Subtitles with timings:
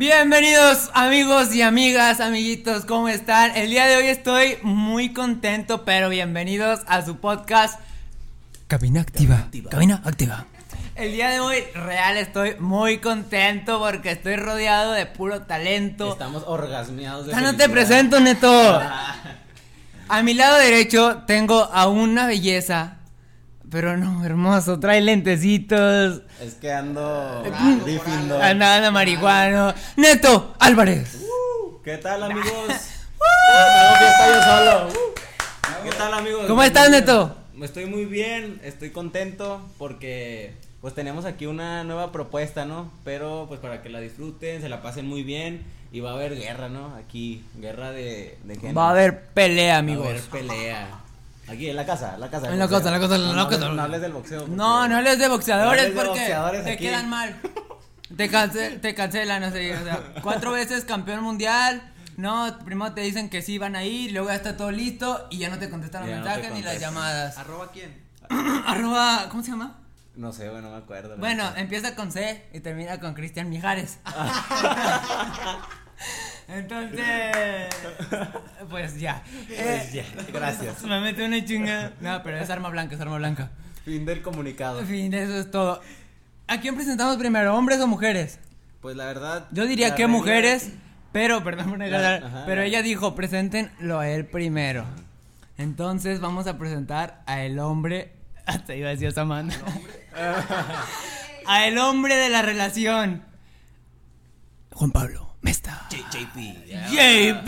[0.00, 3.54] Bienvenidos amigos y amigas, amiguitos, ¿cómo están?
[3.54, 7.78] El día de hoy estoy muy contento, pero bienvenidos a su podcast
[8.66, 9.48] Cabina Activa.
[9.70, 10.46] Cabina Activa.
[10.94, 16.12] El día de hoy real estoy muy contento porque estoy rodeado de puro talento.
[16.12, 18.80] Estamos orgasmeados de Ya no te presento, Neto.
[20.08, 22.96] A mi lado derecho tengo a una belleza,
[23.70, 27.42] pero no, hermoso, trae lentecitos, Es que ando
[27.86, 28.40] difindo.
[28.42, 29.72] anda, anda marihuano.
[29.96, 31.18] Neto Álvarez.
[31.84, 32.48] ¿Qué tal, amigos?
[34.28, 34.88] Yo solo.
[35.84, 36.46] ¿Qué tal, amigos?
[36.46, 37.36] ¿Cómo estás, Neto?
[37.62, 42.90] Estoy muy bien, estoy contento porque pues tenemos aquí una nueva propuesta, ¿no?
[43.04, 46.36] Pero pues para que la disfruten, se la pasen muy bien y va a haber
[46.36, 46.94] guerra, ¿no?
[46.96, 48.74] Aquí, guerra de, de género.
[48.80, 50.06] Va a haber pelea, Va a amigos.
[50.06, 50.99] haber pelea.
[51.50, 52.48] Aquí, en la casa, en la casa.
[52.52, 53.62] En la casa, en la casa, en No, la no casa.
[53.66, 54.46] hables- No hables del boxeo.
[54.48, 56.84] No, no hables de boxeadores No porque boxeadores te aquí.
[56.84, 57.36] quedan mal.
[58.16, 61.82] Te, cance- te cancelan, o sea, o sea, cuatro veces campeón mundial.
[62.16, 65.38] No, primero te dicen que sí van a ir, luego ya está todo listo y
[65.38, 67.38] ya no te contestan los no mensajes ni las llamadas.
[67.38, 67.96] ¿Arroba quién?
[68.66, 69.76] Arroba, ¿cómo se llama?
[70.16, 71.16] No sé, bueno, no me acuerdo.
[71.16, 73.98] Bueno, empieza con C y termina con Cristian Mijares.
[76.48, 77.68] Entonces,
[78.68, 79.22] pues ya.
[79.46, 80.82] Pues ya, gracias.
[80.84, 81.92] Me mete una chinga.
[82.00, 83.50] No, pero es arma blanca, es arma blanca.
[83.84, 84.84] Fin del comunicado.
[84.84, 85.80] Fin, eso es todo.
[86.48, 88.38] ¿A quién presentamos primero, hombres o mujeres?
[88.80, 89.46] Pues la verdad.
[89.52, 90.70] Yo diría que mujeres,
[91.12, 94.84] pero, perdón por negar, ajá, pero la- ella dijo, preséntenlo a él primero.
[95.58, 98.12] Entonces vamos a presentar a el hombre,
[98.46, 99.56] hasta iba a decir Samantha,
[101.46, 103.22] a el hombre de la relación,
[104.72, 105.29] Juan Pablo
[105.60, 105.86] Mesta.
[105.90, 106.36] JP.
[106.90, 107.46] JP.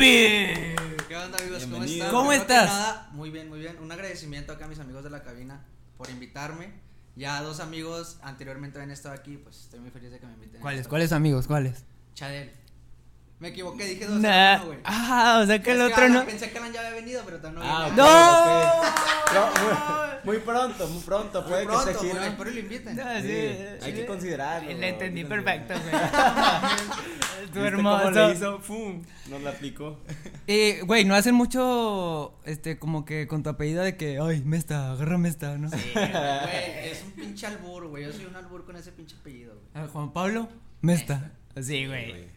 [1.09, 1.65] ¿Qué onda amigos?
[1.65, 2.11] ¿Cómo están?
[2.11, 2.67] ¿Cómo estás?
[2.67, 3.79] nada, muy bien, muy bien.
[3.81, 5.65] Un agradecimiento acá a mis amigos de la cabina
[5.97, 6.73] por invitarme.
[7.17, 10.61] Ya dos amigos anteriormente habían estado aquí, pues estoy muy feliz de que me inviten.
[10.61, 10.89] ¿Cuáles?
[10.89, 11.47] ¿Cuáles amigos?
[11.47, 11.85] ¿Cuáles?
[12.15, 12.53] Chadel.
[13.43, 14.21] Me equivoqué, dije dos.
[14.21, 14.29] Nah.
[14.31, 14.79] era uno, güey.
[14.85, 16.25] Ah, o sea que el otro no.
[16.25, 18.05] Pensé que Alan ya había venido, pero todavía Ah, no.
[18.05, 20.23] ok, había ¡No!
[20.25, 21.43] muy, muy pronto, muy pronto.
[21.43, 22.25] Muy Puede pronto, que güey, aquí, ¿no?
[22.25, 22.95] espero y lo inviten.
[22.97, 23.29] Sí, Sí,
[23.81, 23.85] sí.
[23.87, 26.03] hay que considerarlo, Le entendí perfecto, güey.
[27.53, 28.29] Tu ¿Viste cómo hermoso.
[28.29, 28.59] le hizo?
[28.61, 29.03] ¡Fum!
[29.29, 29.99] Nos la aplicó.
[30.47, 34.93] Y, güey, no hacen mucho, este, como que con tu apellido de que, ay, Mesta,
[34.93, 35.69] agárrame esta, ¿no?
[35.69, 36.11] Sí, güey,
[36.89, 38.05] es un pinche albur, güey.
[38.05, 39.67] Yo soy un albur con ese pinche apellido, güey.
[39.85, 40.49] Ah, Juan Pablo
[40.81, 41.33] Mesta.
[41.61, 42.29] Sí, güey.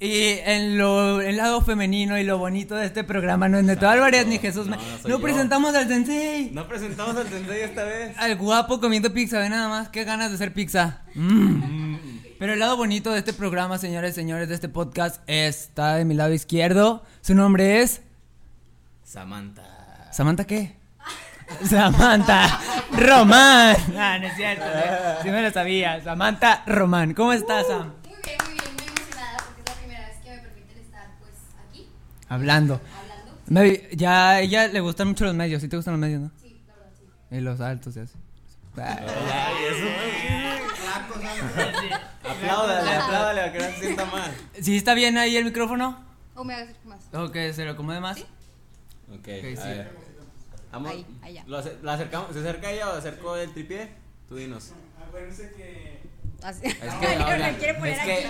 [0.00, 3.88] Y en lo, el lado femenino y lo bonito de este programa no es Neto
[3.88, 4.66] Álvarez ni Jesús.
[4.66, 4.76] No,
[5.06, 6.50] no presentamos al sensei.
[6.52, 8.16] No presentamos al sensei esta vez.
[8.16, 11.02] Al guapo comiendo pizza, ve nada más, qué ganas de hacer pizza.
[11.14, 11.96] Mm.
[12.38, 16.14] Pero el lado bonito de este programa, señores, señores, de este podcast, está de mi
[16.14, 17.02] lado izquierdo.
[17.20, 18.02] Su nombre es...
[19.02, 20.10] Samantha.
[20.12, 20.76] ¿Samantha qué?
[21.64, 22.60] Samantha
[22.92, 23.76] Román.
[23.96, 24.64] Ah, no es cierto.
[24.66, 25.16] ¿eh?
[25.22, 26.00] Sí me lo sabía.
[26.04, 27.14] Samantha Román.
[27.14, 27.94] ¿Cómo estás, Sam?
[28.04, 31.06] Muy bien, muy bien, muy emocionada porque es la primera vez que me permiten estar
[31.18, 31.32] pues
[31.68, 31.88] aquí
[32.28, 32.80] Hablando.
[33.00, 33.38] hablando.
[33.46, 35.62] Me- ya a ella le gustan mucho los medios.
[35.62, 36.30] ¿Sí te gustan los medios, no?
[36.40, 36.90] Sí, la verdad,
[37.30, 37.36] sí.
[37.36, 38.14] Y los altos y así.
[38.74, 39.08] Flaco,
[41.20, 41.74] ¿sabes?
[42.24, 44.30] Apláudale, apláudale, a que no se sienta mal.
[44.60, 46.04] ¿Sí está bien ahí el micrófono?
[46.34, 47.00] O me hagas más.
[47.12, 48.18] ¿O que se lo acomode más?
[48.18, 48.26] Ok,
[49.18, 49.80] Ok, a sí.
[50.70, 50.90] Vamos.
[50.92, 51.44] Ahí, allá.
[51.46, 52.32] Lo acer- ¿La acercamos?
[52.32, 53.88] ¿Se acerca ella o acerco el tripié?
[54.28, 54.72] Tú dinos.
[56.42, 56.66] Así.
[56.66, 58.26] Es que, oigan, me quiere poner es que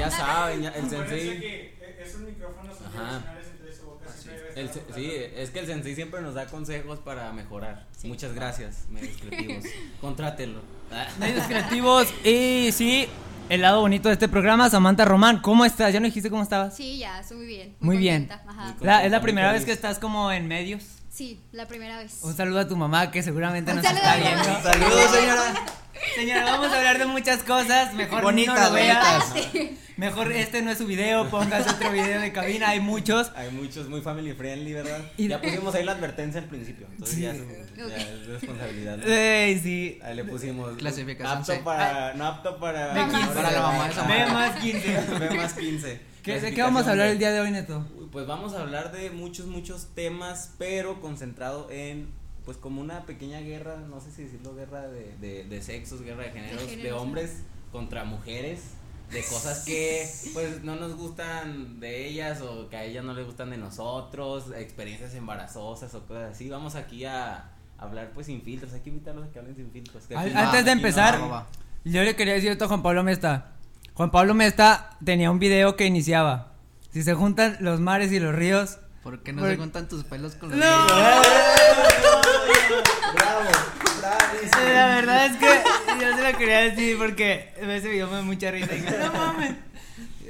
[0.00, 1.73] ya saben, ya- el Acuérdense sensei.
[2.04, 2.94] Esos micrófonos son Ajá.
[3.20, 6.98] profesionales, entonces su boca siempre El, sí, es que el sensei siempre nos da consejos
[7.00, 7.86] para mejorar.
[8.04, 9.64] Muchas gracias, medios creativos.
[10.00, 10.60] Contrátelo.
[11.18, 12.08] Medios creativos.
[12.24, 13.08] Y sí,
[13.48, 15.40] el lado bonito de este programa, Samantha Román.
[15.40, 15.92] ¿Cómo estás?
[15.92, 16.76] ¿Ya no dijiste cómo estabas?
[16.76, 17.76] Sí, ya, estoy muy bien.
[17.80, 18.28] Muy bien.
[18.30, 18.76] Ajá.
[18.80, 20.84] La- es la primera vez que estás como en medios.
[21.10, 22.18] Sí, la primera vez.
[22.22, 24.44] Un saludo a tu mamá que seguramente Un nos está viendo.
[24.62, 25.54] Saludos, señora.
[26.16, 27.94] Señora, vamos a hablar de muchas cosas.
[27.94, 29.20] Mejor Bonitas, no lo vea.
[29.32, 29.78] Sí.
[29.96, 33.30] Mejor este no es su video, póngase otro video de cabina, hay muchos.
[33.36, 35.00] Hay muchos muy family friendly, ¿verdad?
[35.16, 36.88] Y- ya pusimos ahí la advertencia al principio.
[36.90, 37.22] Entonces Sí.
[37.22, 37.38] ya, es,
[37.76, 37.92] ya Ok.
[37.92, 38.96] es responsabilidad.
[38.98, 39.06] ¿no?
[39.06, 39.98] Ey, sí.
[40.02, 40.76] Ahí le pusimos.
[40.76, 42.14] Clasificación Apto para.
[42.14, 42.92] No apto para.
[42.94, 43.34] De 15.
[43.34, 43.94] Para la mamá de.
[44.08, 45.00] Ve más 15.
[45.20, 46.00] Ve más 15.
[46.24, 47.86] ¿Qué, ¿De qué vamos a hablar el día de hoy, Neto?
[48.10, 52.08] Pues vamos a hablar de muchos, muchos temas, pero concentrado en,
[52.44, 56.24] pues como una pequeña guerra, no sé si decirlo, guerra de, de, de sexos, guerra
[56.24, 57.42] de géneros, de, géneros, hombres
[57.72, 58.60] contra mujeres,
[59.14, 63.24] de cosas que pues no nos gustan de ellas o que a ellas no les
[63.24, 66.50] gustan de nosotros, experiencias embarazosas o cosas así.
[66.50, 70.04] Vamos aquí a hablar pues sin filtros, hay que invitarlos a que hablen sin filtros.
[70.06, 71.46] que Al- antes de no empezar, va.
[71.84, 73.52] yo le quería decir esto a Juan Pablo Mesta.
[73.94, 76.52] Juan Pablo Mesta tenía un video que iniciaba.
[76.92, 78.78] Si se juntan los mares y los ríos.
[79.02, 80.64] ¿Por qué no Por- se juntan tus pelos con los ¡No!
[80.64, 80.90] míos?
[83.14, 83.40] Bravo.
[84.66, 85.62] La verdad es que
[86.00, 88.74] yo se lo quería decir porque ese video me da mucha risa.
[88.74, 89.54] Y dije, no mames.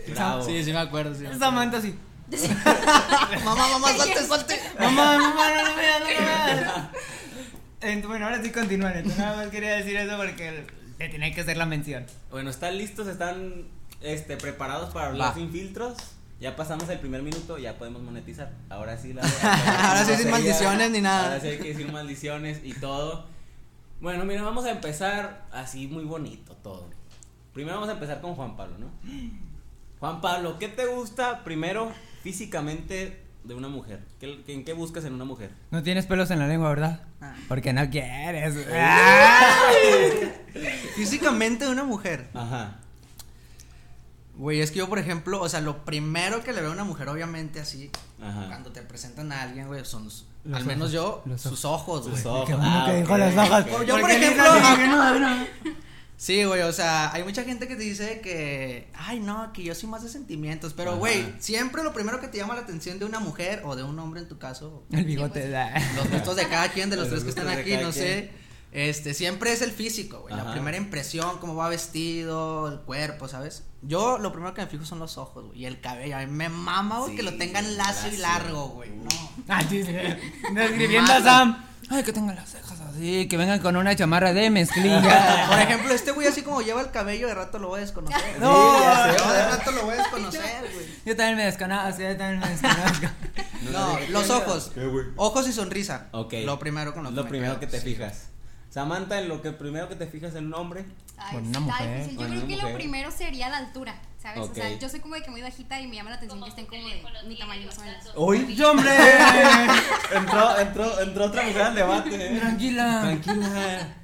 [0.08, 0.44] Bravo.
[0.44, 1.14] Sí, sí me acuerdo.
[1.14, 1.38] Sí, me.
[1.38, 1.94] Samantha sí.
[3.44, 4.60] mamá, mamá, salte, salte.
[4.78, 6.02] Mamá, mamá, no no veas.
[7.80, 8.94] Ent- Bueno, ahora sí continúan.
[8.96, 10.66] Entonces, nada más quería decir eso porque
[10.98, 12.06] te tenía que hacer la mención.
[12.30, 13.06] Bueno, ¿están listos?
[13.08, 13.66] ¿Están
[14.00, 15.34] este, preparados para hablar Va.
[15.34, 15.96] sin filtros?
[16.40, 18.50] Ya pasamos el primer minuto, ya podemos monetizar.
[18.68, 19.22] Ahora sí, la
[19.88, 21.24] Ahora sí sin maldiciones ni nada.
[21.28, 23.26] Ahora sí hay que decir maldiciones y todo.
[24.04, 26.90] Bueno, mira, vamos a empezar así muy bonito todo.
[27.54, 28.90] Primero vamos a empezar con Juan Pablo, ¿no?
[29.98, 31.90] Juan Pablo, ¿qué te gusta primero
[32.22, 34.00] físicamente de una mujer?
[34.20, 35.52] ¿Qué, qué- ¿En qué buscas en una mujer?
[35.70, 37.00] No tienes pelos en la lengua, ¿verdad?
[37.22, 37.34] Ah.
[37.48, 38.54] Porque no quieres.
[40.96, 42.28] Físicamente una mujer.
[42.34, 42.80] Ajá.
[44.36, 46.84] Güey, es que yo, por ejemplo, o sea, lo primero que le veo a una
[46.84, 47.90] mujer, obviamente, así,
[48.20, 48.46] Ajá.
[48.48, 52.16] cuando te presentan a alguien, güey, son, Los al menos yo, sus ojos, güey.
[52.16, 52.48] Sus ojos.
[52.48, 53.38] Qué bueno Ah, que dijo las ok,
[53.68, 53.80] ojos.
[53.80, 53.86] ok.
[53.86, 55.46] Yo, por ejemplo, ah, que no, no.
[56.16, 59.74] Sí, güey, o sea, hay mucha gente que te dice que, ay, no, que yo
[59.74, 60.98] soy más de sentimientos, pero, Ajá.
[60.98, 63.98] güey, siempre lo primero que te llama la atención de una mujer o de un
[63.98, 65.48] hombre en tu caso, El bigote.
[65.50, 65.72] da.
[65.96, 67.92] los gustos de cada quien, de los tres que están aquí, no quien.
[67.92, 68.30] sé,
[68.74, 73.62] este, siempre es el físico, güey, la primera impresión, cómo va vestido, el cuerpo, ¿sabes?
[73.82, 76.26] Yo lo primero que me fijo son los ojos, güey, y el cabello, a mí
[76.26, 79.04] me mama, güey, Sí, que lo tengan lacio y largo, güey, Uh.
[79.04, 79.30] no.
[79.48, 79.92] Ah, sí, sí.
[80.54, 81.64] Describiendo a Sam.
[81.90, 85.46] Ay, que tengan las cejas así, que vengan con una chamarra de mezclilla.
[85.50, 88.40] Por ejemplo, este güey así como lleva el cabello, de rato lo voy a desconocer.
[88.40, 88.78] No,
[89.12, 89.32] sé, no.
[89.32, 90.86] de rato lo voy a desconocer, güey.
[91.04, 93.06] Yo también me desconozco, yo también me desconozco.
[93.70, 94.72] No, los ojos.
[95.16, 96.08] Ojos y sonrisa.
[96.12, 96.32] Ok.
[96.44, 97.84] Lo primero con lo que lo me primero quedo, que te sí.
[97.94, 98.28] fijas.
[98.74, 100.84] Samantha, en lo que primero que te fijas en un hombre.
[101.16, 101.98] Ay, Con una está mujer.
[101.98, 102.18] difícil.
[102.18, 102.70] Yo creo que mujer.
[102.70, 104.40] lo primero sería la altura, ¿sabes?
[104.50, 106.48] O sea, yo soy como de que muy bajita y me llama la atención que
[106.48, 108.10] estén como de mi tamaño más o menos.
[108.16, 108.56] ¡Uy!
[108.56, 108.90] ¡Yo, hombre!
[110.16, 112.38] entró, entró, entró otra mujer al debate.
[112.40, 113.00] Tranquila.
[113.02, 113.94] Tranquila.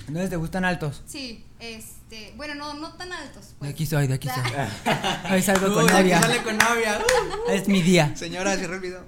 [0.00, 1.02] Entonces, ¿te gustan altos?
[1.06, 3.48] Sí, este, bueno, no, no tan altos.
[3.52, 3.70] De Pues.
[3.70, 4.70] aquí soy, de aquí sea,
[5.24, 5.32] soy.
[5.32, 6.20] Hoy salgo con Uy, novia.
[6.20, 7.00] sale con novia.
[7.00, 8.14] Uh, Es mi día.
[8.16, 8.60] Señora, el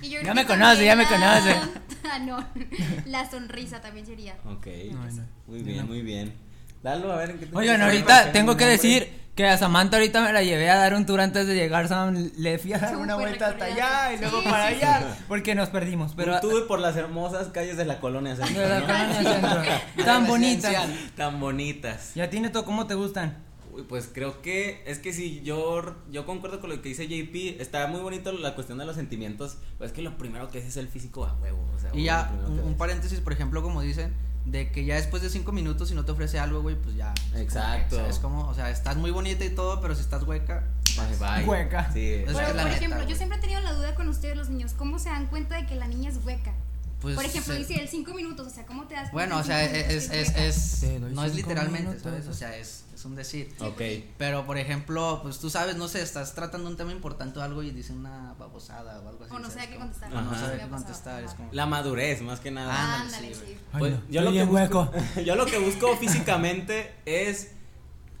[0.00, 1.56] y yo Ya me conoce, ya me conoce.
[2.12, 2.44] Ah, no,
[3.06, 4.36] la sonrisa también sería.
[4.44, 4.66] Ok.
[4.92, 5.22] No, no.
[5.46, 6.34] Muy bien, muy bien.
[6.82, 9.96] Lalo, a ver en qué te Oigan, ahorita ¿En tengo que decir que a Samantha
[9.96, 11.88] ahorita me la llevé a dar un tour antes de llegar.
[11.88, 15.16] Sam, le fui a dar una vuelta hasta allá y luego Sí, para sí, allá.
[15.26, 16.12] Porque nos perdimos.
[16.14, 18.86] Pero tour por las hermosas calles de la colonia centro, de la ¿no?
[18.86, 19.62] colonia centro.
[20.04, 20.86] Tan bonitas.
[21.16, 22.16] Tan bonitas.
[22.16, 23.43] ¿Y a ti, Neto, cómo te gustan?
[23.74, 27.60] Uy, pues creo que es que si yo yo concuerdo con lo que dice JP,
[27.60, 30.64] está muy bonito la cuestión de los sentimientos, pues es que lo primero que es
[30.66, 34.14] es el físico a huevo, o sea, Y ya, un, paréntesis, por ejemplo, como dicen,
[34.44, 37.12] de que ya después de cinco minutos, si no te ofrece algo, güey, pues ya.
[37.14, 37.96] es como Exacto.
[37.96, 38.46] ¿Sabes cómo?
[38.46, 40.68] O sea, estás muy bonita y todo, pero si estás hueca.
[40.96, 41.44] Bye, bye.
[41.44, 41.92] Hueca.
[41.92, 42.12] Sí.
[42.12, 44.72] Es Pero, por neta, ejemplo, yo siempre he tenido la duda con ustedes, los niños,
[44.74, 46.54] ¿cómo se dan cuenta de que la niña es hueca?
[47.00, 49.34] Pues, por ejemplo, dice el 5 minutos, o sea, ¿cómo te das cuenta?
[49.34, 52.02] Bueno, o sea, cinco es, es, es, no es cinco literalmente, minutos.
[52.02, 52.26] ¿sabes?
[52.28, 53.54] O sea, es, es un decir.
[53.60, 53.82] Ok.
[54.16, 57.62] Pero, por ejemplo, pues tú sabes, no sé, estás tratando un tema importante o algo
[57.62, 59.34] y dicen una babosada o algo así.
[59.34, 60.14] O no sé ¿sabes qué contestar.
[60.14, 61.36] O no sabe qué contestar, es ajá.
[61.36, 61.52] como.
[61.52, 63.02] La madurez, más que nada.
[63.02, 63.58] Ándale, Ándale, sí, sí.
[63.72, 64.92] Ay, Pues, no, yo, lo que busco, hueco.
[65.24, 67.52] yo lo que busco físicamente es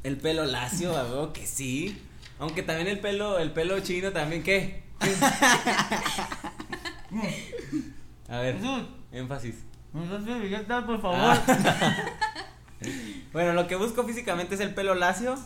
[0.02, 1.98] el pelo lacio, a huevo que sí.
[2.38, 4.84] Aunque también el pelo, el pelo chino también, ¿qué?
[8.28, 8.58] A ver,
[9.12, 9.54] énfasis.
[9.92, 11.40] por Ah.
[13.32, 15.36] bueno, lo que busco físicamente es el pelo lacio.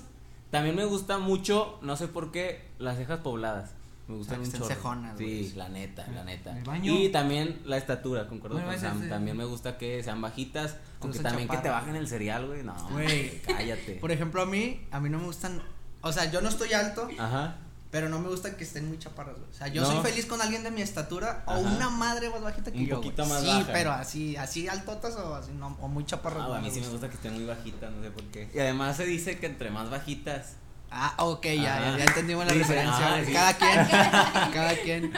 [0.50, 3.74] También me gusta mucho, no sé por qué, las cejas pobladas.
[4.06, 4.74] Me gustan O sea, un que estén chorro.
[4.74, 5.44] cejonas, güey.
[5.44, 6.56] Sí, la neta, la neta.
[6.56, 6.90] El baño.
[6.94, 9.06] Y también la estatura, concuerdo Bueno, con Sam.
[9.10, 10.76] También me gusta que sean bajitas.
[11.00, 12.62] Aunque también que te bajen el cereal, güey.
[12.62, 13.42] No, Güey.
[13.42, 13.96] cállate.
[14.00, 15.60] Por ejemplo, a mí, a mí no me gustan.
[16.00, 17.56] O sea, yo no estoy alto, Ajá.
[17.90, 19.50] Pero no me gusta que estén muy chaparras, güey.
[19.50, 19.88] O sea, yo No.
[19.90, 21.60] soy feliz con alguien de mi estatura o Ajá.
[21.60, 22.96] una madre más bajita que Un yo.
[22.96, 23.28] poquito güey.
[23.34, 23.72] más sí, baja.
[23.72, 26.42] pero así, así altotas o así, no, o muy chaparras.
[26.44, 28.50] Ah, no a mí sí me gusta que estén muy bajitas, no sé por qué.
[28.54, 30.54] Y además se dice que entre más bajitas.
[30.90, 33.14] Ah, ok, ya, ya, ya entendimos la Sí, referencia.
[33.16, 33.32] ah, sí.
[33.34, 35.12] Cada quien, cada quien.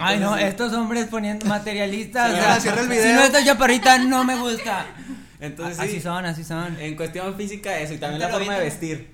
[0.00, 2.30] Ay, no, estos hombres poniendo materialistas.
[2.30, 3.14] Sí, o sea, ahora cierra el Si video.
[3.16, 4.86] no está chaparrita, no me gusta.
[5.38, 6.80] Entonces así sí, son, así son.
[6.80, 9.11] en cuestión física eso y también la forma de vestir.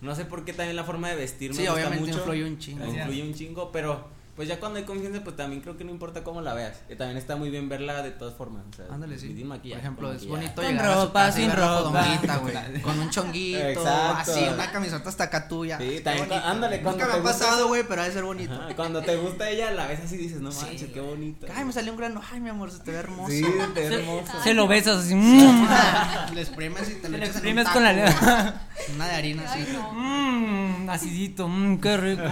[0.00, 2.18] No sé por qué también la forma de vestir me Sí, gusta obviamente mucho.
[2.18, 2.84] influye un chingo.
[2.86, 4.08] Influye un chingo, pero
[4.40, 6.78] pues ya cuando hay confianza pues también creo que no importa cómo la veas.
[6.88, 8.62] Que también está muy bien verla de todas formas.
[8.72, 9.26] O sea, Ándale, sí.
[9.26, 11.52] sin Por maquillaje, ejemplo, con es bonito Con llegar a su ropa, casa y sin
[11.52, 12.36] ropa.
[12.38, 12.80] güey.
[12.82, 14.32] Con un chonguito, Exacto.
[14.32, 15.76] así, una camiseta hasta acá tuya.
[15.76, 18.54] Sí, también, ándale, Nunca me ha pasado, güey, pero ha de ser bonito.
[18.54, 21.46] Ajá, cuando te gusta ella la ves así dices, no Sí, manches, qué bonito.
[21.54, 22.22] Ay, me salió un grano.
[22.32, 23.30] Ay, mi amor, se te ve hermoso.
[23.30, 23.44] Sí,
[23.74, 24.32] te ve hermoso.
[24.42, 25.14] Se lo besas así.
[26.34, 28.54] Le exprimes y te lo Le echas en un exprimes taco, con la lengua.
[28.94, 29.66] Una de harina así.
[29.92, 32.22] Mmm, acidito, mmm, qué rico.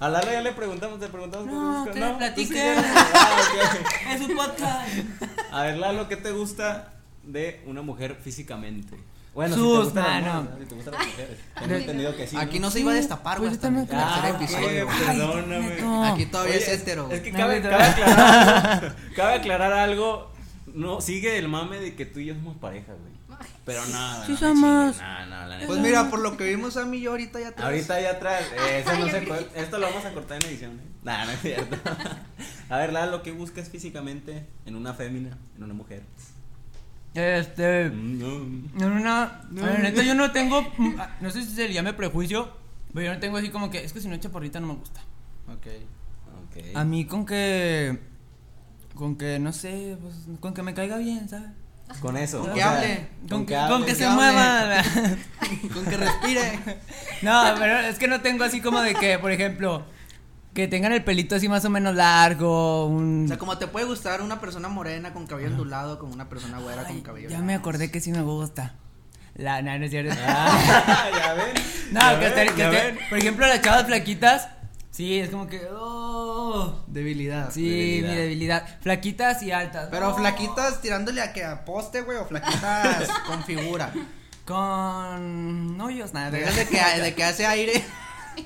[0.00, 2.34] A Lalo ya le preguntamos, te preguntamos No, te gusta.
[2.36, 3.76] sí Ah.
[4.14, 4.88] Es un podcast.
[5.52, 6.92] A ver, Lalo, ¿qué te gusta
[7.22, 8.96] de una mujer físicamente?
[9.34, 10.34] Bueno, si te gustan las manos.
[10.44, 10.58] morras, ¿no?
[10.60, 11.38] Si te gustan las mujeres.
[11.58, 12.36] Tengo entendido que sí.
[12.36, 12.66] Aquí ¿no?
[12.66, 14.88] no se iba a destapar, güey, Pues hasta yo el también tercer Ah, episodio.
[15.06, 16.06] perdóname.
[16.12, 20.30] Aquí todavía Oye, es hetero, Es que No, cabe, ahorita- cabe aclarar, cabe aclarar algo.
[20.74, 23.11] No, sigue el mame de que tú y yo somos pareja, güey.
[23.64, 24.26] Pero nada.
[24.26, 24.96] Sí no somos.
[24.98, 25.66] No, no, la neta.
[25.68, 27.66] Pues mira, por lo que vimos a mí y yo ahorita ya atrás.
[27.66, 29.60] Ahorita allá atrás, eh, eso no se.
[29.60, 30.72] Esto lo vamos a cortar en edición.
[30.72, 30.82] ¿eh?
[31.04, 31.76] Nah, no es cierto.
[32.68, 36.02] A ver, Lalo, ¿qué buscas físicamente en una fémina, en una mujer?
[37.14, 37.90] Este.
[37.90, 38.38] No,
[38.74, 39.10] no, no.
[39.12, 40.62] A ver, neta, yo no tengo.
[40.78, 42.50] mm, No sé si se le llame prejuicio.
[42.92, 43.84] Pero yo no tengo así como que.
[43.84, 45.00] Es que si no es chaparrita no me gusta.
[45.48, 45.66] Ok.
[46.48, 46.76] Ok.
[46.76, 47.98] A mí con que.
[48.94, 49.96] Con que, no sé.
[50.00, 51.50] Pues, con que me caiga bien, ¿sabes?
[52.00, 52.40] Con eso.
[52.40, 53.08] Con que sea, hable.
[53.28, 53.72] Con que, hable.
[53.74, 54.82] con que que se mueva.
[55.74, 56.58] Con que respire.
[57.22, 59.84] No, pero es que no tengo así como de que, por ejemplo,
[60.54, 63.26] que tengan el pelito así más o menos largo, un...
[63.26, 66.58] O sea, como te puede gustar una persona morena con cabello ondulado, como una persona
[66.58, 67.28] güera con cabello.
[67.28, 68.74] ya me acordé que sí me gusta.
[69.34, 70.14] La, no, no es cierto.
[70.26, 71.54] Ah, ya ven.
[71.92, 72.98] No, ya que, ven, que ya esté- ven.
[73.08, 74.48] por ejemplo, las chavas flaquitas,
[74.92, 77.50] sí, es como que, oh, Debilidad.
[77.50, 78.10] sí, Debilidad.
[78.10, 78.78] mi debilidad.
[78.82, 79.88] Flaquitas y altas.
[79.90, 80.14] Pero no.
[80.16, 83.92] flaquitas tirándole a que a poste, güey, o flaquitas con figura.
[84.44, 86.30] Con hoyos, nada.
[86.30, 87.82] De que, de que hace aire.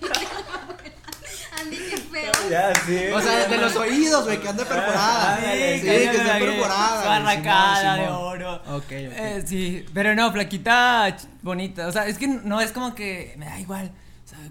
[1.60, 2.32] Andy, qué feo.
[2.50, 2.98] Ya, sí.
[3.14, 5.36] O sea, de los oídos, güey, que anda perforada.
[5.36, 7.02] ándale, Sí, sí, que que- perforada.
[7.02, 8.54] su güey, arracada Simón, de oro.
[8.54, 8.90] Ok, ok.
[8.92, 11.86] Eh, sí, pero no, flaquita ch- bonita.
[11.88, 13.90] O sea, es que no es como que me da igual.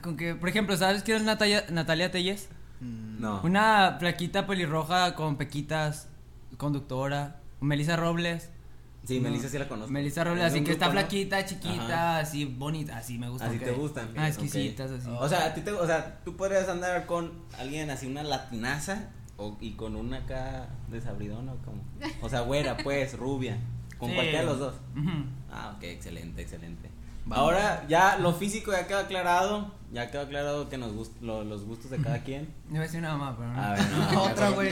[0.02, 2.50] Con que, por ejemplo, ¿sabes quién es Natalia, Natalia Telles?
[2.82, 3.42] Mm, No.
[3.44, 6.08] Una flaquita pelirroja con pequitas,
[6.58, 7.38] conductora.
[7.62, 8.50] Melissa Robles.
[9.06, 9.30] Sí, No.
[9.30, 9.92] Melissa sí la conozco.
[9.92, 12.20] Melissa Robles, Es así que está flaquita, chiquita, Ajá.
[12.20, 13.46] así bonita, así me gusta.
[13.48, 13.64] Así ok.
[13.64, 14.10] te gustan.
[14.18, 15.08] Ah, exquisitas, así.
[15.20, 19.10] O sea, a ti te, o sea, tú podrías andar con alguien así, una latinaza,
[19.38, 21.84] o, y con una acá desabridona, o como.
[22.22, 23.58] O sea, güera, pues, rubia.
[24.00, 24.16] Con Sí.
[24.16, 24.76] cualquiera de los dos.
[25.52, 26.90] Ah, ok, excelente, excelente.
[27.26, 27.38] Vamos.
[27.44, 29.74] Ahora, ya lo físico ya quedó aclarado.
[29.92, 32.50] Ya quedó aclarado que nos gust lo- los gustos de cada quien.
[32.76, 33.62] A decir una mamá, pero no.
[33.62, 34.24] A ver, no.
[34.32, 34.70] Otra, güey.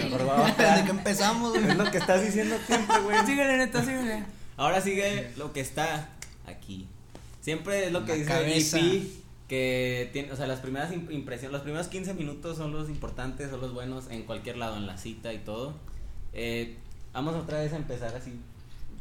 [0.57, 1.65] Desde que empezamos, güey.
[1.67, 3.25] Es lo que estás diciendo siempre, güey.
[3.25, 4.23] Síguele, neta, síguele.
[4.57, 6.09] Ahora sigue lo que está
[6.45, 6.87] aquí.
[7.41, 8.77] Siempre es lo que La dice cabeza.
[8.79, 12.89] JP, que tiene, o sea, las primeras im- impresiones, los primeros 15 minutos son los
[12.89, 15.73] importantes, son los buenos en cualquier lado, en la cita y todo.
[16.33, 16.77] Eh,
[17.13, 18.39] vamos otra vez a empezar así.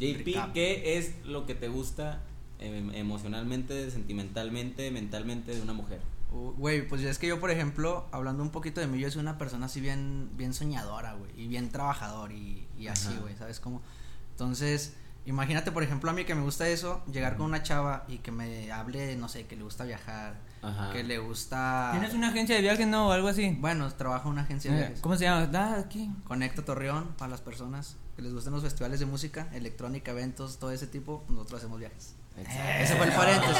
[0.01, 0.53] JP.
[0.55, 2.21] ¿qué es lo que te gusta
[2.59, 6.01] emocionalmente, sentimentalmente, mentalmente de una mujer?
[6.33, 9.21] Uh, Güey, pues es que yo, por ejemplo, hablando un poquito de mí, yo soy
[9.21, 13.61] una persona así bien, bien soñadora, güey, y bien trabajador y, y así, güey, ¿sabes
[13.61, 13.83] cómo?
[14.31, 14.95] Entonces,
[15.27, 18.33] imagínate, por ejemplo, a mí que me gusta eso, llegar con una chava y que
[18.33, 20.91] me hable, no sé, que le gusta viajar, Ajá.
[20.93, 21.91] que le gusta...
[21.93, 23.09] ¿Tienes una agencia de viajes, no?
[23.09, 23.55] O algo así.
[23.61, 25.01] Bueno, trabajo en una agencia de Eh, viajes.
[25.01, 25.47] ¿Cómo se llama?
[25.49, 26.11] Da aquí.
[26.25, 30.71] Conecto Torreón para las personas que les gustan los festivales de música, electrónica, eventos, todo
[30.71, 32.15] ese tipo, nosotros hacemos viajes.
[32.39, 32.83] Exacto.
[32.83, 33.57] Ese fue el paréntesis.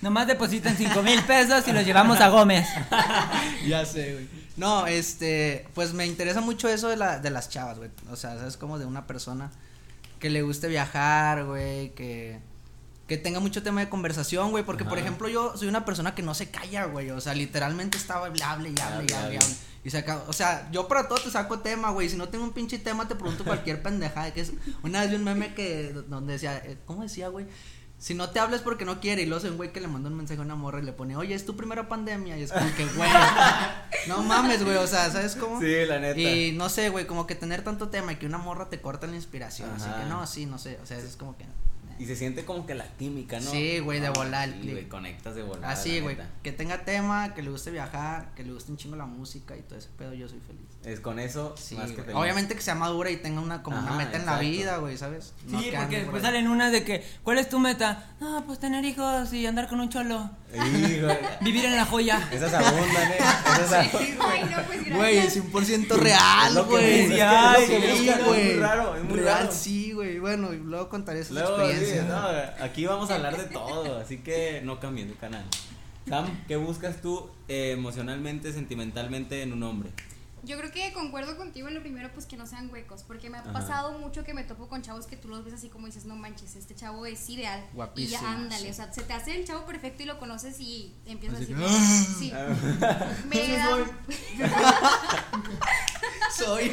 [0.00, 2.66] Nomás depositan 5 mil pesos y los llevamos a Gómez.
[3.66, 4.28] ya sé, güey.
[4.56, 7.90] No, este, pues me interesa mucho eso de, la, de las chavas, güey.
[8.10, 8.56] O sea, ¿sabes?
[8.56, 9.50] Como de una persona
[10.18, 12.40] que le guste viajar, güey, que,
[13.06, 14.64] que tenga mucho tema de conversación, güey.
[14.64, 17.10] Porque, por ejemplo, yo soy una persona que no se calla, güey.
[17.10, 19.36] O sea, literalmente estaba hable, hable, y hable, y Hable, hable, y hable.
[19.38, 19.56] hable.
[19.84, 22.08] Y se acaba- o sea, yo para todo te saco tema, güey.
[22.08, 24.32] Si no tengo un pinche tema, te pregunto cualquier pendejada.
[24.34, 27.46] Que es, una vez vi un meme que, donde decía, eh, ¿cómo decía, güey?
[28.02, 30.16] Si no te hablas porque no quiere, y luego un güey que le mandó un
[30.16, 32.36] mensaje a una morra y le pone, oye, es tu primera pandemia.
[32.36, 33.08] Y es como que, güey,
[34.08, 35.60] no mames, güey, o sea, ¿sabes cómo?
[35.60, 36.18] Sí, la neta.
[36.18, 39.06] Y no sé, güey, como que tener tanto tema y que una morra te corta
[39.06, 39.70] la inspiración.
[39.76, 41.44] Así que no, sí, no sé, o sea, es como que.
[42.00, 43.48] Y se siente como que la química, ¿no?
[43.48, 45.70] Sí, güey, de Ah, volar sí, güey, conectas de volar.
[45.70, 48.96] Así, la güey, que tenga tema, que le guste viajar, que le guste un chingo
[48.96, 50.71] la música y todo ese pedo, yo soy feliz.
[50.84, 52.06] Es con eso, Sí, más que güey.
[52.06, 52.20] feliz.
[52.20, 55.32] Obviamente que sea madura y tenga una como una meta en la vida, güey, ¿sabes?
[55.46, 58.10] No Sí, que porque por después salen unas de que, ¿cuál es tu meta?
[58.18, 60.28] No, pues tener hijos y andar con un cholo.
[60.52, 61.18] Sí, güey.
[61.40, 62.28] Vivir en la joya.
[62.32, 63.16] Esas abundan, ¿eh?
[63.64, 64.28] Esas abundan.
[64.28, 64.96] Ay, no, pues gracias.
[64.96, 67.06] Güey, 100% Es real, güey.
[67.06, 69.52] Sí, es sí, muy raro, es muy Real, raro.
[69.52, 70.18] sí, güey.
[70.18, 72.06] Bueno, y luego contaré esas Luego, sí, experiencias.
[72.08, 75.44] no, aquí vamos a hablar de todo, así que no cambien de canal.
[76.08, 79.90] Sam, ¿qué buscas tú eh, emocionalmente, sentimentalmente en un hombre?
[80.44, 83.38] Yo creo que concuerdo contigo en lo primero, pues que no sean huecos, porque me
[83.38, 83.52] ha Ajá.
[83.52, 86.16] pasado mucho que me topo con chavos que tú los ves así como dices, no
[86.16, 87.64] manches, este chavo es ideal.
[87.72, 88.70] Guapísimo, Y ya ándale, sí.
[88.70, 91.68] o sea, se te hace el chavo perfecto y lo conoces y empiezas Así que.
[92.18, 92.32] Sí.
[93.28, 93.78] Me da,
[96.36, 96.72] Soy.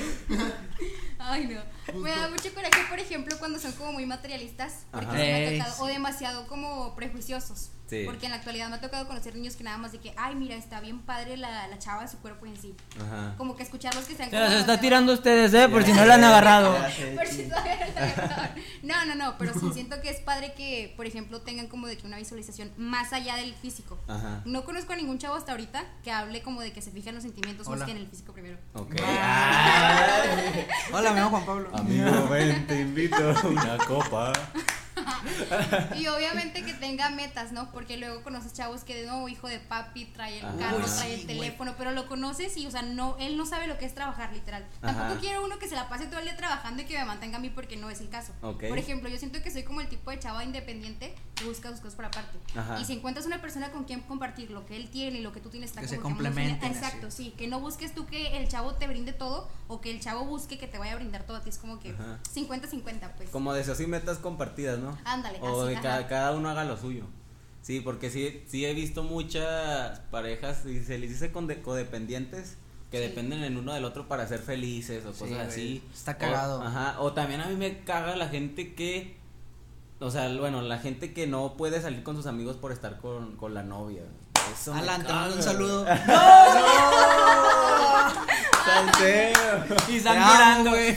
[1.19, 1.99] Ay, no.
[1.99, 4.85] Me da mucho coraje, por ejemplo, cuando son como muy materialistas.
[4.91, 7.71] Porque me ha tocado, o demasiado como prejuiciosos.
[7.89, 8.03] Sí.
[8.05, 10.35] Porque en la actualidad me ha tocado conocer niños que nada más de que, ay,
[10.35, 12.75] mira, está bien padre la, la chava de su cuerpo en sí.
[13.01, 13.33] Ajá.
[13.35, 15.67] Como que escucharlos que sean Se las está tirando ustedes, ¿eh?
[15.67, 16.77] Por si no la han agarrado.
[17.15, 18.69] Por si todavía no.
[18.89, 21.97] No, no, no, pero sí siento que es padre que, por ejemplo, tengan como de
[21.97, 23.99] que una visualización más allá del físico.
[24.07, 24.41] Ajá.
[24.45, 27.15] No conozco a ningún chavo hasta ahorita que hable como de que se fijan en
[27.15, 27.77] los sentimientos Hola.
[27.77, 28.57] más que en el físico primero.
[28.73, 28.93] Ok.
[30.93, 31.69] Hola, me llamo Juan Pablo.
[31.73, 34.33] Amigo, ven, te invito a una copa.
[35.97, 37.71] Y obviamente que tenga metas, ¿no?
[37.71, 40.57] Porque luego conoces chavos que de nuevo hijo de papi trae el Ajá.
[40.57, 43.45] carro, Uy, trae sí, el teléfono, pero lo conoces y, o sea, no, él no
[43.45, 44.65] sabe lo que es trabajar, literal.
[44.81, 44.93] Ajá.
[44.95, 47.37] Tampoco quiero uno que se la pase todo el día trabajando y que me mantenga
[47.37, 48.33] a mí porque no es el caso.
[48.41, 51.79] Por ejemplo, yo siento que soy como el tipo de chava independiente que busca sus
[51.79, 52.37] cosas por aparte.
[52.55, 52.79] Ajá.
[52.79, 55.39] Y si encuentras una persona con quien compartir lo que él tiene y lo que
[55.39, 56.71] tú tienes, está Que como se complementen.
[56.71, 57.33] Exacto, sí.
[57.37, 60.57] Que no busques tú que el chavo te brinde todo o que el chavo busque
[60.57, 61.49] que te vaya a brindar todo a ti.
[61.49, 62.19] Es como que Ajá.
[62.33, 63.29] 50-50, pues.
[63.29, 64.97] Como deseos y metas compartidas, ¿no?
[65.09, 65.99] Ándale, O así, de ajá.
[66.01, 67.03] ca- cada uno haga lo suyo.
[67.61, 72.57] Sí, porque sí, sí he visto muchas parejas y se les dice conde- codependientes
[72.91, 73.03] que Sí.
[73.03, 75.83] dependen el uno del otro para ser felices o cosas así.
[75.93, 76.61] está O- cagado.
[76.63, 79.17] ajá, o también a mí me caga la gente que,
[79.99, 83.35] o sea, bueno, la gente que no puede salir con sus amigos por estar con,
[83.35, 84.03] con la novia.
[84.59, 85.85] Eso Alan, te mando un saludo.
[88.65, 89.65] Salseo.
[89.87, 90.69] Y Te están amo, llorando.
[90.71, 90.95] güey.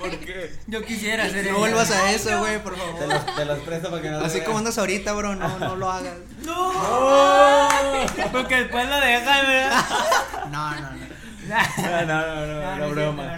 [0.00, 0.54] ¿Por qué?
[0.66, 3.08] Yo quisiera hacer No vuelvas a eso, güey, por Te favor.
[3.08, 5.76] los, te los presto para que no se Así como andas ahorita, bro, no, no
[5.76, 6.14] lo hagas.
[8.32, 9.84] Porque después lo dejan, ¿verdad?
[10.50, 11.04] No, no, no.
[11.46, 13.36] No, no, no, no, no, broma.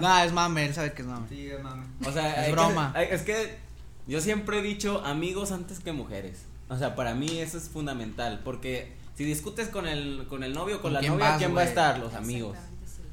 [0.00, 1.26] No, es mame, él sabe que es mame.
[1.28, 1.84] Sí, mami.
[2.06, 2.94] O sea, Es broma.
[2.96, 3.58] es que
[4.06, 6.38] yo siempre he dicho amigos antes que mujeres.
[6.72, 8.40] O sea, para mí eso es fundamental.
[8.44, 11.56] Porque si discutes con el, con el novio o con, ¿Con la novia, vas, ¿quién
[11.56, 11.98] va a estar?
[11.98, 12.56] Los amigos.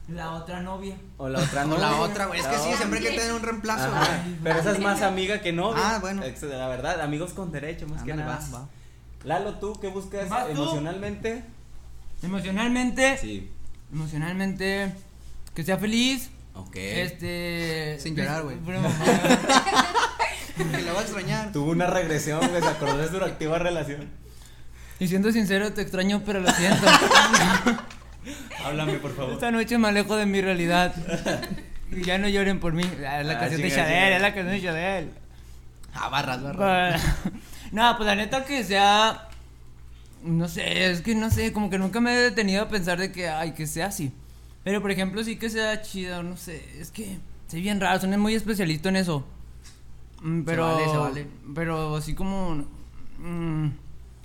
[0.07, 0.95] La otra novia.
[1.17, 1.81] O la otra O novia.
[1.89, 2.39] la otra, güey.
[2.39, 4.35] Es que sí, siempre hay que tener un reemplazo, güey.
[4.43, 5.81] Pero esa es más amiga que novia.
[5.85, 6.23] Ah, bueno.
[6.41, 8.39] La verdad, amigos con derecho, más que nada.
[8.51, 8.69] va, va.
[9.25, 10.51] Lalo, ¿tú qué buscas ¿Vas tú?
[10.53, 11.43] emocionalmente?
[12.23, 13.17] Emocionalmente.
[13.17, 13.51] Sí.
[13.91, 14.93] Emocionalmente.
[15.53, 16.29] Que sea feliz.
[16.55, 16.75] Ok.
[16.75, 17.97] Este.
[17.99, 18.57] Sin llorar, güey.
[20.71, 21.51] Que le va a extrañar.
[21.51, 24.07] Tuvo una regresión, güey, se acordó de su activa relación.
[24.99, 26.85] Y siendo sincero, te extraño, pero lo siento.
[28.65, 29.33] Háblame, por favor.
[29.33, 30.93] Esta noche me alejo de mi realidad.
[31.91, 32.83] Y ya no lloren por mí.
[33.07, 35.09] Ah, Es la Ah, canción de Chadel, es la canción de Chadel.
[35.93, 37.01] Ah, barras, barras.
[37.71, 39.27] No, pues la neta que sea.
[40.23, 43.11] No sé, es que no sé, como que nunca me he detenido a pensar de
[43.11, 44.11] que, ay, que sea así.
[44.63, 48.09] Pero por ejemplo, sí que sea chido, no sé, es que soy bien raro, soy
[48.17, 49.25] muy especialista en eso.
[50.21, 51.27] Mm, Pero, vale, se vale.
[51.55, 52.65] pero así como.
[53.19, 53.67] mm,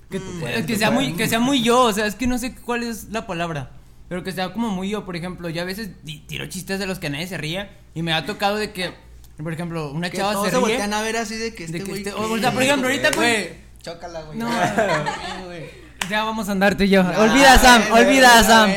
[0.09, 1.17] que, puedes, que sea muy, puedes.
[1.17, 3.71] que sea muy yo, o sea, es que no sé cuál es la palabra.
[4.07, 5.89] Pero que sea como muy yo, por ejemplo, yo a veces
[6.27, 7.67] tiro chistes de los que nadie se ríe.
[7.95, 8.93] Y me ha tocado de que,
[9.41, 10.67] por ejemplo, una Que chava todos se se ríe.
[10.67, 12.01] voltean a ver así de que de este que güey.
[12.03, 13.49] este- o sea, por ejemplo, ahorita Güey,
[13.81, 14.37] chócala, güey.
[14.37, 14.47] No.
[14.51, 15.85] Sí, güey.
[16.07, 17.01] Ya vamos a andar tú y yo.
[17.01, 18.69] Olvida a Sam, olvida a Sam.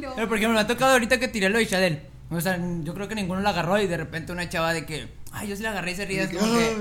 [0.00, 0.14] no.
[0.14, 2.02] Pero por ejemplo, me ha tocado ahorita que tiré lo de Shadel.
[2.30, 5.08] O sea, yo creo que ninguno la agarró y de repente una chava de que,
[5.32, 6.22] ay, yo sí la agarré y se ríe.
[6.22, 6.76] Es como que,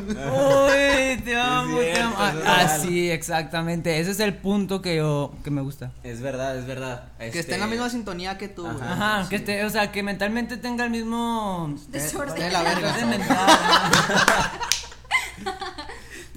[1.16, 2.16] uy, te amo, te amo.
[2.20, 4.00] Ah, sí, exactamente.
[4.00, 5.92] Ese es el punto que yo, que me gusta.
[6.04, 7.10] Es verdad, es verdad.
[7.20, 8.76] Que esté en la misma sintonía que tú, güey.
[8.82, 8.94] Ajá.
[9.20, 9.30] Ajá, Sí.
[9.30, 11.74] que esté, o sea, que mentalmente tenga el mismo.
[11.90, 12.36] Desorden.
[12.36, 12.88] De la verga.
[12.94, 13.50] desorden mental.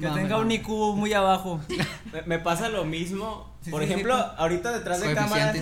[0.01, 0.51] Que tenga un.
[0.51, 1.61] IQ muy abajo.
[2.12, 3.51] Me, me pasa lo mismo.
[3.62, 4.25] Sí, Por sí, ejemplo, sí.
[4.38, 5.57] ahorita detrás de cámaras.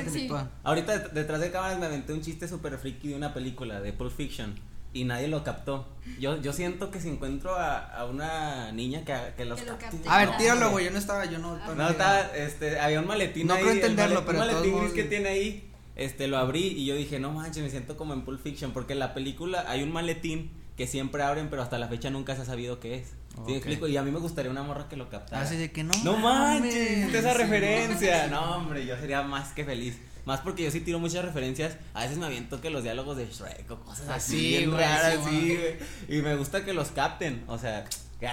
[0.65, 3.93] Ahorita det- detrás de cámaras me aventé un chiste súper friki de una película, de
[3.93, 4.59] Pulp Fiction.
[4.93, 5.87] Y nadie lo captó.
[6.19, 9.79] Yo, yo siento que si encuentro a, a una niña que, que los Que lo
[9.79, 9.99] capte.
[10.09, 10.87] A ver, No, tíralo, güey.
[10.87, 11.57] Yo no estaba, yo no.
[11.77, 13.61] No, estaba, este, había un maletín No ahí.
[13.63, 17.21] creo entenderlo, pero Un maletín gris que tiene ahí, este, lo abrí y yo dije,
[17.21, 20.51] no manches, me siento como en Pulp Fiction, porque en la película hay un maletín
[20.77, 23.09] que siempre abren, pero hasta la fecha nunca se ha sabido qué es.
[23.47, 23.87] ¿Sí me explico?
[23.87, 25.43] Y a mí me gustaría una morra que lo captara.
[25.43, 25.93] Así de que no.
[26.03, 26.63] No mames.
[26.63, 28.27] manches, esa Sí, referencia.
[28.27, 29.99] No, hombre, yo sería más que feliz.
[30.31, 31.77] Más porque yo sí tiro muchas referencias.
[31.93, 34.65] A veces me aviento que los diálogos de Shrek o cosas Ah, así.
[34.65, 36.19] güey, raras, sí, sí, güey.
[36.19, 37.43] Y me gusta que los capten.
[37.49, 37.85] O sea,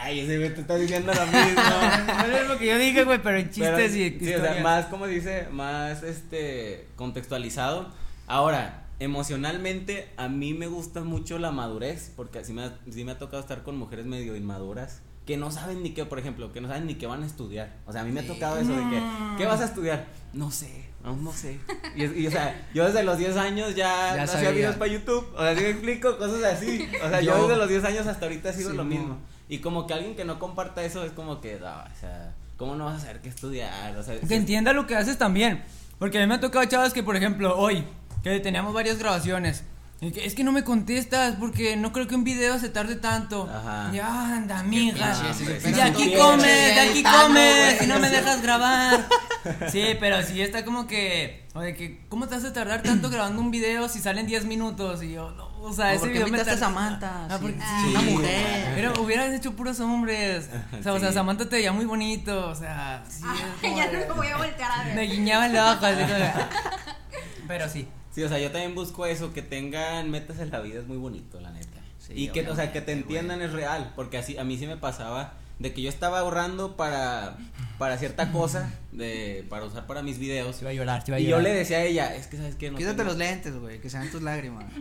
[0.01, 1.61] ay, ese güey te está diciendo lo mismo.
[2.27, 4.61] No es lo que yo dije, güey, pero en Pero, chistes y sí, o sea,
[4.61, 7.91] más, como dice, más este contextualizado.
[8.27, 13.11] Ahora, emocionalmente, a mí me gusta mucho la madurez, porque así me, ha- sí me
[13.13, 16.61] ha tocado estar con mujeres medio inmaduras, que no saben ni qué, por ejemplo, que
[16.61, 17.75] no saben ni qué van a estudiar.
[17.85, 19.01] O sea, a mí me ha tocado eso de que,
[19.37, 20.05] ¿qué vas a estudiar?
[20.33, 21.59] No sé, aún no sé.
[21.95, 24.51] Y, o sea, yo desde los 10 años ya, Ya hacía sabía.
[24.51, 26.17] videos para YouTube, o sea, ¿sí me explico?
[26.17, 26.89] Cosas así.
[27.03, 28.89] O sea, yo, Yo- desde los 10 años hasta ahorita sigo Sí, lo mo.
[28.89, 29.17] mismo.
[29.49, 32.75] Y como que alguien que no comparta eso es como que, no, o sea, ¿cómo
[32.75, 33.95] no vas a saber qué estudiar?
[33.97, 35.63] O sea, Que sí- entienda lo que haces también.
[35.99, 37.83] Porque a mí me ha tocado, chavas, que por ejemplo, hoy,
[38.23, 39.63] que teníamos varias grabaciones.
[39.99, 43.49] Es que no me contestas porque no creo que un video se tarde tanto.
[43.51, 43.89] Ajá.
[43.91, 45.15] Ya anda, amiga.
[45.33, 49.07] pinche, De aquí comes, de aquí comes, y no me dejas grabar.
[49.71, 53.09] Sí, pero sí está como que, o de que, ¿cómo te vas a tardar tanto
[53.09, 55.01] grabando un video si salen 10 minutos?
[55.01, 57.27] Y yo, no, o sea, ¿O ese video me a Samantha?
[57.29, 57.37] Ah, Sí.
[57.41, 57.89] porque- Ah, sí.
[57.91, 58.71] una mujer.
[58.75, 60.49] Pero hubieras hecho puros hombres.
[60.77, 61.13] O sea, o sea.
[61.13, 64.69] Samantha te veía muy bonito, o sea, sí, Ah, ya no lo voy a voltear
[64.69, 65.09] a me ver.
[65.11, 65.85] guiñaba el ojo.
[65.85, 66.01] así
[67.47, 67.87] Pero sí.
[68.17, 70.97] Sí, o sea, yo también busco eso, que tengan metas en la vida es muy
[70.97, 71.83] bonito, la neta.
[71.99, 74.65] Sí, y que, o sea, que te entiendan es real, porque así a mí sí
[74.65, 77.37] me pasaba de que yo estaba ahorrando para
[77.77, 80.59] para cierta cosa de para usar para mis videos.
[80.61, 82.55] iba a llorar, te iba a Y yo le decía a ella, es que sabes
[82.55, 84.65] que no Quítate tengo- los lentes, güey, que sean tus lágrimas.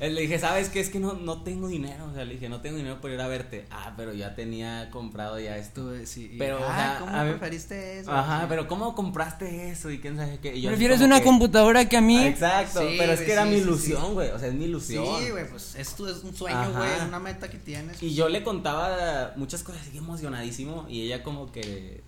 [0.00, 0.80] Eh, Le dije, ¿sabes qué?
[0.80, 2.06] Es que no, no tengo dinero.
[2.10, 3.64] O sea, le dije, no tengo dinero para ir a verte.
[3.70, 5.74] Ah, pero ya tenía comprado ya esto.
[5.74, 6.34] Tú, sí.
[6.38, 8.10] Pero, o sea, ¿cómo a mí- preferiste eso?
[8.12, 8.46] Ajá, Sí.
[8.48, 9.90] pero ¿cómo compraste eso?
[9.90, 10.54] Y quién sabe qué.
[10.56, 12.18] Y yo así ¿Prefieres una que- computadora que a mí?
[12.18, 14.30] Ah, Exacto, Sí, pero es que era sí, mi ilusión, güey.
[14.30, 15.04] O sea, es mi ilusión.
[15.22, 18.02] Sí, güey, pues esto es un sueño, güey, es una meta que tienes.
[18.02, 20.86] Y yo le contaba muchas cosas así emocionadísimo.
[20.88, 22.02] Y ella como que.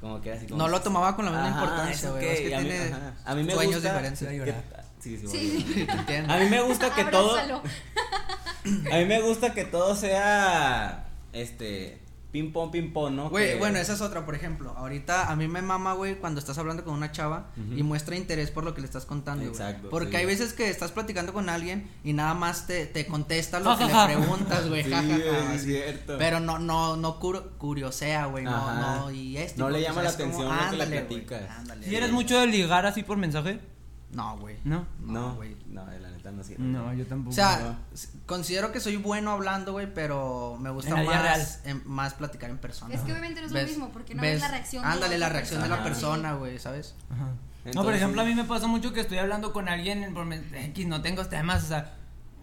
[0.00, 0.58] Como que era así como.
[0.62, 2.22] No lo tomaba con la misma importancia, ¿eso güey.
[2.24, 2.32] qué?
[2.34, 2.92] Es que a mí- tiene.
[3.24, 4.18] A mí me sueños gusta diferentes.
[4.18, 4.54] Sí, que-
[5.00, 5.86] Sí, sí, Sí.
[5.88, 6.32] Entiendo.
[6.32, 7.36] A mí me gusta que todo.
[8.92, 11.06] A mí me gusta que todo sea.
[11.32, 12.00] Este.
[12.34, 13.30] Ping pong, ping pong, ¿no?
[13.30, 14.74] Güey, Que- bueno, esa es otra, por ejemplo.
[14.76, 18.50] Ahorita a mí me mama, güey, cuando estás hablando con una chava y muestra interés
[18.50, 19.42] por lo que le estás contando.
[19.44, 19.52] güey.
[19.52, 20.16] Exacto, Porque sí.
[20.16, 23.84] hay veces que estás platicando con alguien y nada más te, te contesta lo que
[23.86, 24.82] le preguntas, güey.
[24.82, 25.14] Sí, ja, ja, ja,
[25.54, 25.66] es así.
[25.66, 26.18] cierto.
[26.18, 28.42] Pero no, no, no cur- curiosea, güey.
[28.42, 28.96] No, Ajá.
[28.96, 29.62] no, y esto.
[29.62, 31.50] No le llama la es como, atención lo que le platicas.
[31.56, 31.88] ándale.
[31.88, 33.60] ¿Y eres mucho de ligar así por mensaje?
[34.10, 34.56] No, güey.
[34.64, 34.86] No.
[35.00, 35.54] No, güey.
[35.68, 36.08] No, la
[36.58, 37.30] no yo tampoco.
[37.30, 37.78] O sea,
[38.26, 42.94] considero que soy bueno hablando, güey, pero me gusta En más, más platicar en persona.
[42.94, 45.28] Es que obviamente no es lo mismo, porque no ves la reacción de Ándale, la
[45.28, 46.12] reacción de la persona.
[46.14, 46.94] persona, güey, ¿sabes?
[47.10, 47.28] Ajá.
[47.74, 50.50] no, por ejemplo, a mí me pasa mucho que estoy hablando con alguien por men-
[50.54, 51.94] X, no tengo temas, o sea,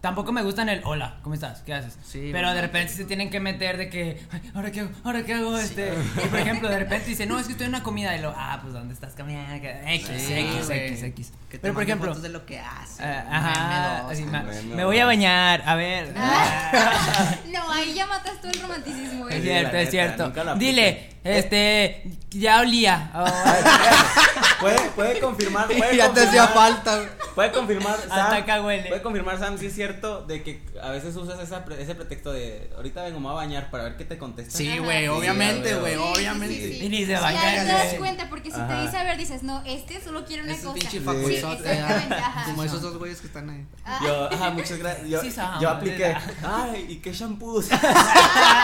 [0.01, 1.61] tampoco me gustan el hola, ¿cómo estás?
[1.61, 1.97] ¿Qué haces?
[2.03, 4.89] Sí, Pero de repente se tienen que meter de que, "Ay, ¿ahora qué hago?
[5.03, 5.57] ¿Ahora qué hago?
[5.57, 8.21] Este, y por ejemplo, de repente dice, no, es que estoy en una comida, y
[8.21, 9.53] lo, ah, pues ¿dónde estás caminando?
[9.55, 10.87] X, Sí, X, güey.
[10.87, 11.31] X, X.
[11.49, 13.03] Que te Pero por mande ejemplo, fotos de lo que hace.
[13.03, 14.43] eh, ajá, así, ma-
[14.75, 16.13] me voy a bañar, a ver.
[17.51, 19.41] No, ahí ya matas todo el romanticismo, Es Sí, güey.
[19.41, 20.25] cierto, es neta, cierto.
[20.25, 23.11] nunca lo Dile, este, ya olía.
[23.13, 23.25] Oh,
[24.61, 27.09] Puede, puede confirmar, puede ya te hacía falta.
[27.33, 28.11] Puede confirmar, Sam.
[28.11, 28.89] Hasta acá huele.
[28.89, 32.69] Puede confirmar, Sam, si es cierto de que a veces usas esa ese pretexto de
[32.75, 34.55] ahorita vengo, me voy a bañar para ver qué te contesta.
[34.55, 36.55] Sí, güey, obviamente, güey, obviamente.
[36.55, 36.85] sí, sí.
[36.85, 37.41] Y ni se Y baña.
[37.41, 38.67] ahí te das cuenta, porque si Ajá.
[38.67, 40.89] te dice a ver, dices, no, este solo quiere una Es un cosa.
[40.89, 42.43] pinche Sí, ajá.
[42.45, 43.65] Como esos dos güeyes que están ahí.
[43.83, 45.07] Ah, Yo, ajá, muchas gracias.
[45.09, 46.15] Yo, Sí, Sam, yo apliqué.
[46.43, 47.65] Ay, ¿y qué shampoos?
[47.71, 47.77] ah,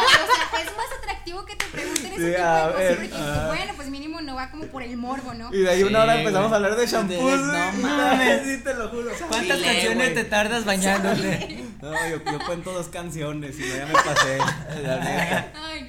[0.04, 2.78] o sea, es más atractivo que te pregunten ese Sí, tipo a de cosas.
[2.78, 3.48] ver, Porque ajá.
[3.48, 5.54] bueno, pues mínimo no va como por el morbo, ¿no?
[5.54, 6.54] Y de ahí una hora empezamos güey.
[6.54, 7.42] a hablar de shampoos.
[7.42, 8.42] de- no mames.
[8.46, 9.12] Sí, te lo juro.
[9.30, 10.14] ¿Cuántas canciones güey.
[10.14, 11.64] te tardas bañándote?
[11.82, 14.38] No, yo, yo cuento dos canciones y no, ya me pasé.
[14.84, 15.52] la neta.
[15.56, 15.88] Ay, no.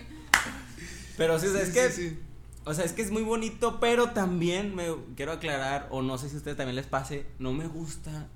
[1.16, 2.28] Pero sí, o sea, es que.
[2.64, 6.28] O sea, es que es muy bonito, pero también me quiero aclarar, o no sé
[6.28, 8.26] si a ustedes también les pase, no me gusta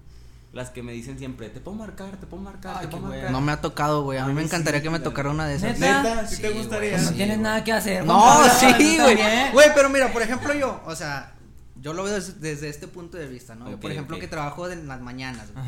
[0.53, 3.31] las que me dicen siempre, te puedo marcar, te puedo marcar, Ay, te puedo marcar.
[3.31, 4.19] No me ha tocado, güey.
[4.19, 5.79] A A mí me encantaría sí, que me tocara una de esas.
[5.79, 6.03] ¿Neta?
[6.03, 6.27] ¿Neta?
[6.27, 6.99] ¿Sí te gustaría?
[6.99, 7.43] No sí, tienes güey.
[7.45, 8.05] nada que hacer.
[8.05, 9.17] No, compadre, sí, güey.
[9.17, 9.53] también.
[9.53, 11.33] Güey, pero mira, por ejemplo, yo, o sea,
[11.81, 13.71] yo lo veo des- desde este punto de vista, ¿no?
[13.71, 15.65] Yo, por ejemplo, que trabajo de- en las mañanas, güey.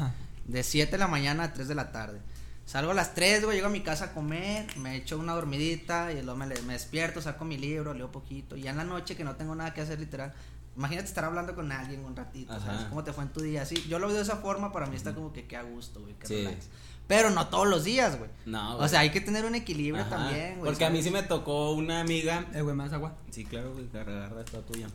[0.47, 2.21] De 7 de la mañana a 3 de la tarde.
[2.67, 6.13] Salgo a las 3, güey, llego a mi casa a comer, me echo una dormidita
[6.13, 8.57] y luego me, le- me despierto, saco mi libro, leo poquito.
[8.57, 10.33] Y ya en la noche que no tengo nada que hacer, literal.
[10.77, 12.67] Imagínate estar hablando con alguien un ratito, Ajá.
[12.67, 12.85] ¿sabes?
[12.89, 13.63] ¿Cómo te fue en tu día?
[13.63, 16.01] Así, yo lo veo de esa forma, para mí está como que qué a gusto,
[16.01, 16.35] güey, qué Sí.
[16.45, 16.69] relax.
[17.07, 18.31] Pero no todos los días, güey.
[18.47, 20.71] No, O sea, hay que tener un equilibrio Ajá, también, güey.
[20.71, 23.15] Porque a mí sí me tocó una amiga Eh, güey, más agua.
[23.31, 24.89] Sí, claro, güey, agarra esta tuya.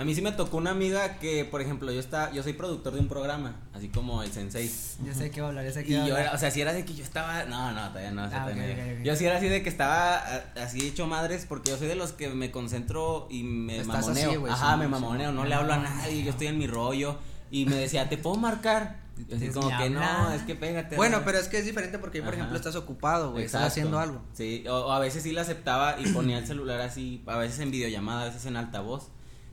[0.00, 2.94] A mí sí me tocó una amiga que, por ejemplo, yo está, yo soy productor
[2.94, 4.70] de un programa, así como el Sensei.
[5.04, 6.34] Ya sé qué va a hablar, ya sé Y qué va a yo hablar.
[6.34, 8.46] o sea, si era de que yo estaba, no, no, todavía no, o sea, Ah,
[8.46, 8.82] ok, todavía no.
[8.82, 9.04] ok, ok.
[9.04, 10.16] Yo sí era así de que estaba
[10.56, 14.30] así hecho madres porque yo soy de los que me concentro y me Estás mamoneo.
[14.30, 17.18] así, güey, Ajá, me mamoneo, no le hablo a nadie, yo estoy en mi rollo
[17.50, 20.34] y me decía, "¿Te puedo marcar?" Y así como "Ni que no, hablar".
[20.36, 20.96] es que pégate.
[20.96, 21.24] Bueno, ¿no?
[21.26, 22.36] pero es que es diferente porque, por Ajá.
[22.38, 23.44] ejemplo, estás ocupado, güey.
[23.44, 24.22] Estás haciendo algo.
[24.32, 27.58] Sí, o, o a veces sí la aceptaba y ponía el celular así, a veces
[27.58, 29.10] en videollamada, a veces en altavoz.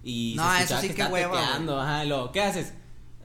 [0.10, 1.42] Y No, se eso sí que que estaba hueva, güey.
[1.44, 2.74] teteando, ajá, y luego, ¿qué haces?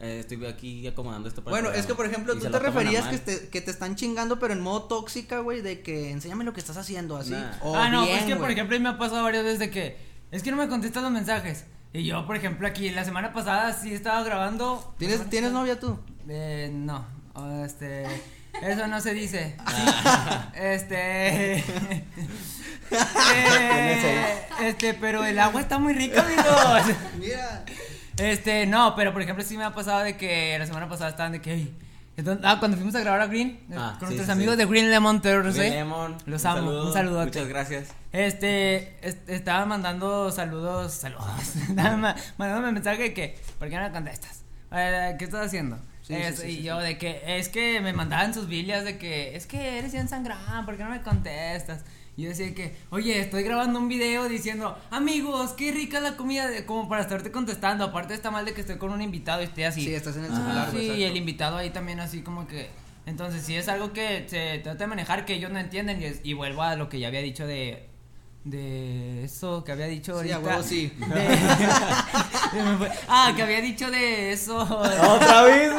[0.01, 1.89] "Eh, estoy aquí acomodando esto para Bueno, es programa".
[1.89, 4.83] que por ejemplo, tú te referías que te, que te están chingando, pero en modo
[4.85, 7.31] tóxica, güey, de que enséñame lo que estás haciendo, así.
[7.31, 7.53] Nah.
[7.63, 9.97] Ah, no, bien, es que por ejemplo, me ha pasado varias veces de que
[10.33, 11.67] es que no me contestan los mensajes.
[11.93, 14.95] Y yo, por ejemplo, aquí la semana pasada sí estaba grabando.
[14.99, 15.99] ¿Tienes, ¿La semana ¿tienes novia tú?
[16.29, 17.07] Eh, no,
[17.65, 18.07] este,
[18.61, 19.57] eso no se dice.
[19.65, 20.51] Ah.
[20.55, 21.57] este,
[22.91, 26.97] eh, este, pero el agua está muy rica, amigos.
[27.19, 27.65] Mira.
[28.19, 31.33] Este, no, pero por ejemplo sí me ha pasado de que la semana pasada estaban
[31.33, 31.75] de que, "Ey,
[32.19, 34.55] entonces- ah, cuando fuimos a grabar a Green, eh, Ah, con sí, nuestros sí, amigos
[34.55, 34.59] sí.
[34.59, 37.27] de Green Lemon TRC, Green Lemon, los un amo, saludo, un saludote.
[37.27, 37.89] Muchas gracias.
[38.13, 41.25] Este, est- estaba mandando saludos, saludos,
[41.71, 44.43] estaba ma- mandándome mensaje de que, ¿por qué no me contestas?
[44.73, 45.79] Eh, ¿Qué estás haciendo?
[46.03, 48.85] Sí, Es- sí, sí, y sí, yo de que, es que me mandaban sus billas
[48.85, 51.85] de que, es que eres bien sangrán, ¿por qué no me contestas?
[52.17, 56.47] Y yo decía que, oye, estoy grabando un video diciendo, amigos, qué rica la comida,
[56.49, 57.85] de- como para estarte contestando.
[57.85, 59.83] Aparte está mal de que estoy con un invitado y esté así.
[59.85, 62.47] Sí, estás en el Ah, celular, sí, güey, y el invitado ahí también así como
[62.47, 62.69] que...
[63.07, 66.35] Entonces, si es algo que se trata de manejar que ellos no entienden y, y
[66.35, 67.89] vuelvo a lo que ya había dicho de...
[68.45, 70.51] De eso que había dicho Sí, a ahorita.
[70.51, 70.93] huevo, sí.
[70.99, 71.39] De-
[73.09, 74.59] ah, que había dicho de eso.
[74.63, 75.73] Otra vez.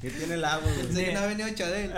[0.00, 1.12] ¿Qué tiene el agua, güey?
[1.12, 1.92] No ha venido Chadel.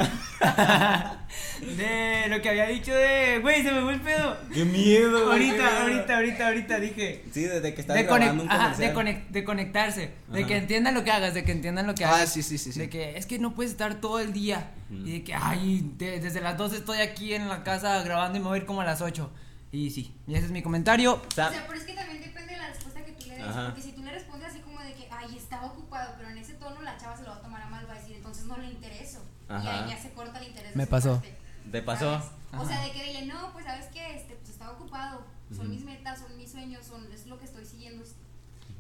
[1.77, 3.39] de lo que había dicho de...
[3.41, 4.37] Güey, se me fue el pedo.
[4.53, 5.81] Qué miedo, güey, Ahorita, miedo.
[5.83, 7.25] ahorita, ahorita, ahorita dije...
[7.33, 8.89] Sí, desde que estás De, grabando un ajá, comercial.
[8.93, 10.49] de, conec- de conectarse, de Ajá.
[10.49, 12.33] que entiendan lo que hagas, de que entiendan lo que Ah, hagas.
[12.33, 12.81] sí, sí, sí, sí.
[12.81, 14.73] De que es que no puedes estar todo el día.
[14.91, 15.07] Ujú.
[15.07, 18.41] Y de que, ay, de- desde las 12 estoy aquí en la casa grabando y
[18.41, 19.31] me voy a ir como a las 8.
[19.73, 21.15] Y sí, y ese es mi comentario.
[21.15, 23.45] O O sea, pero es que también depende de la respuesta que tú le des.
[23.47, 23.67] Ajá.
[23.67, 26.55] Porque si tú le respondes así como de que, ay, estaba ocupado, pero en ese
[26.55, 28.59] tono la chava se lo va a tomar a mal, va a decir, entonces no
[28.59, 29.25] le intereso.
[29.49, 29.85] Y Ajá.
[29.85, 30.77] ahí ya se corta el interés.
[30.77, 31.15] Me pasó.
[31.15, 31.35] parte,
[31.71, 32.23] ¿Te pasó?
[32.59, 35.25] O sea, de que dile, no, pues sabes que este, pues estaba ocupado.
[35.51, 35.69] Son Ujú.
[35.75, 38.05] mis metas, son mis sueños, son, es lo que estoy siguiendo.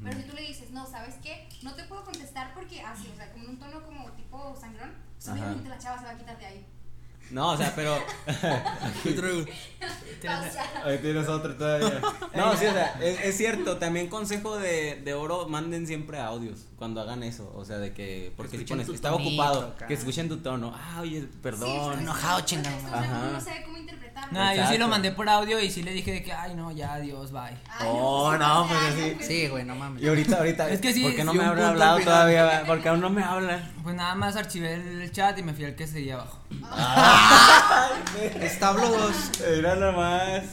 [0.02, 1.48] Pero si tú le dices, no, ¿sabes qué?
[1.62, 4.92] No te puedo contestar porque así, o sea, como en un tono como tipo sangrón,
[5.14, 5.36] pues Ajá.
[5.38, 6.66] obviamente la chava se va a quitar de ahí.
[7.32, 7.98] No, o sea, pero.
[10.84, 12.00] Ahí tienes otro todavía.
[12.34, 13.78] No, sí, o sea, es, es cierto.
[13.78, 17.52] También consejo de, de oro: manden siempre audios cuando hagan eso.
[17.56, 18.32] O sea, de que.
[18.36, 19.74] Porque si pones, tu estaba ocupado.
[19.88, 20.72] Que escuchen tu tono.
[20.74, 21.94] Ah, oye, perdón.
[21.96, 22.76] Sí, enojado, chingado.
[23.32, 23.64] No sabe
[24.32, 26.72] Nah, yo sí lo mandé por audio y sí le dije de que, ay, no,
[26.72, 27.42] ya, adiós, bye.
[27.42, 29.16] Ay, Oh, no, pues así.
[29.20, 30.02] Sí, güey, no mames.
[30.02, 30.70] Y ahorita, ahorita.
[30.70, 32.64] Es que sí, ¿Por qué no sí, me punto hablado todavía?
[32.66, 33.72] Porque aún no me hablan.
[33.82, 36.38] Pues nada más archivé el chat y me fui al que seguía abajo.
[38.40, 39.30] Establo 2.
[39.56, 40.44] Mira nomás.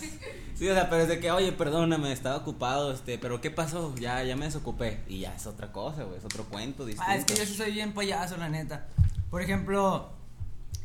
[0.55, 3.95] Sí, o sea, pero es de que, oye, perdóname, estaba ocupado, este, pero ¿qué pasó?
[3.95, 4.99] Ya, ya me desocupé.
[5.07, 7.09] Y ya es otra cosa, güey, es otro cuento distinto.
[7.09, 8.87] Ah, es que yo sí soy bien payaso, la neta.
[9.29, 10.09] Por ejemplo,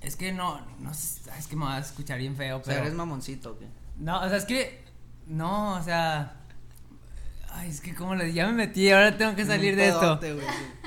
[0.05, 2.87] es que no, no es que me va a escuchar bien feo, O sea, pero...
[2.87, 3.67] eres mamoncito, ¿o qué?
[3.99, 4.85] No, o sea, es que.
[5.27, 6.37] No, o sea.
[7.51, 10.21] Ay, es que como le ya me metí, ahora tengo que salir de esto.
[10.21, 10.29] sí.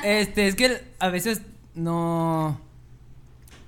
[0.04, 1.42] Este, es que a veces
[1.74, 2.60] no.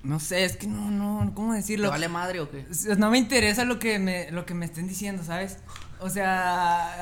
[0.02, 1.90] No sé, es que no, no, ¿cómo ¿Te decirlo?
[1.90, 2.64] vale madre o qué?
[2.96, 5.58] No me interesa lo que me, lo que me estén diciendo, ¿sabes?
[5.98, 6.98] O sea,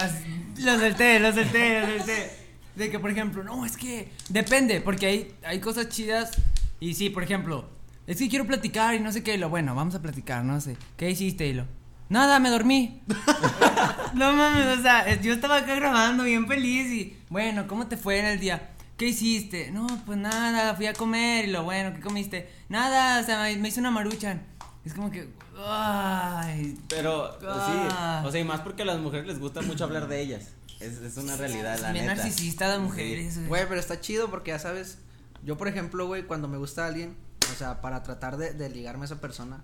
[0.58, 2.30] lo solté, lo solté, lo solté.
[2.74, 6.32] De que, por ejemplo, no, es que depende, porque hay, hay cosas chidas.
[6.80, 7.68] Y sí, por ejemplo,
[8.08, 9.34] es que quiero platicar y no sé qué.
[9.34, 10.76] Y lo bueno, vamos a platicar, no sé.
[10.96, 11.64] ¿Qué hiciste, Hilo?
[12.08, 13.02] Nada, me dormí.
[14.14, 17.96] no mames, o sea, es- yo estaba acá grabando bien feliz y, bueno, ¿cómo te
[17.96, 18.70] fue en el día?
[18.96, 19.70] ¿Qué hiciste?
[19.70, 22.50] No, pues nada, fui a comer y lo bueno, ¿qué comiste?
[22.68, 24.42] Nada, o sea, me, hice una maruchan.
[24.84, 25.28] Es como que,
[25.66, 28.20] ay, Pero, Ah.
[28.22, 30.48] sí, o sea, y más porque a las mujeres les gusta mucho hablar de ellas.
[30.80, 32.16] Es, es una realidad, la bien neta.
[32.16, 33.34] narcisista las mujeres.
[33.36, 33.48] güey.
[33.48, 34.98] Güey, pero está chido porque ya sabes,
[35.44, 37.16] yo por ejemplo, güey, cuando me gusta alguien,
[37.52, 39.62] o sea, para tratar de, de ligarme a esa persona,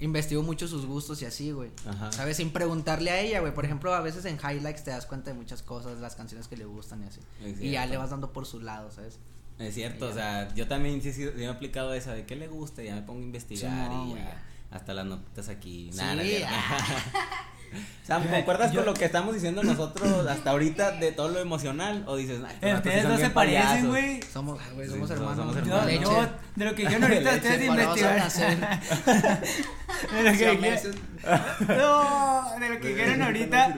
[0.00, 1.70] investigo mucho sus gustos y así, güey.
[1.86, 2.10] Ajá.
[2.12, 2.36] ¿Sabes?
[2.36, 3.54] Sin preguntarle a ella, güey.
[3.54, 6.56] Por ejemplo, a veces en highlights te das cuenta de muchas cosas, las canciones que
[6.56, 7.20] le gustan y así.
[7.60, 9.18] Y ya le vas dando por su lado, ¿sabes?
[9.58, 12.34] Es cierto, o sea, yo también sí, sí, sí me he aplicado esa de qué
[12.34, 14.42] le gusta, ya me pongo a investigar Sí, no, y ya.
[14.72, 15.90] Hasta las notitas aquí.
[15.92, 16.48] Sí, Nada, es cierto.
[16.50, 17.04] ah.
[18.06, 22.04] Sam, ¿concuerdas Yo- con lo que estamos diciendo nosotros hasta ahorita de todo lo emocional?
[22.06, 23.88] ¿O dices, "Ay, estos Eh, vatos sí Ustedes no se parecen, payasos"?
[23.88, 24.20] güey.
[24.30, 25.36] Somos, ah, güey, Sí, somos somos- hermanos.
[25.54, 26.00] somos hermanos.
[26.02, 28.30] Yo, de lo que yo ahorita Leche, ustedes investigar.
[30.12, 30.80] de lo que.
[31.68, 33.74] No, de lo que quieren ahorita.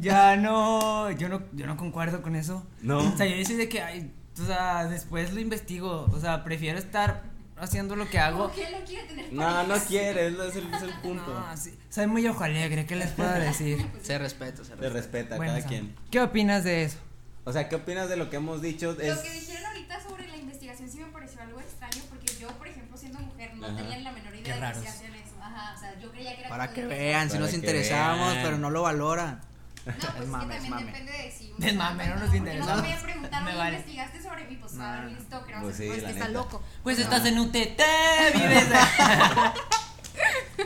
[0.00, 2.66] Ya no, yo no, yo no concuerdo con eso.
[2.82, 2.98] No.
[3.00, 6.08] O sea, yo soy de que, ay, o sea, después lo investigo.
[6.12, 7.24] O sea, prefiero estar
[7.60, 8.46] haciendo lo que hago.
[8.48, 11.32] ¿Por qué no quiere tener No, no quiere, es es el, es el punto.
[11.32, 13.84] No, sí, soy muy ojo alegre, ¿qué les puedo decir?
[14.02, 14.88] Se respeta, se Se respeta.
[14.94, 15.96] respeta a Bueno, cada Sam, quien.
[16.10, 16.98] ¿Qué opinas de eso?
[17.44, 18.90] O sea, ¿qué opinas de lo que hemos dicho?
[19.00, 19.16] Es...
[19.16, 22.68] Lo que dijeron ahorita sobre la investigación sí me pareció algo extraño porque yo, por
[22.68, 23.76] ejemplo, siendo mujer, no Ajá.
[23.76, 25.34] tenía la menor idea Qué de que se hacían eso.
[25.40, 28.44] Ajá, o sea, yo creía que era Para que vean, si nos que interesamos, vean.
[28.44, 29.40] pero no lo valoran.
[29.88, 30.86] No, pues Es es, mame, que también mame.
[30.86, 32.66] depende de si Es mame, no nos interesa.
[32.76, 33.76] No me voy a preguntar, Me oye, vale.
[33.78, 35.08] investigaste sobre mí, pues No, no.
[35.08, 36.28] listo, que Pues sí, pues, que está neta.
[36.28, 36.62] loco.
[36.82, 37.02] Pues Ah.
[37.02, 37.52] estás en UTT,
[38.34, 38.66] vives.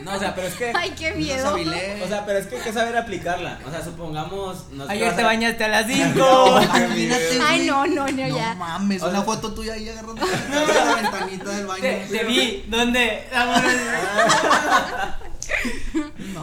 [0.03, 0.73] No, o sea, pero es que...
[0.75, 1.49] Ay, qué miedo.
[1.49, 2.01] avilé.
[2.03, 3.59] O sea, pero es que hay que saber aplicarla.
[3.65, 4.71] O sea, supongamos...
[4.71, 6.61] nos Ayer te a- bañaste a las 5.
[6.63, 8.55] Imagínate, Ay, no, no, no, No ya.
[8.55, 11.81] mames, O una sea- foto tuya ahí agarrando la ventanita del baño.
[11.81, 13.29] Te, te vi, ¿dónde?
[13.31, 13.71] Vámonos.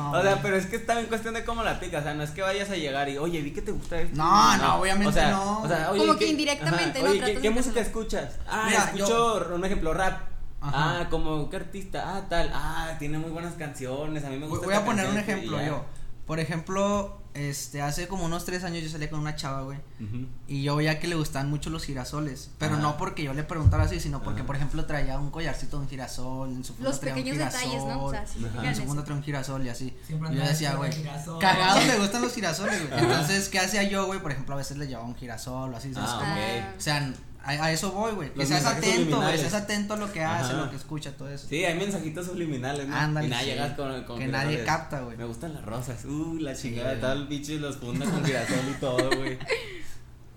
[0.03, 0.11] No.
[0.13, 0.43] O sea, güey.
[0.43, 2.01] pero es que está en cuestión de cómo la aplicas.
[2.01, 4.17] O sea, no es que vayas a llegar y, oye, vi que te gusta esto.
[4.17, 5.61] No, no, obviamente o sea, no.
[5.63, 7.11] O sea, oye, Como ¿qué- que indirectamente, ajá, ¿no?
[7.13, 8.01] Oye, ¿qué, qué música hacerlo.
[8.01, 8.39] escuchas?
[8.49, 10.21] Ah, Mira, escucho, un ejemplo, rap.
[10.63, 11.01] Ajá.
[11.01, 12.17] Ah, como qué artista.
[12.17, 12.51] Ah, tal.
[12.55, 14.25] Ah, tiene muy buenas canciones.
[14.25, 14.67] A mí me Voy, gusta.
[14.67, 15.85] voy a esta poner un ejemplo yo.
[16.27, 19.79] Por ejemplo, este, hace como unos tres años yo salí con una chava, güey.
[20.01, 20.27] Ujú.
[20.49, 22.51] Y yo veía que le gustaban mucho los girasoles.
[22.59, 25.85] Pero no porque yo le preguntara así, sino porque, por ejemplo, traía un collarcito de
[25.85, 26.51] un girasol.
[26.51, 28.05] En su funda Los traía un pequeños detalles, ¿no?
[28.05, 29.97] O sea, girasol, En su funda traía un girasol y así.
[30.07, 31.39] Siempre Y yo andaba decía, güey, girasol.
[31.39, 33.01] cagados le gustan los girasoles, güey.
[33.03, 34.21] Entonces, ¿qué hacía yo, güey?
[34.21, 36.11] Por ejemplo, a veces le llevaba un girasol o así, ¿sabes?
[36.13, 36.77] Ah, ok.
[36.79, 38.33] O sea, a, a eso voy, güey.
[38.35, 39.39] Que seas atento, güey.
[39.39, 40.63] Seas atento a lo que hace, Ajá.
[40.65, 41.47] lo que escucha, todo eso.
[41.49, 42.95] Sí, hay mensajitos subliminales, ¿no?
[42.97, 43.49] Ándale, y nada, sí.
[43.49, 45.17] llegas con, con Que nadie capta, güey.
[45.17, 46.05] Me gustan las rosas.
[46.05, 47.01] Uh, la Sí, chingada, güey.
[47.01, 49.39] tal bicho y los funda con girasol y todo, güey.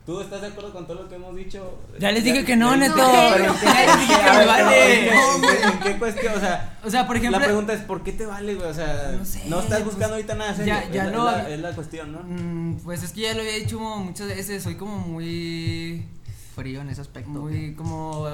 [0.05, 1.79] ¿Tú estás de acuerdo con todo lo que hemos dicho?
[1.97, 2.97] Ya les dije que no, ya- neto.
[2.97, 4.65] No, ¿en qué- Ya les dije que a me ver, vale.
[5.09, 6.33] pero ¿en qué- ¿En qué cuestión?
[6.35, 7.39] O sea, O sea, por ejemplo.
[7.39, 8.67] la pregunta es, ¿por qué te vale, güey?
[8.69, 10.73] O sea, No sé, estás pues, buscando ahorita nada serio.
[10.73, 12.19] ya- ya es, la- lo- es la, es la cuestión, ¿no?
[12.21, 14.61] mm, Pues es que ya lo había dicho muchas veces.
[14.61, 16.05] Soy como muy.
[16.53, 17.29] Frío en ese aspecto.
[17.29, 18.27] Muy como.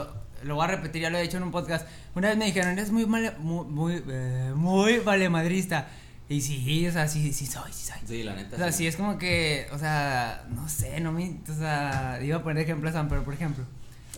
[0.43, 1.86] Lo voy a repetir, ya lo he dicho en un podcast.
[2.15, 5.88] Una vez me dijeron, eres muy male- muy, muy, eh, muy valemadrista.
[6.29, 7.97] Y sí, o sea, sí, sí soy, sí soy.
[8.08, 8.55] Sí, la neta.
[8.55, 12.38] O sea, sí es como que, o sea, no sé, no me, o sea, iba
[12.38, 13.65] a poner ejemplos, pero por ejemplo,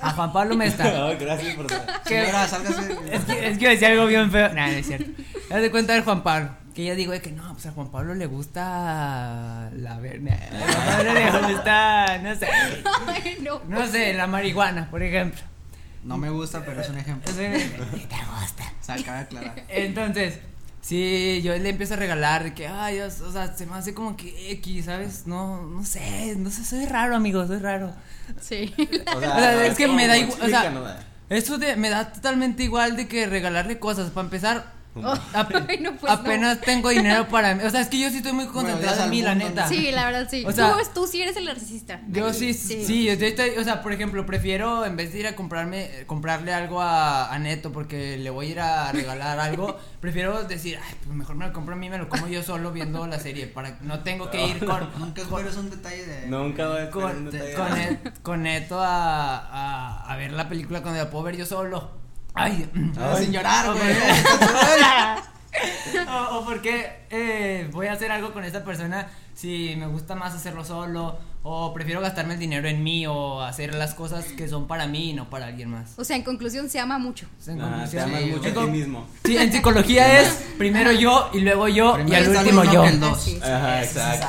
[0.01, 0.83] a Juan Pablo Mesta.
[1.07, 1.67] Ay, gracias por
[2.03, 2.97] que- Señora, sálgase.
[3.11, 4.49] es que, es que decía algo bien feo.
[4.53, 5.09] Nah, no es cierto.
[5.49, 6.49] Haz de cuenta del Juan Pablo.
[6.73, 10.33] Que yo digo de que no, pues a Juan Pablo le gusta la verga.
[10.33, 12.47] A Juan Pablo le gusta, no sé.
[13.07, 13.61] Ay, no.
[13.67, 15.41] No sé, la marihuana, por ejemplo.
[16.03, 17.29] No me gusta, pero es un ejemplo.
[17.29, 17.71] Entonces,
[18.09, 18.73] te gusta.
[18.79, 19.63] O sea, cabe aclarar.
[19.67, 20.39] Entonces,
[20.81, 23.93] sí, yo le empiezo a regalar de que, ay, Dios, o sea, se me hace
[23.93, 25.27] como que X, ¿sabes?
[25.27, 27.93] No, no sé, no sé, soy raro, amigo, soy raro.
[28.39, 28.73] Sí.
[29.13, 32.63] O O sea, es que me da igual, o sea, Eso de, me da totalmente
[32.63, 34.09] igual de que regalarle cosas.
[34.11, 34.73] Para empezar,
[35.33, 37.63] ap- Ay, no, pues, apenas tengo dinero para mí.
[37.63, 39.67] O sea, es que yo sí estoy muy concentrado odias en mí, la neta.
[39.67, 40.43] Sí, la verdad sí.
[40.45, 42.01] O sea, tú, tú sí eres el narcisista.
[42.09, 45.35] Yo sí, sí, yo estoy, o sea, por ejemplo, prefiero en vez de ir a
[45.35, 50.43] comprarme, comprarle algo a, a Neto porque le voy a ir a regalar algo, prefiero
[50.43, 53.07] decir, ay, pues mejor me lo compro a mí, me lo como yo solo viendo
[53.07, 56.27] la serie, para no tengo que ir con, Nunca con, esperes un detalle de.
[56.27, 57.53] Nunca voy a con, un detalle.
[57.53, 61.45] con Net- con Neto a, a, a ver la película cuando la puedo ver yo
[61.45, 62.00] solo.
[62.33, 63.23] Ay, Ay.
[63.23, 63.95] sin llorar, güey.
[66.07, 70.33] o, o porque eh, voy a hacer algo con esta persona si me gusta más
[70.33, 74.67] hacerlo solo o prefiero gastarme el dinero en mí o hacer las cosas que son
[74.67, 75.93] para mí y no para alguien más.
[75.97, 77.25] O sea, en conclusión, se ama mucho.
[77.39, 79.07] O sea, en Ah, te conclusión, amas sí, mucho a ti mismo.
[79.25, 82.85] Sí, en psicología es primero yo y luego yo y al último yo.
[82.99, 83.27] dos.
[83.41, 84.27] Ajá, exacto.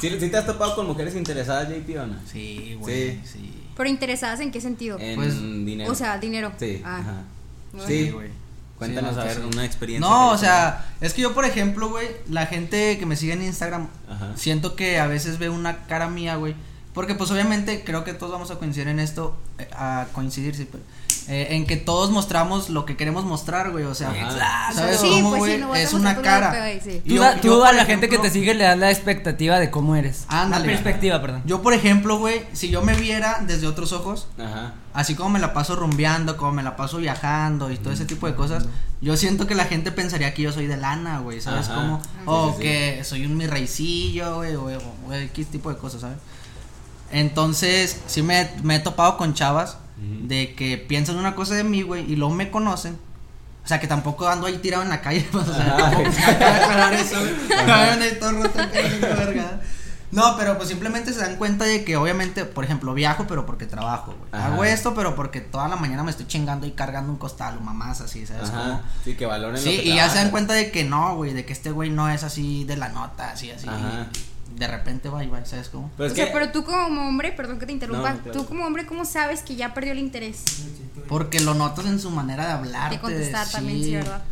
[0.00, 2.16] ¿Sí, sí te has topado con mujeres interesadas, JP, o no?
[2.30, 3.12] Sí, güey.
[3.12, 3.20] Sí.
[3.32, 3.62] Sí.
[3.76, 4.98] Pero interesadas en qué sentido?
[4.98, 5.90] En Pues, dinero.
[5.92, 6.52] O sea, dinero.
[6.58, 6.98] Sí, Ah.
[7.00, 7.22] ajá.
[7.72, 7.86] Bueno.
[7.88, 8.28] Sí, güey.
[8.78, 10.06] Cuéntanos, Sí, a ver, una experiencia.
[10.08, 13.42] No, o sea, es que yo, por ejemplo, güey, la gente que me sigue en
[13.42, 14.32] Instagram, Ajá.
[14.36, 16.54] siento que a veces ve una cara mía, güey.
[16.92, 20.66] Porque, pues, obviamente, creo que todos vamos a coincidir en esto, eh, a coincidir, sí,
[20.70, 20.82] pero,
[21.28, 24.72] eh, en que todos mostramos lo que queremos mostrar, güey, o sea, Ajá.
[24.72, 25.82] ¿sabes Sí, cómo, pues sí, güey?
[25.82, 26.52] es una cara.
[26.52, 27.02] feo ahí, sí.
[27.06, 28.90] Tú, Yo- da- yo, tú por a la gente que te sigue le das la
[28.90, 30.24] expectativa de cómo eres.
[30.28, 30.66] Ándale.
[30.66, 31.42] La perspectiva, perdón.
[31.44, 34.74] Yo, por ejemplo, güey, si yo me viera desde otros ojos, Ajá.
[34.94, 38.26] así como me la paso rumbeando, como me la paso viajando y todo ese tipo
[38.28, 38.66] de cosas,
[39.00, 41.74] yo siento que la gente pensaría que yo soy de lana, güey, ¿sabes Ajá.
[41.80, 42.00] cómo?
[42.02, 42.62] Sí, o sí, sí.
[42.62, 46.18] que soy un mi reycillo, güey, o, o- o X tipo de cosas, ¿sabes?
[47.12, 51.82] Entonces, sí me, me he topado con chavas De que piensan una cosa de mí,
[51.82, 52.98] güey, y luego me conocen.
[53.64, 57.16] O sea, que tampoco ando ahí tirado en la calle, pues, o sea, aclarar eso.
[60.12, 63.66] No, pero pues simplemente se dan cuenta de que obviamente, por ejemplo, viajo, pero porque
[63.66, 64.42] trabajo, güey.
[64.42, 67.60] Hago esto, pero porque toda la mañana me estoy chingando y cargando un costal o
[67.60, 68.62] mamás así, ¿sabes Ajá.
[68.62, 68.82] cómo?
[69.04, 71.32] Sí, que valoren Sí, lo que y ya se dan cuenta de que no, güey,
[71.32, 73.68] de que este güey no es así de la nota, así, así.
[73.68, 74.06] Ajá.
[74.12, 75.90] y de repente va y va, ¿sabes cómo?
[75.96, 78.38] Pero o es sea, que- pero tú como hombre, perdón que te interrumpa, No, claro.
[78.38, 80.42] tú como hombre, ¿cómo sabes que ya perdió el interés
[81.08, 82.90] Porque lo notas en su manera de hablar.
[82.90, 84.22] de contestar también, sí, verdad?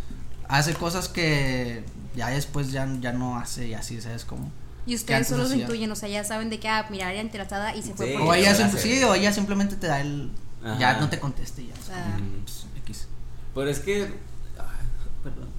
[0.48, 1.84] Hace cosas que
[2.16, 4.50] ya después ya, ya no hace y así, ¿sabes cómo?
[4.86, 5.62] Y ustedes solo se hacía.
[5.64, 8.12] intuyen, o sea, ya saben de que, ah, mira, era interesada y se fue Sí.
[8.18, 10.30] por O Sí, ella, lo sí, o ella simplemente te da el.
[10.78, 11.74] Ya no te conteste y ya.
[11.74, 13.06] es como, pues, X.
[13.54, 14.12] Pero es que.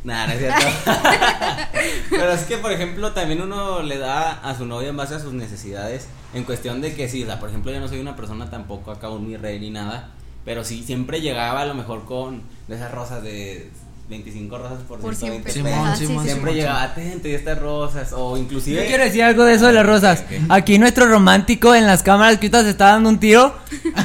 [0.05, 0.65] Nah, no es cierto.
[2.09, 5.19] Pero es que, por ejemplo, también uno le da a su novia en base a
[5.19, 6.07] sus necesidades.
[6.33, 8.91] En cuestión de que sí, o sea, por ejemplo, yo no soy una persona tampoco
[8.91, 10.11] acá un mi rey ni nada.
[10.45, 13.71] Pero sí, siempre llegaba a lo mejor con de esas rosas de
[14.09, 15.71] 25 rosas por, Por 120 siempre.
[15.73, 15.73] pesos.
[15.79, 16.29] Simón, Ah, sí, Simón, sí.
[16.29, 18.13] Siempre Simón, llegaba, atento y estas rosas.
[18.13, 18.81] O inclusive.
[18.83, 20.23] Yo quiero decir algo de eso de las rosas.
[20.49, 23.55] Aquí nuestro romántico en las cámaras que ahorita se está dando un tiro.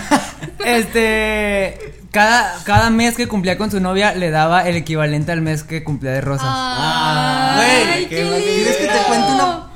[0.65, 2.00] este.
[2.11, 5.85] Cada, cada mes que cumplía con su novia le daba el equivalente al mes que
[5.85, 6.47] cumplía de rosas.
[6.49, 8.09] Ah, güey.
[8.09, 9.67] ¿Quieres que te cuente una?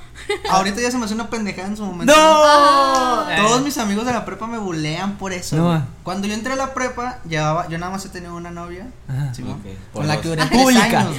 [0.51, 2.15] Ahorita ya se me hace una pendejada en su momento.
[2.17, 3.27] ¡No!
[3.37, 5.55] Todos mis amigos de la prepa me bulean por eso.
[5.57, 5.87] No.
[6.03, 8.87] Cuando yo entré a la prepa, llevaba, yo nada más he tenido una novia.
[9.09, 9.35] Ajá.
[9.35, 11.01] Simón, Ok, por con la que duré tres Pública.
[11.01, 11.17] años.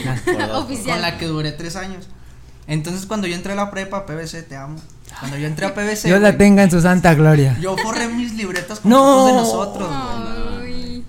[0.85, 2.07] Con la que duré tres años.
[2.67, 4.77] Entonces cuando yo entré a la prepa, PBC, te amo.
[5.19, 7.55] Cuando yo entré a PBC, Dios la tenga en su santa gloria.
[7.61, 8.97] yo forré mis libretas con No.
[9.03, 10.44] fotos de nosotros, güey.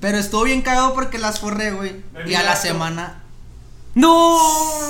[0.01, 2.03] Pero estuvo bien cagado porque las forré, güey.
[2.26, 3.22] Y a la semana.
[3.94, 4.38] ¡No!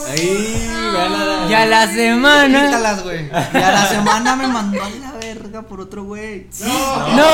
[0.08, 2.66] Ay, vean Ya la semana.
[2.66, 3.26] Quítalas, güey.
[3.28, 6.48] Y a la semana me mandó a la verga por otro güey.
[6.60, 7.24] ¡No!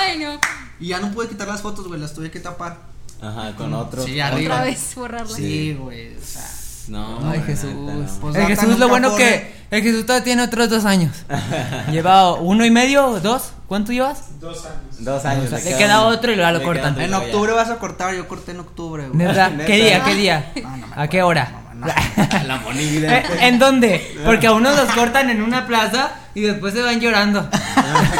[0.00, 0.40] Ay, no.
[0.80, 2.00] Y ya no pude quitar las fotos, güey.
[2.00, 2.78] Las tuve que tapar.
[3.20, 4.02] Ajá, con otro.
[4.02, 4.56] Sí, arriba.
[4.56, 5.36] Otra vez borrarla.
[5.36, 6.16] Sí, güey.
[6.16, 6.50] O sea.
[6.88, 7.72] No, Ay, Jesús.
[7.72, 8.20] neta, no.
[8.20, 9.54] Pues el Jesús, lo bueno que.
[9.70, 11.24] El Jesús todavía tiene otros dos años.
[11.92, 13.52] Lleva uno y medio, dos.
[13.72, 14.38] ¿Cuánto llevas?
[14.38, 14.96] Dos años.
[14.98, 15.50] Dos años.
[15.50, 17.00] Le queda otro y luego lo cortan.
[17.00, 18.14] En octubre vas a cortar.
[18.14, 19.16] Yo corté en octubre, güey.
[19.16, 19.48] ¿Neta?
[19.48, 19.64] Neta.
[19.66, 20.04] ¿Qué día?
[20.04, 20.52] ¿Qué día?
[20.62, 21.50] No, no me ¿A qué hora?
[22.46, 23.20] La monida.
[23.20, 24.14] Eh, ¿En dónde?
[24.26, 27.48] Porque a unos los cortan en una plaza y después se van llorando.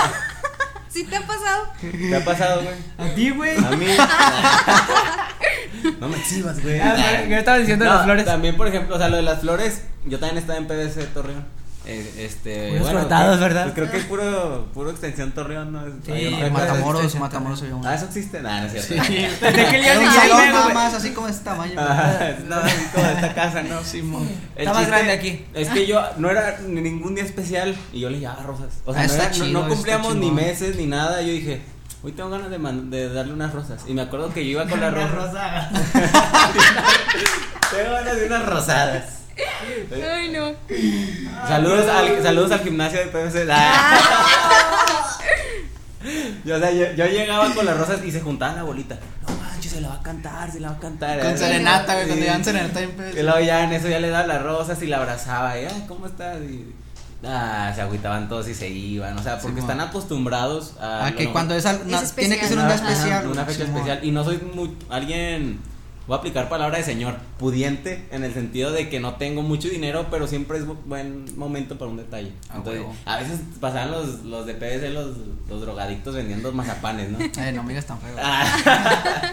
[0.88, 1.68] ¿Sí te ha pasado?
[1.82, 3.10] ¿Te ha pasado, güey?
[3.10, 3.54] ¿A ti, güey?
[3.58, 3.86] A mí.
[6.00, 6.80] no me exhibas, güey.
[6.80, 8.24] Ah, yo estaba diciendo de No, las flores.
[8.24, 11.44] También, por ejemplo, o sea, lo de las flores, yo también estaba en PVC Torreón.
[11.84, 13.62] Eh, este, Puros cortados, creo- ¿verdad?
[13.64, 15.82] pues creo que es puro, puro extensión Torreón, ¿no?
[16.06, 17.14] Sí, Ahí en Matamoros.
[17.16, 17.80] Matamoros, uno.
[17.84, 18.40] Ah, eso existe.
[18.40, 19.04] Nah, no es cierto.
[19.46, 21.74] Desde que nada más, así como este tamaño.
[21.76, 23.80] Ah, no, así como de esta casa, ¿no?
[23.80, 25.44] El Está más grande aquí.
[25.54, 28.68] Es que yo no era ni ningún día especial y yo le llevaba rosas.
[28.84, 31.20] O sea, Ah, no, era- no- chido, no cumplíamos ni meses ni nada.
[31.22, 31.62] Yo dije,
[32.04, 33.82] hoy tengo ganas de, man- de darle unas rosas.
[33.88, 35.68] Y me acuerdo que yo iba con las rosas.
[37.70, 39.04] tengo ganas de unas rosadas.
[40.12, 40.52] Ay, no.
[41.48, 43.46] Saludos al, saludos al gimnasio de PVC.
[43.50, 43.98] Ah.
[46.44, 48.96] Yo, o sea, yo, yo llegaba con las rosas y se juntaban la bolita.
[49.28, 51.20] No manches, se la va a cantar, se la va a cantar.
[51.20, 52.04] Con serenata, güey.
[52.04, 52.08] Sí.
[52.08, 53.18] Cuando llevan serenata en PBC.
[53.18, 55.56] Y luego ya en eso ya le daba las rosas y la abrazaba.
[55.60, 56.38] Y, ¿cómo estás?
[56.40, 56.74] Y,
[57.24, 59.16] ah, se agüitaban todos y se iban.
[59.16, 61.06] O sea, porque están acostumbrados a.
[61.06, 62.58] A que cuando es, al- Es tiene que ser especial.
[62.58, 63.26] un día Ajá, especial.
[63.28, 64.00] Una fecha especial.
[64.02, 64.76] Y no soy muy.
[64.90, 65.60] Alguien.
[66.06, 67.14] Voy a aplicar palabra de señor.
[67.38, 68.08] Pudiente.
[68.10, 71.78] En el sentido de que no tengo mucho dinero, pero siempre es bu- buen momento
[71.78, 72.32] para un detalle.
[72.50, 72.94] A Entonces, huevo.
[73.06, 75.16] a veces pasaban los, los de PVC, los,
[75.48, 77.18] los drogadictos vendiendo mazapanes, ¿no?
[77.42, 78.16] Eh, no me digas tan feo.
[78.20, 78.44] Ah.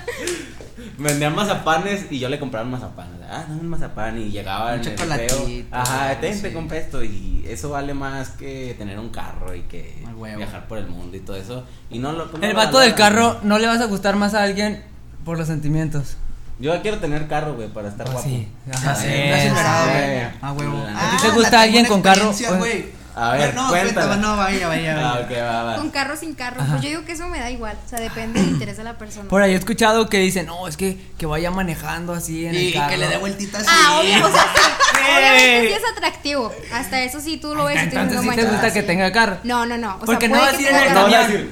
[0.97, 3.07] Vendían mazapanes y yo le compraba un mazapán.
[3.29, 6.41] Ah, dame un mazapán y llegaba Un en el Ajá, ten, sí.
[6.41, 9.95] te compré esto y eso vale más que tener un carro y que
[10.37, 11.63] viajar por el mundo y todo eso.
[11.89, 14.83] Y no lo El vato del carro no le vas a gustar más a alguien
[15.25, 16.15] por los sentimientos.
[16.59, 18.27] Yo quiero tener carro, güey, para estar Ah, guapo.
[18.27, 18.47] sí.
[18.67, 19.91] Ah, Ajá, sí, sí, Silverado, sí.
[19.93, 20.27] güey.
[20.41, 20.77] A huevo.
[20.87, 22.33] ¿A ti te Ah, gusta alguien con carro?
[22.57, 22.98] güey.
[23.21, 25.25] A ver, no, cuéntala, no, vaya, vaya, Ah, vaya.
[25.25, 25.75] ok, va, va.
[25.75, 26.61] Con carro sin carro.
[26.61, 26.71] Ajá.
[26.73, 27.77] Pues yo digo que eso me da igual.
[27.85, 29.27] O sea, depende del interés de la persona.
[29.29, 32.57] Por ahí he escuchado que dicen, no, es que, que vaya manejando así en Y,
[32.57, 32.89] el y carro.
[32.89, 34.07] que le dé vueltitas Ah, así.
[34.07, 34.61] obvio, o sea, sí,
[35.17, 36.53] obviamente sí es atractivo.
[36.73, 38.67] Hasta eso sí tú lo ves y tú dices, Entonces no sí te manches, gusta
[38.69, 38.73] sí.
[38.73, 39.37] que tenga carro.
[39.43, 39.95] No, no, no.
[39.95, 41.27] O Porque sea, no vas a que ir en el camión.
[41.27, 41.49] decir,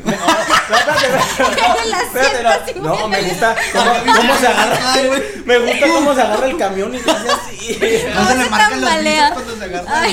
[2.81, 4.95] no, no, y me gusta cómo, cómo se agarra,
[5.45, 7.79] me gusta cómo se agarra el camión y hace así.
[8.13, 8.89] No se le se marcan los
[9.33, 10.07] cuando se agarra.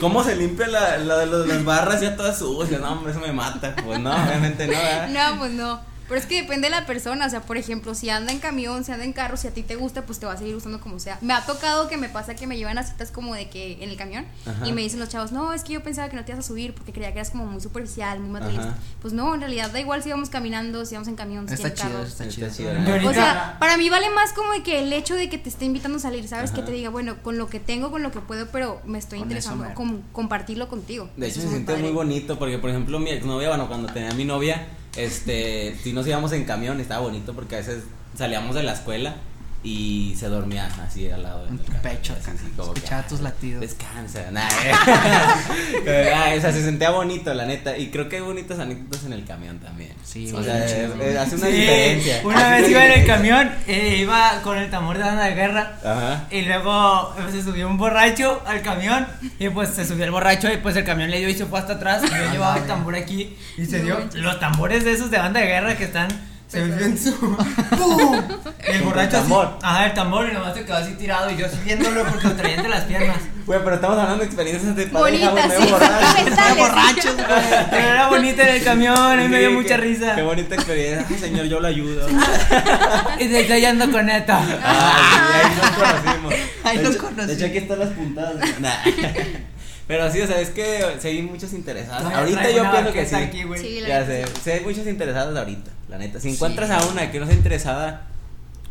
[0.00, 2.80] ¿Cómo se limpia la, la los- las barras ya todas sucias?
[2.80, 3.74] No, hombre, eso me mata.
[3.84, 5.08] Pues no, obviamente no, ¿verdad?
[5.32, 5.80] No, pues no.
[6.08, 7.26] Pero es que depende de la persona.
[7.26, 9.62] O sea, por ejemplo, si anda en camión, si anda en carro, si a ti
[9.62, 11.18] te gusta, pues te va a seguir gustando como sea.
[11.20, 13.90] Me ha tocado que me pasa que me llevan a citas como de que en
[13.90, 14.66] el camión Ajá.
[14.66, 16.48] y me dicen los chavos, no, es que yo pensaba que no te ibas a
[16.48, 18.70] subir porque creía que eras como muy superficial, muy materialista.
[18.72, 18.78] Ajá.
[19.02, 21.68] Pues no, en realidad da igual si vamos caminando, si vamos en camión, si Está
[21.68, 21.90] en carro.
[21.90, 23.08] chido, está Está chido.
[23.08, 25.64] O sea, para mí vale más como de que el hecho de que te esté
[25.64, 26.50] invitando a salir, ¿sabes?
[26.50, 26.60] Ajá.
[26.60, 29.18] Que te diga, bueno, con lo que tengo, con lo que puedo, pero me estoy
[29.18, 31.08] Con interesando eso, con compartirlo contigo.
[31.16, 34.14] De hecho, se siente muy bonito porque, por ejemplo, mi exnovia, bueno, cuando tenía a
[34.14, 37.84] mi novia, este, si nos íbamos en camión, estaba bonito porque a veces
[38.16, 39.16] salíamos de la escuela
[39.66, 43.20] y se dormía así al lado En del tu pecho, así, como escuchaba ah, tus
[43.20, 43.60] latidos.
[43.60, 44.46] Descansa, nah,
[45.84, 46.12] eh.
[46.14, 47.76] Ay, o sea, se sentía bonito, la neta.
[47.76, 49.92] Y creo que hay bonitas anécdotas en el camión también.
[50.04, 52.20] Sí, o sea, sí, eh, eh, hace una Sí, diferencia.
[52.22, 55.34] Una Hace vez iba en el camión, eh, iba con el tambor de banda de
[55.34, 55.80] guerra.
[55.84, 56.28] Ajá.
[56.30, 59.04] Y luego eh, se subió un borracho al camión
[59.40, 61.58] y pues se subió el borracho y pues el camión le dio y se fue
[61.58, 65.10] hasta atrás y yo llevaba el tambor aquí y se dio los tambores de esos
[65.10, 67.12] de banda de guerra que están se volvió en su
[67.76, 68.22] ¡Pum!
[68.66, 69.58] El borracho el así, tambor.
[69.62, 72.34] ajá el tambor y nomás se quedó así tirado y yo así viéndolo porque lo
[72.34, 73.16] traía entre las piernas
[73.46, 76.08] Güey, pero estamos hablando de experiencias de pareja, güey, sí, borrachos.
[76.16, 76.56] sentimentales.
[76.56, 77.66] borrachos, güey.
[77.70, 81.06] pero era bonita en el camión y me dio mucha risa Qué bonita experiencia.
[81.08, 82.08] Ay, señor, yo lo ayudo.
[83.20, 86.34] y desde ahí ando con neta Ay, ahí nos conocimos.
[86.64, 87.26] Ahí de nos hecho- conocimos.
[87.28, 88.60] De hecho, aquí están las puntadas.
[88.60, 88.70] Nah.
[89.86, 91.98] Pero sí, o sea, es que sí hay muchos interesados.
[92.10, 93.14] Todavía ahorita yo pienso que sí.
[93.14, 93.42] aquí.
[93.60, 94.40] Sí, la ya neta, sé, sí.
[94.44, 96.18] sí hay muchos interesados ahorita, la neta.
[96.20, 98.02] Si encuentras a una que no sea interesada,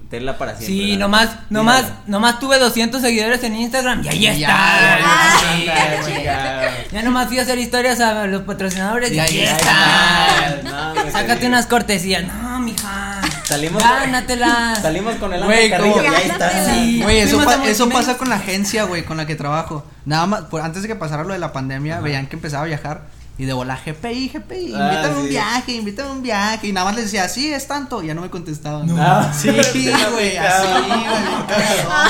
[0.09, 0.68] tenla para siempre.
[0.76, 1.45] Sí, nomás, neta.
[1.51, 5.66] nomás, nomás tuve 200 seguidores en Instagram y ahí Ya, está.
[5.66, 6.18] ya, güey.
[6.18, 6.72] chica.
[6.91, 10.55] Ya nomás fui a hacer historias a los patrocinadores y Y ahí está.
[10.57, 10.93] está.
[11.03, 12.24] No, Sácate unas cortesías.
[12.26, 13.05] No, mija.
[13.47, 14.79] Salimos Gánatelas.
[14.81, 16.01] Salimos con el Güey, ¿cómo?
[16.01, 16.65] y ahí está.
[16.65, 17.01] Sí.
[17.03, 19.85] Güey, eso, Fuimos pa- eso pasa con la agencia, güey, con la que trabajo.
[20.05, 22.67] Nada más, por- antes de que pasara lo de la pandemia, veían que empezaba a
[22.67, 23.01] viajar.
[23.38, 25.29] Y de volar, GPI, GPI, Ah, invítame a un sí.
[25.29, 26.67] viaje, invítame a un viaje.
[26.67, 28.01] Y nada más les decía, sí, es tanto.
[28.01, 28.88] Y ya no me contestaban.
[28.88, 28.95] No.
[28.97, 30.67] Ah, Sí, güey, así,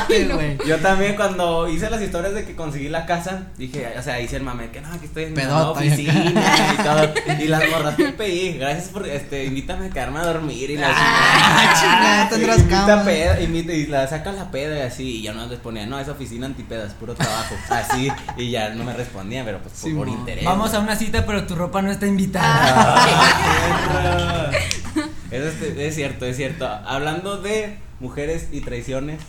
[0.08, 0.36] güey, no.
[0.36, 0.58] güey.
[0.68, 4.36] Yo también cuando hice las historias de que conseguí la casa, dije, o sea, hice
[4.38, 5.88] el mame, que no, que estoy en mi nueva Pedota acá.
[5.94, 7.44] oficina y todo.
[7.44, 11.74] Y las morras PPI, gracias por, este, invítame a quedarme a dormir y la Ah,
[11.80, 13.04] chingada, tendrás invita cama.
[13.06, 16.00] peda, invita, y la sacan la peda y así, y ya no les ponía, no,
[16.00, 19.96] es oficina antipedas, puro trabajo, así, y ya no me respondían, pero pues por, Sí,
[19.96, 20.46] por interés.
[20.46, 22.96] Vamos a una cita, pero tu ropa no está invitada.
[22.98, 24.52] Ah,
[25.32, 26.66] Eso es, es cierto, es cierto.
[26.68, 29.22] Hablando de mujeres y traiciones,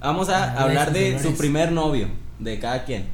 [0.00, 1.22] vamos a hablar de dolores.
[1.22, 3.08] su primer novio, de cada quien.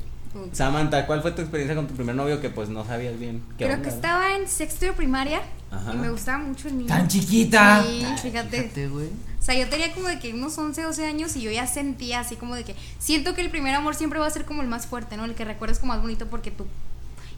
[0.53, 3.43] Samantha, ¿cuál fue tu experiencia con tu primer novio que pues no sabías bien?
[3.59, 3.89] qué Creo onda?
[3.89, 5.93] que estaba en sexto de primaria Ajá.
[5.93, 6.89] y me gustaba mucho el niño.
[6.89, 7.83] Tan chiquita.
[7.87, 8.63] Sí, fíjate.
[8.63, 9.09] Fíjate, güey.
[9.09, 12.21] O sea, yo tenía como de que unos 11, 12 años y yo ya sentía
[12.21, 14.69] así como de que siento que el primer amor siempre va a ser como el
[14.69, 15.25] más fuerte, ¿no?
[15.27, 16.67] El que recuerdas como más bonito porque tú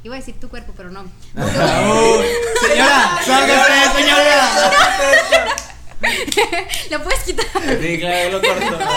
[0.04, 1.04] iba a decir tu cuerpo, pero no.
[1.34, 4.48] Señora, sálgase, señora.
[6.90, 7.46] ¿Lo puedes quitar?
[7.80, 8.78] Sí, claro, lo corto.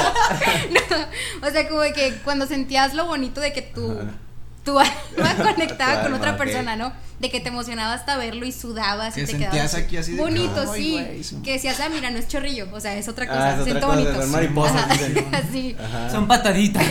[0.72, 3.98] No, o sea, como de que cuando sentías lo bonito de que tu,
[4.66, 6.92] tu alma conectaba Tu con otra persona, ¿no?
[7.20, 10.12] De que te emocionaba hasta verlo y sudabas Que y te sentías quedabas aquí así
[10.14, 11.24] de bonito, sí.
[11.44, 13.64] Que decías, ah, mira, no es chorrillo, o sea, es otra Ah, cosa, es otra
[13.66, 14.22] siento cosa, bonito.
[14.22, 15.36] son mariposas, Ajá, dicen.
[15.36, 16.10] así, Ajá.
[16.12, 16.86] Son pataditas.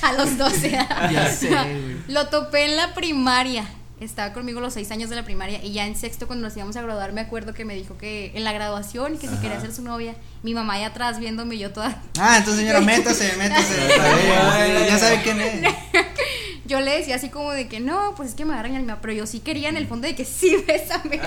[0.02, 0.70] a los 12.
[0.70, 1.96] Ya sé, güey.
[2.08, 3.64] Lo topé en la primaria.
[4.00, 6.74] Estaba conmigo los seis años de la primaria y ya en sexto cuando nos íbamos
[6.74, 9.42] a graduar me acuerdo que me dijo que en la graduación que si Ajá.
[9.42, 12.80] quería ser su novia, mi mamá ahí atrás viéndome y yo toda Ah, entonces señora,
[12.80, 13.74] métase, métase.
[14.88, 15.74] Ya sabe quién es.
[16.70, 19.12] yo le decía así como de que no, pues es que me agarran el pero
[19.12, 21.20] yo sí quería en el fondo de que sí, bésame.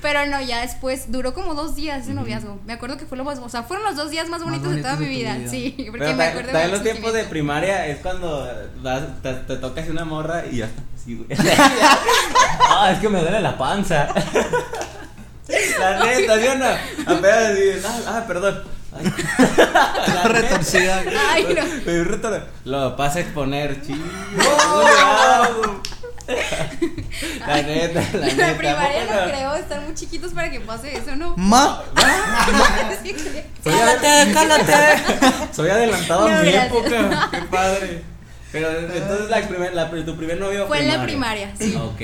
[0.00, 2.58] Pero no, ya después duró como dos días ese noviazgo.
[2.66, 4.74] Me acuerdo que fue lo más, o sea, fueron los dos días más Más bonitos
[4.74, 5.34] de toda mi de vida.
[5.36, 5.50] vida.
[5.50, 8.48] Sí, porque Pero me acuerdo del los tiempos de primaria es cuando
[8.82, 10.82] vas- te, te tocas una morra y ya está.
[11.04, 11.26] Güey.
[12.70, 14.08] ah, es que me duele la panza.
[15.78, 17.14] La neta, ¿sí o no?
[17.14, 18.62] Apenas ah, ah, perdón.
[18.94, 19.12] Ay.
[20.28, 21.02] Retorcida.
[21.32, 21.64] Ay, no.
[21.86, 24.04] Me dio retor- Lo pasa a exponer, chido.
[27.46, 28.46] La neta, la neta.
[28.52, 31.34] la primaria ¿a poco no creo, están muy chiquitos para que pase eso, ¿no?
[31.36, 31.82] Ma.
[33.64, 34.72] Cálate, cálate.
[35.52, 36.66] soy adelantado No, a mi gracias.
[36.72, 37.28] época.
[37.30, 38.02] Qué padre.
[38.52, 41.74] Pero entonces la primer, la, tu primer novio Fue en la primaria, sí.
[41.76, 42.00] Ok.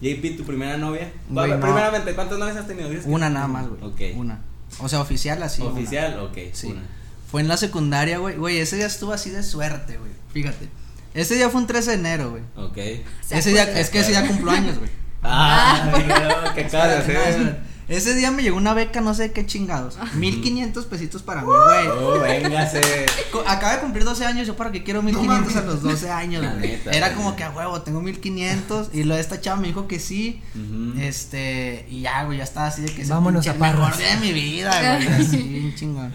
[0.00, 1.10] JP, tu primera novia.
[1.28, 1.42] No.
[1.42, 2.88] Primeramente, ¿cuántas novias has tenido?
[2.88, 3.82] ¿Dices que- Una nada más, güey.
[3.82, 4.16] Ok.
[4.16, 4.38] Una.
[4.80, 5.62] O sea, oficial así.
[5.62, 5.72] una.
[5.72, 6.38] Oficial, ok.
[6.52, 6.68] Sí.
[6.68, 6.82] una.
[7.30, 8.36] Fue en la secundaria, güey.
[8.36, 10.12] Güey, ese día estuvo así de suerte, güey.
[10.32, 10.68] Fíjate.
[11.14, 12.42] Ese día fue un 13 de enero, güey.
[12.56, 13.04] Ok.
[13.26, 14.90] Se Ese día, es que ese día cumplo años, güey.
[15.22, 17.75] Ah, mira, qué cara Espérate, no, espérate.
[17.88, 19.96] Ese día me llegó una beca, no sé qué chingados.
[20.14, 21.86] 1500 pesitos para mí, güey.
[21.88, 23.06] Oh, véngase.
[23.46, 26.54] Acaba de cumplir 12 años, yo para qué quiero 1500 a los 12 años, La
[26.54, 29.86] neta, Era como que a huevo, tengo 1500 y lo de esta chava me dijo
[29.86, 30.42] que sí.
[30.98, 34.32] Este, y ya, güey, ya estaba así de que Vámonos a mejor día de mi
[34.32, 36.12] vida, güey, así, bien chingón.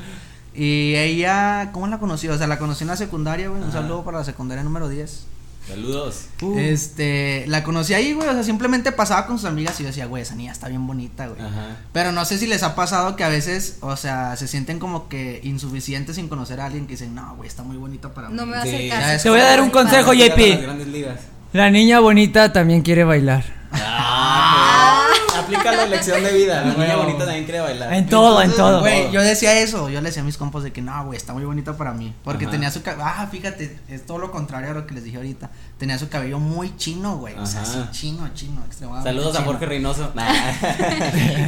[0.53, 2.27] Y ella, ¿cómo la conocí?
[2.27, 3.61] O sea, la conocí en la secundaria, güey.
[3.61, 5.25] Un saludo para la secundaria número 10.
[5.67, 6.25] Saludos.
[6.41, 6.57] Uh.
[6.57, 8.27] Este, la conocí ahí, güey.
[8.27, 10.85] O sea, simplemente pasaba con sus amigas y yo decía, güey, esa niña está bien
[10.85, 11.39] bonita, güey.
[11.41, 11.77] Ajá.
[11.93, 15.07] Pero no sé si les ha pasado que a veces, o sea, se sienten como
[15.07, 18.35] que insuficientes sin conocer a alguien que dicen, no, güey, está muy bonita para mí.
[18.35, 19.11] No me va a Sí, hacer caso.
[19.11, 20.61] es Te voy a dar un consejo, las JP.
[20.63, 21.19] grandes ligas.
[21.53, 23.43] La niña bonita también quiere bailar.
[23.73, 26.61] Ah, pues, aplica la lección de vida.
[26.61, 27.93] La niña bonita también quiere bailar.
[27.93, 28.79] En todo, en todo.
[28.79, 31.33] Güey, yo decía eso, yo le decía a mis compas de que no, güey, está
[31.33, 32.13] muy bonita para mí.
[32.23, 32.51] Porque Ajá.
[32.51, 35.49] tenía su cabello, ah, fíjate, es todo lo contrario a lo que les dije ahorita.
[35.77, 37.37] Tenía su cabello muy chino, güey.
[37.37, 39.09] O sea, así chino, chino, extremadamente.
[39.09, 39.43] Saludos a.
[39.43, 40.11] Jorge Reynoso.
[40.15, 40.23] Nah.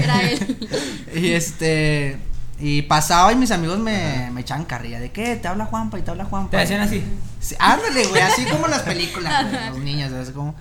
[0.03, 0.69] Era él.
[1.15, 2.19] Y este.
[2.59, 6.01] Y pasaba y mis amigos me, me echaban carrilla de que te habla Juanpa y
[6.01, 6.51] te habla Juanpa.
[6.51, 7.03] Te hacían así.
[7.39, 10.55] Sí, ándale, güey, así como las películas, güey, los niños, ¿sabes cómo?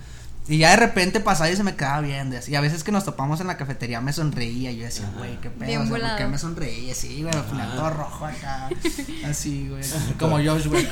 [0.47, 2.35] Y ya de repente pasaba y se me quedaba viendo.
[2.45, 4.71] y a veces que nos topamos en la cafetería me sonreía.
[4.71, 5.81] Y yo decía, güey, qué pedo.
[5.81, 6.93] O sea, ¿por qué me sonreía?
[6.93, 8.69] Sí, güey, me todo rojo acá.
[9.25, 9.83] Así, güey.
[10.19, 10.87] Como Josh, güey.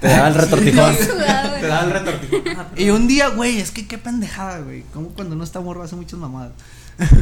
[0.00, 0.96] Te daba el retortijón.
[0.96, 2.66] Te daba el retortijón.
[2.76, 4.82] Y un día, güey, es que qué pendejada, güey.
[4.92, 6.52] Como cuando uno está morro hace muchas mamadas.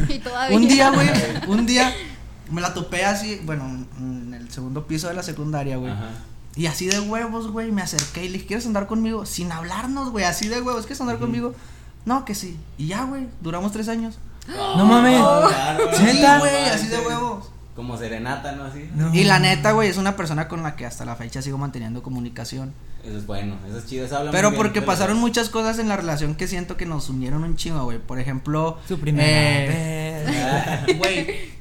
[0.09, 0.57] Y todavía.
[0.57, 1.09] Un día, güey,
[1.47, 1.93] un día
[2.53, 3.65] me la topé así, bueno,
[3.99, 5.91] en el segundo piso de la secundaria, güey.
[5.91, 6.09] Ajá.
[6.55, 9.25] Y así de huevos, güey, me acerqué y le dije, ¿quieres andar conmigo?
[9.25, 11.55] Sin hablarnos, güey, así de huevos, ¿quieres andar conmigo?
[12.05, 12.59] No, que sí.
[12.77, 14.19] Y ya, güey, duramos tres años.
[14.77, 15.19] No mames.
[15.19, 16.39] Claro, Sí, ¿Neta?
[16.39, 17.49] güey, así de huevos.
[17.75, 18.65] Como serenata, ¿no?
[18.65, 18.87] Así.
[18.93, 19.13] No.
[19.15, 22.03] Y la neta, güey, es una persona con la que hasta la fecha sigo manteniendo
[22.03, 22.71] comunicación.
[23.03, 24.05] Eso es bueno, eso es chido.
[24.05, 27.09] Eso habla Pero muy porque pasaron muchas cosas en la relación que siento que nos
[27.09, 27.97] unieron un chingo, güey.
[27.97, 30.97] Por ejemplo, Su primera eh, vez.
[30.97, 31.51] Güey,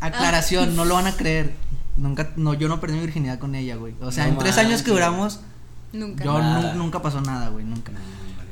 [0.00, 1.54] aclaración, no lo van a creer.
[1.96, 3.94] Nunca, no, yo no perdí mi virginidad con ella, güey.
[4.00, 5.40] O sea, No en tres años que duramos,
[5.92, 6.24] Nunca.
[6.24, 6.72] yo Nada.
[6.74, 7.92] nu- nunca pasó nada, güey, nunca.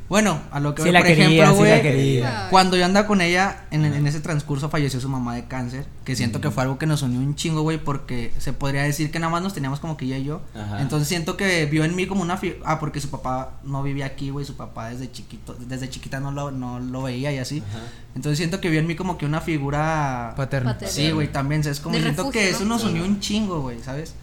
[0.09, 2.47] Bueno, a lo que Sí voy, la por quería, ejemplo, sí la güey, quería.
[2.51, 6.15] cuando yo andaba con ella, en, en ese transcurso falleció su mamá de cáncer, que
[6.15, 9.19] siento que fue algo que nos unió un chingo, güey, porque se podría decir que
[9.19, 10.43] nada más nos teníamos como que ella y yo.
[10.55, 10.81] Ajá.
[10.81, 12.39] Entonces siento que vio en mí como una...
[12.65, 16.31] Ah, porque su papá no vivía aquí, güey, su papá desde chiquito, desde chiquita no
[16.31, 17.63] lo, no lo veía y así.
[17.69, 17.81] Ajá.
[18.15, 20.35] Entonces siento que vio en mí como que una figura...
[20.37, 20.77] Paterno.
[20.87, 21.81] Sí, güey, también, ¿sabes?
[21.81, 22.57] Como De siento refugio, que ¿no?
[22.57, 22.87] eso nos Sí.
[22.89, 24.15] unió un chingo, güey, ¿sabes?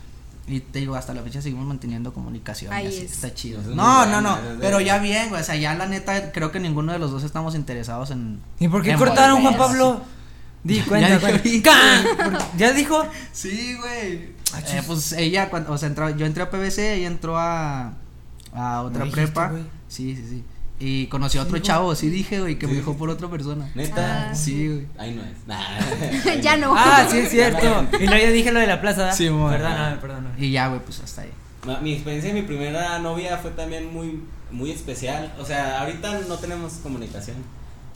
[0.45, 2.73] Y te digo, hasta la fecha seguimos manteniendo comunicación.
[2.73, 3.13] y Ahí así, es.
[3.13, 3.61] Está chido.
[3.61, 6.59] Es No, no, no, pero ya bien, güey, o sea, ya la neta creo que
[6.59, 8.41] ninguno de los dos estamos interesados en...
[8.59, 10.01] ¿Y por qué en cortaron, Juan Pablo?
[10.63, 11.71] Di Ya cuenta, dije cuenta.
[12.51, 13.05] Por- ¿Ya dijo?
[13.31, 14.33] Sí, güey.
[14.53, 17.93] Ah, Eh, pues ella, cuando, o sea, entró- yo entré a PBC, ella entró a,
[18.53, 19.47] a otra dijiste, prepa.
[19.49, 19.63] güey.
[19.87, 20.43] Sí, sí, sí.
[20.86, 22.79] Y conocí a otro chavo, sí dije, güey, que me Sí.
[22.79, 23.71] dejó por otra persona.
[23.73, 24.31] Neta.
[24.31, 24.36] Ah.
[24.36, 24.86] Sí, güey.
[24.97, 25.47] Ahí no es.
[25.47, 26.41] Nah.
[26.41, 26.73] ya no.
[26.75, 27.88] Ah, sí es cierto.
[28.01, 29.03] Y luego ya dije lo de la plaza.
[29.03, 29.15] ¿verdad?
[29.15, 29.49] Sí, mo.
[29.49, 30.36] Perdóname, perdóname.
[30.38, 31.31] Y ya, güey, pues hasta ahí.
[31.81, 34.19] Mi experiencia de mi primera novia fue también muy,
[34.51, 35.34] muy especial.
[35.39, 37.38] O sea, ahorita no tenemos comunicación.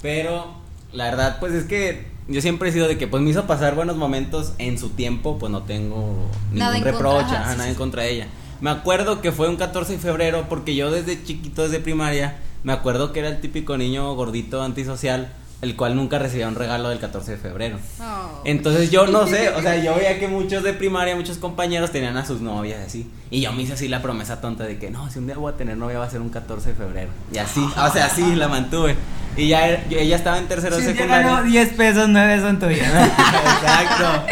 [0.01, 0.55] Pero
[0.93, 3.75] la verdad, pues es que yo siempre he sido de que pues me hizo pasar
[3.75, 7.57] buenos momentos en su tiempo, pues no tengo ningún Nada en contra, reproche, ajá, sí,
[7.57, 7.77] nada sí, en sí.
[7.77, 8.27] contra de ella.
[8.61, 12.73] Me acuerdo que fue un 14 de febrero porque yo desde chiquito, desde primaria, me
[12.73, 15.29] acuerdo que era el típico niño gordito antisocial,
[15.61, 17.79] el cual nunca recibía un regalo del 14 de febrero.
[17.99, 18.41] Oh.
[18.45, 22.15] Entonces yo no sé, o sea, yo veía que muchos de primaria, muchos compañeros tenían
[22.17, 23.09] a sus novias así.
[23.31, 25.51] Y yo me hice así la promesa tonta de que no, si un día voy
[25.51, 27.09] a tener novia va a ser un 14 de febrero.
[27.33, 28.95] Y así, o sea, así la mantuve.
[29.35, 31.27] Y ya er- ella estaba en tercero de Si secundaria.
[31.27, 32.87] ganó 10 pesos, 9 son tuyas.
[33.61, 34.25] Exacto.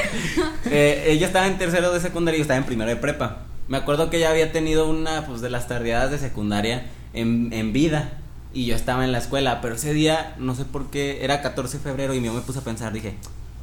[0.66, 3.38] Eh, ella estaba en tercero de secundaria y yo estaba en primero de prepa.
[3.68, 6.84] Me acuerdo que ella había tenido una pues de las tardeadas de secundaria
[7.16, 8.12] en, en vida
[8.54, 11.78] y yo estaba en la escuela, pero ese día no sé por qué era 14
[11.78, 13.16] de febrero y yo me puse a pensar, dije,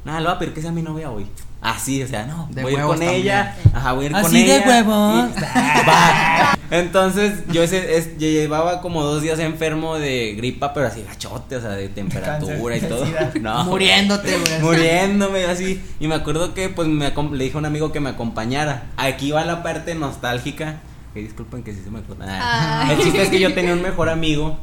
[0.05, 1.25] nada, le voy a pedir que sea mi novia hoy.
[1.61, 4.25] Así, o sea, no, De voy a ir con ella, ajá, voy a ir con
[4.25, 4.67] Así de ella.
[4.67, 5.29] huevos.
[5.31, 6.73] y-.
[6.75, 11.55] Entonces, yo ese, es- yo llevaba como dos días enfermo de gripa, pero así gachote,
[11.57, 13.05] o sea, de temperatura y todo.
[13.41, 13.63] No.
[13.65, 14.61] Muriéndote, güey.
[14.61, 15.81] Muriéndome así.
[15.99, 18.85] Y me acuerdo que pues me le dije a un amigo que me acompañara.
[18.97, 20.81] Aquí va la parte nostálgica.
[21.13, 22.25] Que disculpen que sí se me acuerda.
[22.27, 22.95] Ay.
[22.95, 24.57] El chiste es que yo tenía un mejor amigo.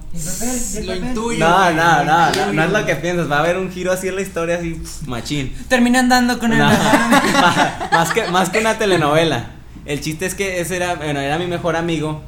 [0.84, 1.38] Lo intuyo.
[1.38, 3.30] No, no, no, no, no es lo que piensas.
[3.30, 5.54] Va a haber un giro así en la historia, así, machín.
[5.68, 6.58] Terminan dando con él.
[6.58, 9.50] No, más, más que, más que una telenovela.
[9.86, 12.22] El chiste es que ese era, bueno, era mi mejor amigo.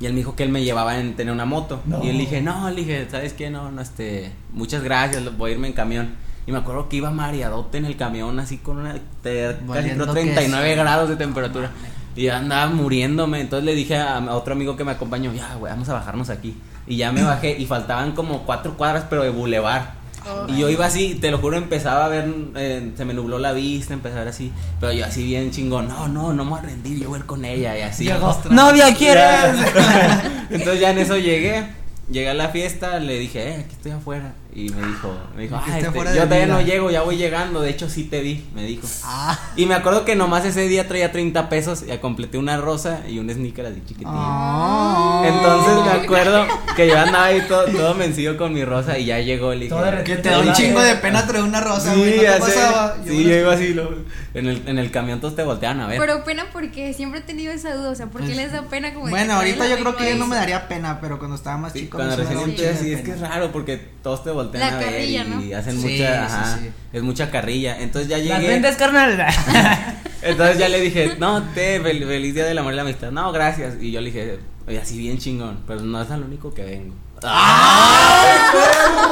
[0.00, 1.80] Y él me dijo que él me llevaba en tener una moto.
[1.86, 2.02] No.
[2.04, 3.48] Y él dije, no, le dije, ¿sabes qué?
[3.50, 6.14] No, no, este, muchas gracias, voy a irme en camión.
[6.46, 10.04] Y me acuerdo que iba mareadote en el camión, así con una, te- casi Valiendo
[10.04, 10.80] creo 39 queso.
[10.82, 11.70] grados de temperatura.
[12.16, 13.40] Y andaba muriéndome.
[13.40, 16.30] Entonces le dije a, a otro amigo que me acompañó, ya, güey, vamos a bajarnos
[16.30, 16.56] aquí.
[16.86, 20.00] Y ya me bajé y faltaban como cuatro cuadras, pero de bulevar.
[20.28, 20.46] Oh.
[20.52, 23.52] Y yo iba así, te lo juro, empezaba a ver, eh, se me nubló la
[23.52, 26.58] vista, empecé a ver así, pero yo así bien chingón, no, no, no me voy
[26.58, 28.10] a rendir, yo voy a ir con ella y así.
[28.50, 29.24] Novia, ¿quieres?
[30.50, 31.64] Entonces ya en eso llegué,
[32.10, 34.34] llegué a la fiesta, le dije, eh, aquí estoy afuera.
[34.52, 36.46] Y me dijo, me dijo, ah, este, yo todavía vida.
[36.46, 38.86] no llego, ya voy llegando, de hecho sí te vi, me dijo.
[39.04, 39.38] Ah.
[39.54, 43.18] Y me acuerdo que nomás ese día traía 30 pesos y completé una rosa y
[43.20, 44.10] un sneaker así chiquitito.
[44.12, 45.22] Ah.
[45.24, 49.20] Entonces me acuerdo que yo andaba ahí todo, todo vencido con mi rosa y ya
[49.20, 52.10] llegó el Todo Que te da un chingo de pena traer una rosa, güey.
[52.12, 52.40] Sí, ¿No te ya sé.
[52.40, 52.96] pasaba?
[53.04, 53.74] Yo Sí, yo iba así.
[53.74, 53.94] lo-
[54.32, 55.98] en, el, en el camión todos te voltean a ver.
[55.98, 58.62] Pero pena porque siempre he tenido esa duda, o sea, ¿por qué Pues, les da
[58.62, 61.56] pena como Bueno, ahorita yo creo que ya no me daría pena, pero cuando estaba
[61.56, 64.76] más Sí, chico cuando recién sí, es que es raro porque todos te voltean La
[64.76, 65.56] a ver carrilla, y ¿no?
[65.58, 66.70] hacen Sí, mucha, sí, ajá, sí.
[66.92, 67.78] es mucha carrilla.
[67.80, 69.26] Entonces ya ¿Las llegué, vendes, carnal?
[70.22, 73.10] entonces ya le dije, no, te, fel- feliz día del amor y la amistad.
[73.10, 73.74] No, gracias.
[73.80, 76.94] Y yo le dije, oye, así bien chingón, pero no es al único que vengo.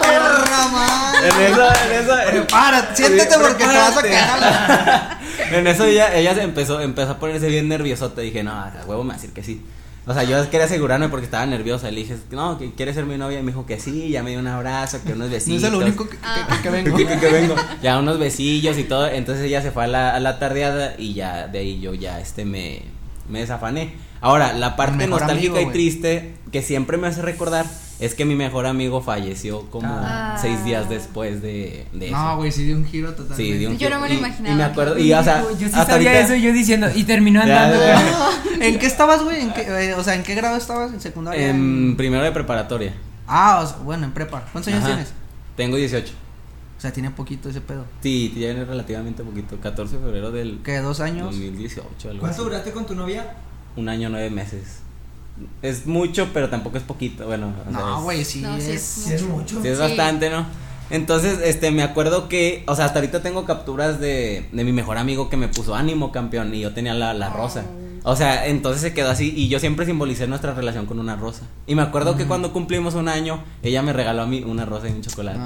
[0.02, 1.28] ¡Perra madre!
[1.28, 5.18] En eso, en eso, Prepárate, siéntate porque te vas a cagar.
[5.52, 8.20] En eso ella, ella se empezó, empezó a ponerse bien nerviosota.
[8.22, 9.62] Dije, no, a huevo me va a decir que sí.
[10.08, 11.90] O sea, yo quería asegurarme porque estaba nerviosa.
[11.90, 13.40] Le dije, no, que quiere ser mi novia.
[13.40, 15.62] Y me dijo que sí, ya me dio un abrazo, que unos No besitos.
[15.62, 16.96] es el único que, que- que- que vengo.
[17.56, 17.60] que.
[17.82, 19.06] Ya unos besillos y todo.
[19.06, 22.20] Entonces ella se fue a la, a la tardeada y ya de ahí yo ya
[22.20, 22.80] este me,
[23.28, 23.92] me desafané.
[24.20, 27.66] Ahora, la parte nostálgica amigo, y triste que siempre me hace recordar
[28.00, 30.38] Es que mi mejor amigo falleció como Ah.
[30.40, 32.16] seis días después de, de eso.
[32.16, 33.36] No, güey, sí dio un giro total.
[33.36, 34.54] Sí, dio un Yo no me lo imaginaba.
[34.54, 36.86] Y me acuerdo, y o sea, yo sí hasta sabía ahorita- eso y yo diciendo,
[36.94, 37.84] y terminó Ya, andando.
[38.60, 39.40] ¿En qué estabas, güey?
[39.42, 40.92] ¿En qué, eh, o sea, ¿en qué grado estabas?
[40.92, 41.48] ¿En secundaria?
[41.48, 42.94] En primero de preparatoria.
[43.26, 44.44] Ah, o sea, bueno, en prepa.
[44.52, 44.94] ¿Cuántos años Ajá.
[44.94, 45.12] tienes?
[45.56, 46.12] Tengo 18.
[46.76, 47.84] O sea, tiene poquito ese pedo.
[48.00, 49.56] Sí, tiene relativamente poquito.
[49.60, 50.78] 14 de febrero del ¿Qué?
[50.78, 51.26] ¿Dos años?
[51.26, 52.10] 2018.
[52.10, 53.34] Algo ¿Cuánto duraste con tu novia?
[53.74, 54.82] Un año, nueve meses.
[55.62, 57.26] Es mucho, pero tampoco es poquito.
[57.26, 58.76] Bueno, o No, es- güey, sí, No, sí es...
[58.76, 59.60] es Sí, es mucho.
[59.62, 59.82] Sí, es Sí.
[59.82, 60.46] bastante, ¿no?
[60.90, 64.96] Entonces, este, me acuerdo que, o sea, hasta ahorita tengo capturas de, de mi mejor
[64.96, 67.64] amigo que me puso ánimo, campeón, y yo tenía la, la rosa.
[68.04, 71.42] O sea, entonces se quedó así, y yo siempre simbolicé nuestra relación con una rosa.
[71.66, 74.88] Y me acuerdo que cuando cumplimos un año, ella me regaló a mí una rosa
[74.88, 75.38] y un chocolate.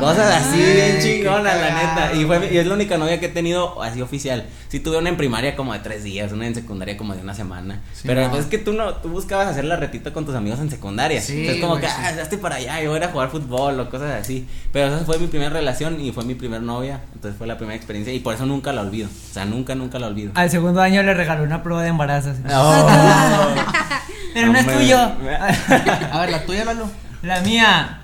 [0.00, 2.14] Cosas así, bien Ay, chingona, qué la neta.
[2.14, 4.46] Y, fue, y es la única novia que he tenido así oficial.
[4.68, 7.34] Sí, tuve una en primaria como de tres días, una en secundaria como de una
[7.34, 7.80] semana.
[7.92, 8.30] Sí, Pero no.
[8.30, 11.20] pues es que tú no, tú buscabas hacer la retita con tus amigos en secundaria.
[11.20, 11.94] Sí, Entonces como güey, que, sí.
[11.98, 14.46] ah, hazte para allá, yo voy a ir a jugar fútbol o cosas así.
[14.72, 17.00] Pero esa fue mi primera relación y fue mi primer novia.
[17.14, 19.08] Entonces fue la primera experiencia y por eso nunca la olvido.
[19.08, 20.32] O sea, nunca, nunca la olvido.
[20.34, 22.30] Al segundo año le regaló una prueba de embarazo.
[22.30, 22.42] así.
[22.52, 22.88] Oh.
[24.34, 24.98] Pero no es tuyo.
[26.12, 26.88] A ver, la tuya, Lalo.
[27.22, 28.00] La mía.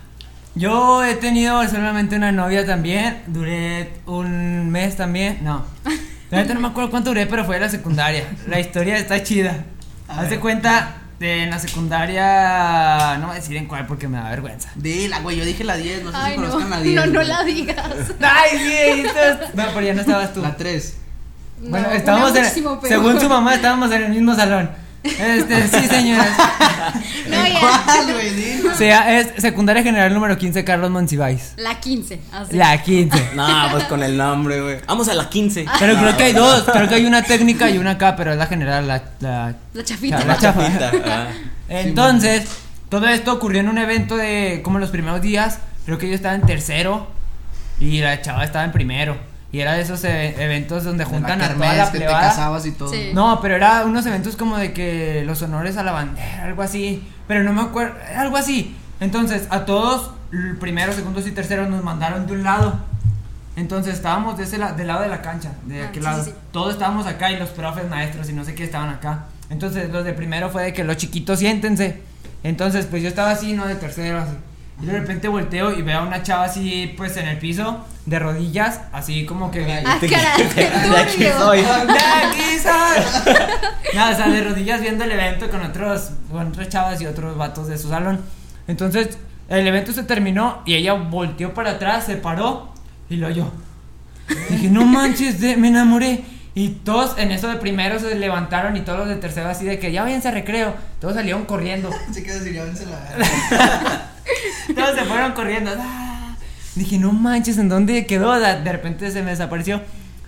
[0.56, 3.22] Yo he tenido solamente una novia también.
[3.26, 5.38] Duré un mes también.
[5.42, 5.64] No.
[6.30, 8.24] No me acuerdo cuánto duré, pero fue de la secundaria.
[8.48, 9.64] La historia está chida.
[10.08, 10.40] A Haz de ver.
[10.40, 13.16] cuenta, de en la secundaria.
[13.20, 14.70] No voy a decir en cuál porque me da vergüenza.
[14.74, 16.46] Dila, güey, yo dije la 10, no sé Ay, si no.
[16.48, 16.94] conozcan la 10.
[16.96, 17.78] No, no la digas.
[18.20, 19.00] ¡Ay, sí!
[19.06, 20.42] entonces- No, pero ya no estabas tú.
[20.42, 20.96] La 3.
[21.68, 22.44] Bueno, No, estábamos en.
[22.64, 22.80] peor.
[22.88, 24.70] Según su mamá, estábamos en el mismo salón.
[25.02, 26.30] Este, sí, señores.
[27.28, 27.60] No, ya.
[27.60, 28.72] ¿Cuál.
[28.72, 31.52] O sea, es secundaria general número 15, Carlos Monsiváis.
[31.58, 32.20] La 15.
[32.32, 32.56] Así.
[32.56, 33.30] La 15.
[33.34, 34.78] No, pues con el nombre, güey.
[34.86, 35.66] Vamos a la 15.
[35.78, 36.64] Pero creo que hay dos.
[36.72, 39.02] Creo que hay una técnica y una acá, pero es la general, la.
[39.20, 40.20] la La chafita.
[40.20, 40.62] La La chafa.
[40.62, 40.92] chapita.
[41.06, 41.26] ah.
[41.68, 42.46] Entonces,
[42.88, 45.58] todo esto ocurrió en un evento de como los primeros días.
[45.84, 47.06] Creo que yo estaba en tercero
[47.78, 49.16] y la chava estaba en primero.
[49.54, 52.72] Y era de esos e- eventos donde juntan a toda la que te casabas y
[52.72, 52.88] todo.
[52.90, 53.12] Sí.
[53.14, 57.06] No, pero era unos eventos como de que los honores a la bandera, algo así.
[57.28, 58.74] Pero no me acuerdo, algo así.
[58.98, 60.10] Entonces, a todos,
[60.58, 62.80] primeros, segundos y terceros, nos mandaron de un lado.
[63.54, 66.24] Entonces, estábamos de ese la- del lado de la cancha, de Ah, aquel sí, lado.
[66.24, 66.36] sí, sí.
[66.50, 69.26] Todos estábamos acá y los profes, maestros y no sé qué estaban acá.
[69.50, 72.02] Entonces, los de primero fue de que los chiquitos siéntense.
[72.42, 74.32] Entonces, pues yo estaba así, no de tercero, así.
[74.82, 78.18] Y de repente volteo y veo a una chava así, pues en el piso, de
[78.18, 79.64] rodillas, así como que.
[79.86, 81.58] Ah, caray, qué De aquí soy.
[81.58, 83.34] ¡De aquí soy!
[83.94, 87.36] Nada, o sea, de rodillas viendo el evento con otros, con otras chavas y otros
[87.36, 88.20] vatos de su salón.
[88.66, 89.16] Entonces,
[89.48, 92.72] el evento se terminó y ella volteó para atrás, se paró
[93.08, 93.52] y lo yo.
[94.50, 96.24] Dije, no manches, de- me enamoré.
[96.56, 99.78] Y todos en eso de primero se levantaron y todos los de tercero así de
[99.78, 100.74] que ya váyanse a recreo.
[101.00, 101.90] Todos salieron corriendo.
[102.10, 104.10] Así que decir, ya vence la.
[104.74, 105.70] Todos se fueron corriendo.
[106.74, 108.32] Dije, no manches, ¿en dónde quedó?
[108.38, 109.82] De repente se me desapareció.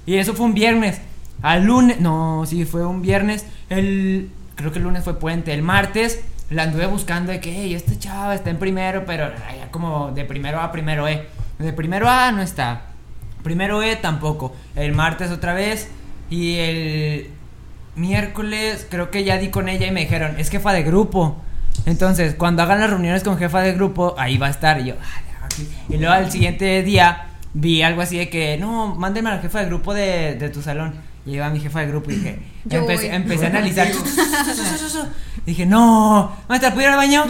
[0.04, 1.00] Y eso fue un viernes.
[1.42, 3.46] Al lunes, no, sí, fue un viernes.
[3.68, 5.52] El, creo que el lunes fue puente.
[5.52, 6.20] El martes
[6.50, 10.60] la anduve buscando de que, hey, esta está en primero, pero ya como de primero
[10.60, 11.26] A primero E.
[11.58, 12.82] De primero A no está.
[13.42, 14.54] Primero E tampoco.
[14.76, 15.88] El martes otra vez.
[16.30, 17.30] Y el
[17.96, 21.36] miércoles creo que ya di con ella y me dijeron, es jefa de grupo.
[21.84, 24.80] Entonces, cuando hagan las reuniones con jefa de grupo, ahí va a estar.
[24.80, 25.68] Y yo, "Ah, ya, ok".
[25.90, 29.60] Y luego al siguiente día vi algo así de que, no, mándenme a la jefa
[29.60, 30.94] de grupo de, de tu salón.
[31.24, 33.88] Y llegaba mi jefa de grupo y dije, Yo empecé, empecé a analizar.
[35.44, 37.24] dije, no, maestra, ¿puedo ir al baño?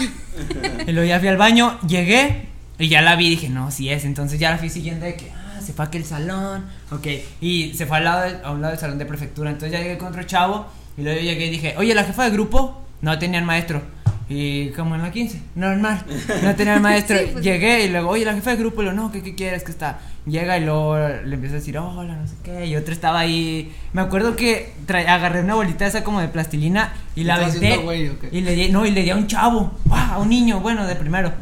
[0.86, 3.28] y luego ya fui al baño, llegué y ya la vi.
[3.30, 4.04] Dije, no, sí es.
[4.04, 6.64] Entonces ya la fui siguiendo de que, ah, se fue a aquel salón.
[6.90, 7.06] Ok,
[7.40, 9.50] y se fue al lado del- a un lado del salón de prefectura.
[9.50, 10.66] Entonces ya llegué con otro chavo.
[10.98, 13.82] Y luego yo llegué y dije, oye, la jefa de grupo no tenían maestro.
[14.28, 16.04] Y como en la 15, normal,
[16.42, 17.16] no tenían maestro.
[17.20, 17.44] Sí, pues.
[17.44, 19.70] Llegué y luego, oye, la jefa de grupo, y luego, no, ¿qué, ¿qué quieres que
[19.70, 20.00] está?
[20.26, 22.66] Llega y luego le empieza a decir, hola, no sé qué.
[22.66, 23.72] Y otro estaba ahí.
[23.92, 27.76] Me acuerdo que tra- agarré una bolita esa como de plastilina y la ¿Estás aventé.
[27.84, 28.10] güey?
[28.32, 30.14] Y le di, no, y le di a un chavo, ¡ah!
[30.14, 31.32] a un niño, bueno, de primero.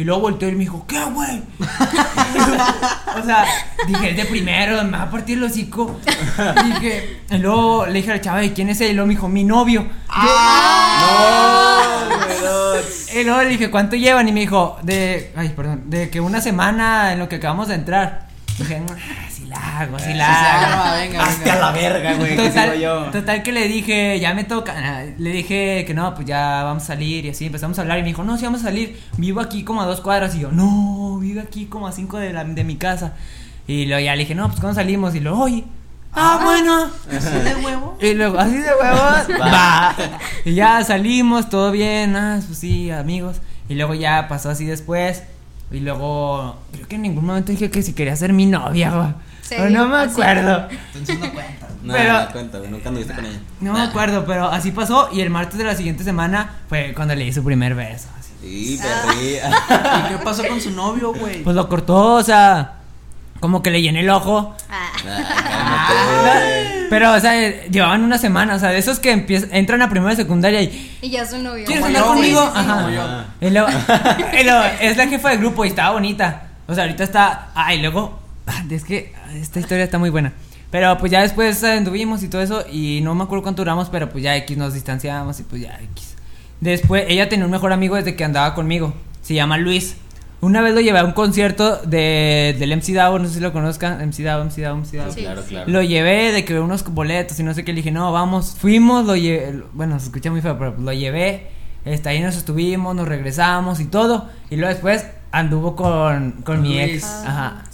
[0.00, 1.42] Y luego volteó y me dijo, ¿qué, güey?
[3.20, 3.44] o sea,
[3.86, 6.00] dije, es de primero, me va a partir el hocico.
[6.64, 8.92] Y dije, y luego le dije al chavo, ¿y quién es él?
[8.92, 9.86] Y luego me dijo, mi novio.
[10.08, 12.06] Ah.
[12.08, 13.20] No, güey, no.
[13.20, 14.26] Y luego le dije, ¿cuánto llevan?
[14.26, 17.74] Y me dijo, de, ay, perdón, de que una semana en lo que acabamos de
[17.74, 18.28] entrar.
[18.56, 20.96] Dije, ah, la hago, sí la hago.
[21.00, 21.54] venga, Hazte venga.
[21.56, 22.30] a la verga, güey.
[22.36, 23.04] que sigo Total, yo.
[23.10, 24.74] total que le dije, ya me toca.
[24.76, 27.98] ah, Le dije que no, pues ya vamos a salir y así empezamos a hablar.
[27.98, 28.98] Y me dijo, no, sí vamos a salir.
[29.18, 30.34] Vivo aquí como a dos cuadras.
[30.34, 33.12] Y yo, no, vivo aquí como a cinco de, la, de mi casa.
[33.66, 35.14] Y luego ya le dije, no, pues cuando salimos.
[35.14, 35.64] Y luego, oye,
[36.14, 36.90] ah, bueno.
[37.10, 37.96] ¿Así de huevo?
[38.00, 39.94] Y luego, así de huevos, va.
[40.44, 43.36] Y ya salimos, todo bien, ah, pues sí, amigos.
[43.68, 45.22] Y luego ya pasó así después.
[45.72, 49.08] Y luego, creo que en ningún momento dije que si quería ser mi novia, güey.
[49.50, 50.12] Sí, O no me así.
[50.12, 50.68] acuerdo.
[50.94, 51.66] Entonces no cuenta.
[51.82, 53.38] No, Pero- no cuenta, nunca anduviste con ella.
[53.62, 55.08] No me acuerdo, pero así pasó.
[55.12, 58.06] Y el martes de la siguiente semana fue cuando le di su primer beso.
[58.18, 58.30] así.
[58.42, 59.02] Sí, Ah.
[59.06, 59.50] perría.
[60.06, 61.42] ¿Y qué pasó con su novio, güey?
[61.42, 62.74] Pues lo cortó, o sea,
[63.40, 64.54] como que le llené el ojo.
[64.70, 64.90] Ah.
[66.22, 66.80] Güey.
[66.90, 70.10] Pero, o sea, llevaban una semana, o sea, de esos que empiezan, entran a primera
[70.10, 71.64] de secundaria y Y ya es un novio.
[71.64, 72.42] ¿Quieres andar conmigo?
[72.44, 72.74] Sí, sí, Ajá.
[72.76, 73.02] como yo.
[73.02, 73.24] Ajá.
[73.40, 73.68] Y luego,
[74.38, 76.42] y luego, es la jefa del grupo y estaba bonita.
[76.66, 77.48] O sea, ahorita está.
[77.54, 78.19] Ay, luego.
[78.70, 80.32] Es que esta historia está muy buena.
[80.70, 82.64] Pero pues ya después eh, anduvimos y todo eso.
[82.70, 85.78] Y no me acuerdo cuánto duramos, pero pues ya X nos distanciamos y pues ya
[85.92, 86.14] X.
[86.60, 88.94] Después, ella tenía un mejor amigo desde que andaba conmigo.
[89.22, 89.96] Se llama Luis.
[90.42, 93.52] Una vez lo llevé a un concierto de, del MC Davo, no sé si lo
[93.52, 94.00] conozcan.
[94.08, 95.12] MC Davo, MC Davo, MC Davo.
[95.12, 95.20] Sí.
[95.22, 95.70] Claro, claro.
[95.70, 97.72] Lo llevé de que unos boletos y no sé qué.
[97.72, 98.56] Le dije, no, vamos.
[98.58, 99.62] Fuimos, lo llevé.
[99.72, 101.48] Bueno, se escucha muy feo, pero lo llevé.
[101.84, 104.28] Este, ahí nos estuvimos, nos regresamos y todo.
[104.50, 107.04] Y luego después anduvo con, con mi ex.
[107.04, 107.64] Ajá.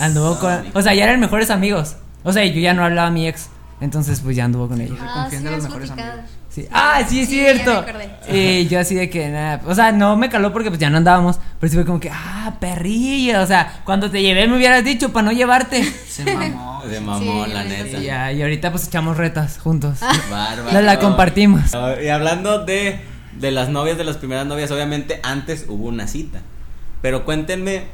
[0.00, 0.64] Anduvo con.
[0.74, 1.96] O sea, ya eran mejores amigos.
[2.22, 3.48] O sea, yo ya no hablaba a mi ex.
[3.80, 4.94] Entonces, pues ya anduvo con ella.
[4.94, 6.10] Se Ah, sí, los mejores amigos.
[6.50, 6.66] Sí.
[6.72, 7.84] Ah, sí, es Sí, cierto.
[8.28, 9.62] Y yo así de que nada.
[9.66, 11.38] O sea, no me caló porque pues ya no andábamos.
[11.58, 13.40] Pero sí fue como que, ah, perrilla.
[13.40, 15.82] O sea, cuando te llevé me hubieras dicho para no llevarte.
[15.84, 16.82] Se mamó.
[16.90, 17.98] De mamón, Sí, la neta.
[17.98, 20.00] Y, ya, y ahorita pues echamos retas juntos.
[20.30, 20.72] Bárbaro.
[20.72, 21.62] La, la compartimos.
[22.02, 23.00] Y hablando de,
[23.38, 26.40] de las novias, de las primeras novias, obviamente antes hubo una cita.
[27.00, 27.84] Pero cuéntenme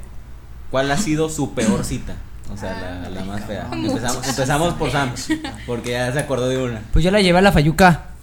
[0.71, 2.15] cuál ha sido su peor cita.
[2.53, 3.67] O sea, la, la más fea.
[3.73, 5.11] Empezamos, empezamos por Sam,
[5.67, 6.81] porque ya se acordó de una.
[6.93, 8.05] Pues yo la llevé a la Fayuca.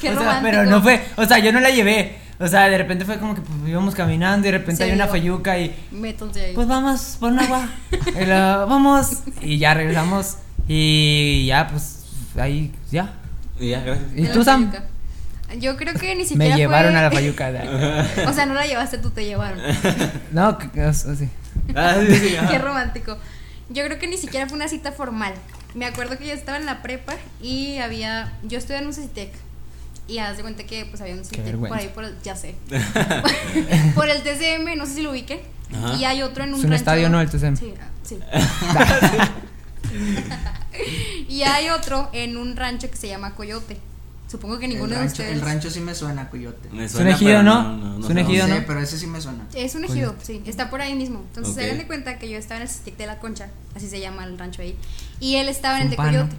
[0.00, 0.42] Qué o sea, romántico.
[0.42, 2.18] pero no fue, o sea, yo no la llevé.
[2.40, 4.94] O sea, de repente fue como que pues, íbamos caminando y de repente Sí, hay
[4.94, 6.54] una Fayuca y Métanse ahí.
[6.54, 7.68] pues vamos por un agua.
[7.90, 9.08] Y vamos
[9.40, 10.36] y ya regresamos
[10.68, 12.04] y ya pues
[12.38, 13.12] ahí ya.
[13.58, 14.06] Y ya, gracias.
[14.14, 14.70] ¿Y tú Sam?
[14.70, 14.88] Fayuca.
[15.58, 17.50] Yo creo que ni siquiera Me llevaron fue- a la Fayuca.
[18.28, 19.58] O sea, no la llevaste tú, te llevaron.
[20.32, 21.28] No, que- que- o sea, sí.
[21.74, 22.36] Ah, sí, sí.
[22.50, 23.16] Qué romántico.
[23.70, 25.34] Yo creo que ni siquiera fue una cita formal.
[25.74, 28.32] Me acuerdo que yo estaba en la prepa y había.
[28.42, 29.32] Yo estudié en un CITEC.
[30.06, 32.14] Y haz de cuenta que pues había un CITEC por ahí por el.
[32.22, 32.54] Ya sé.
[33.94, 35.40] por el TCM, no sé si lo ubiquen.
[35.74, 35.96] Ajá.
[35.96, 37.20] Y hay otro en un Es un rancho- estadio, ¿no?
[37.20, 37.56] El TCM.
[37.56, 38.18] Sí, ah, sí.
[41.28, 43.76] y hay otro en un rancho que se llama Coyote.
[44.30, 45.32] Supongo que ninguno de rancho, ustedes.
[45.32, 46.68] el rancho sí me suena, coyote.
[46.70, 47.98] Me un suena, ejido, pero ¿no?
[47.98, 48.60] Es un ejido, no ¿no?
[48.60, 49.46] sé, pero ese sí me suena.
[49.54, 51.24] Es un ejido, sí, está por ahí mismo.
[51.28, 53.88] Entonces se dan de cuenta que yo estaba en el Stick de la Concha, así
[53.88, 54.76] se llama el rancho ahí,
[55.18, 56.28] y él estaba en el de Zumpano.
[56.28, 56.36] Coyote.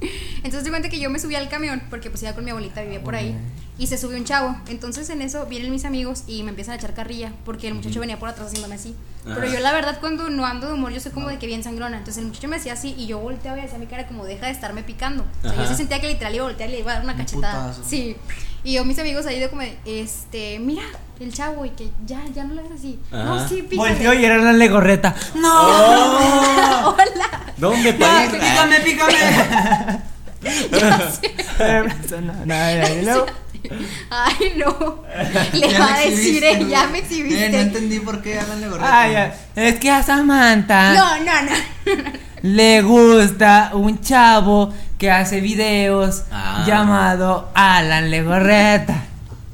[0.38, 2.80] Entonces de cuenta que yo me subí al camión, porque pues iba con mi abuelita,
[2.82, 3.36] vivía por ahí,
[3.78, 4.56] y se subió un chavo.
[4.68, 8.00] Entonces en eso vienen mis amigos y me empiezan a echar carrilla, porque el muchacho
[8.00, 8.94] venía por atrás haciéndome así.
[9.24, 9.46] Pero Ajá.
[9.54, 11.96] yo la verdad cuando no ando de humor, yo soy como de que bien sangrona.
[11.98, 14.46] Entonces el muchacho me hacía así y yo volteaba y hacía mi cara como deja
[14.46, 15.24] de estarme picando.
[15.44, 17.04] O sea, yo se sentía que literal iba a voltear y le iba a dar
[17.04, 17.68] una Un cachetada.
[17.70, 17.82] putazo.
[17.88, 18.16] Sí.
[18.64, 20.82] Y yo mis amigos ahí de como, este, mira,
[21.20, 22.98] el chavo y que ya, ya no le hagas así.
[23.12, 23.24] Ajá.
[23.24, 23.90] No, sí, pícale.
[23.90, 25.14] Volteó y era la legorreta.
[25.36, 25.48] ¡No!
[25.52, 26.96] ¡Oh!
[26.96, 27.52] Hola.
[27.56, 28.30] ¿Dónde país?
[28.32, 29.12] pícame, pícame.
[32.20, 33.26] no, no, no, y luego-
[34.10, 35.02] Ay, no.
[35.52, 37.60] Le va a decir, exhibiste, eh, ya me Eh, no exhibiste.
[37.60, 38.38] entendí por qué
[38.68, 39.00] gorreta.
[39.00, 42.02] Ay, ay, es que a Samantha No, no, no.
[42.42, 46.64] le gusta un chavo que hace videos Ah.
[46.66, 49.04] llamado Alan Legorreta.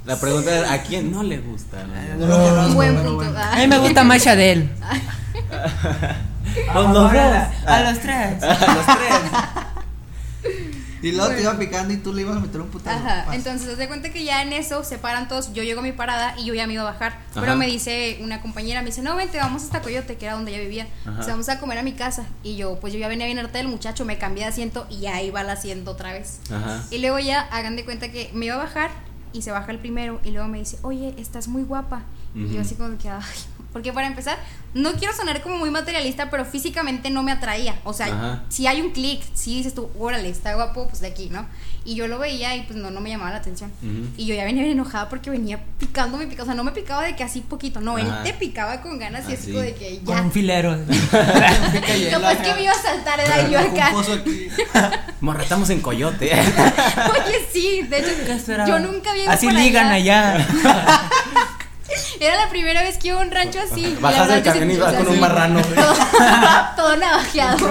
[0.04, 1.78] La pregunta es: ¿a quién no le gusta?
[2.18, 2.26] no?
[2.26, 3.32] No lo conozco, Buen pero punto.
[3.32, 3.40] bueno.
[3.52, 4.70] A mí me gusta más Shadel.
[6.54, 7.12] Pues los dos.
[7.66, 8.34] A los tres.
[11.04, 12.96] Y luego te iba picando y tú le ibas a meter un putazo.
[12.96, 13.34] Ajá, Paz.
[13.34, 15.92] entonces haz de cuenta que ya en eso se paran todos, yo llego a mi
[15.92, 17.40] parada y yo ya me iba a bajar, Ajá.
[17.40, 20.52] pero me dice una compañera, me dice, no, vente, vamos hasta Coyote, que era donde
[20.52, 23.08] ella vivía, o sea, vamos a comer a mi casa, y yo, pues yo ya
[23.08, 26.12] venía bien harta del muchacho, me cambié de asiento y ya iba al asiento otra
[26.12, 26.40] vez.
[26.50, 26.82] Ajá.
[26.90, 28.90] Y luego ya hagan de cuenta que me iba a bajar
[29.32, 32.02] y se baja el primero y luego me dice, oye, estás muy guapa.
[32.36, 33.22] Y yo así como que, ay,
[33.74, 34.38] porque para empezar,
[34.72, 37.74] no quiero sonar como muy materialista, pero físicamente no me atraía.
[37.82, 38.42] O sea, Ajá.
[38.48, 41.44] si hay un clic, si dices tú, órale, está guapo, pues de aquí, ¿no?
[41.84, 43.70] Y yo lo veía y pues no, no me llamaba la atención.
[43.82, 44.06] Ujú.
[44.16, 46.44] Y yo ya venía bien enojada porque venía picándome, picando.
[46.44, 49.28] O sea, no me picaba de que así poquito, no, él te picaba con ganas
[49.28, 49.50] y así Así.
[49.50, 50.22] como de que Con ya.
[50.22, 50.70] un filero.
[52.10, 53.92] Capaz que me iba a saltar, era yo acá.
[55.20, 56.30] Morra, estamos en Coyote.
[56.32, 60.46] Oye, sí, de hecho, yo nunca había Así ligan allá.
[62.20, 63.94] Era la primera vez que iba a un rancho así.
[63.94, 65.60] la Bajas del camión y vas con un marrano.
[65.62, 65.94] Todo,
[66.76, 67.66] todo navajeado.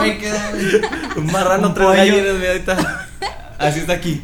[1.16, 3.08] Un marrano, Un tres gallines, ve ahorita.
[3.60, 4.22] Así está aquí.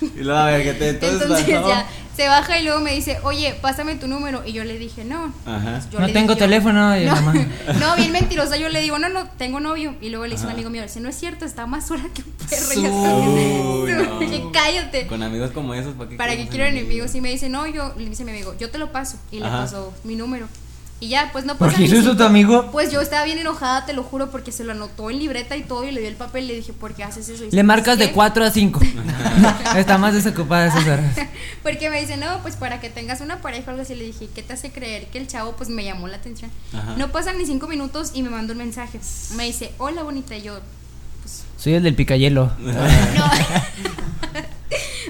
[0.00, 0.88] Y luego, a ver, que te.
[0.90, 1.68] Entonces, Entonces no.
[1.68, 1.86] ya
[2.18, 4.42] Se baja y luego me dice, oye, pásame tu número.
[4.44, 5.32] Y yo le dije, no.
[5.46, 5.80] Ajá.
[5.88, 6.98] Yo no le tengo dije, teléfono.
[6.98, 7.32] Y No, mamá.
[7.78, 8.56] no, bien mentirosa.
[8.56, 9.94] Yo le digo, no, no, tengo novio.
[10.00, 12.22] Y luego le dice un amigo mío, dice, no es cierto, está más sola que
[12.22, 12.66] un perro.
[12.72, 14.18] Su- Y yo, Uy, no.
[14.18, 15.06] Dije, cállate.
[15.06, 17.14] Con amigos como esos, ¿para qué ¿Para qué quiero enemigos?
[17.14, 19.16] Y me dice, no, yo, le dice mi amigo, yo te lo paso.
[19.30, 19.58] Y le Ajá.
[19.58, 20.48] pasó mi número.
[21.00, 22.70] Y ya, pues no ¿Por pasa qué eso cinco- tu amigo?
[22.72, 25.62] Pues yo estaba bien enojada, te lo juro, porque se lo anotó en libreta y
[25.62, 25.84] todo.
[25.84, 27.44] Y le dio el papel y le dije, ¿por qué haces eso?
[27.44, 28.06] Y Le marcas "¿Qué?".
[28.08, 28.80] de 4 a 5.
[29.76, 31.14] Está más desocupada esas horas.
[31.62, 33.94] Porque me dice, no, pues para que tengas una pareja o algo así.
[33.94, 36.50] Le dije, ¿qué te hace creer que el chavo pues me llamó la atención?
[36.72, 36.94] Ajá.
[36.98, 38.98] No pasan ni cinco minutos y me mandó un mensaje.
[39.36, 40.36] Me dice, hola bonita.
[40.36, 40.58] Y yo,
[41.56, 42.50] Soy el del picayelo.
[42.58, 42.72] no.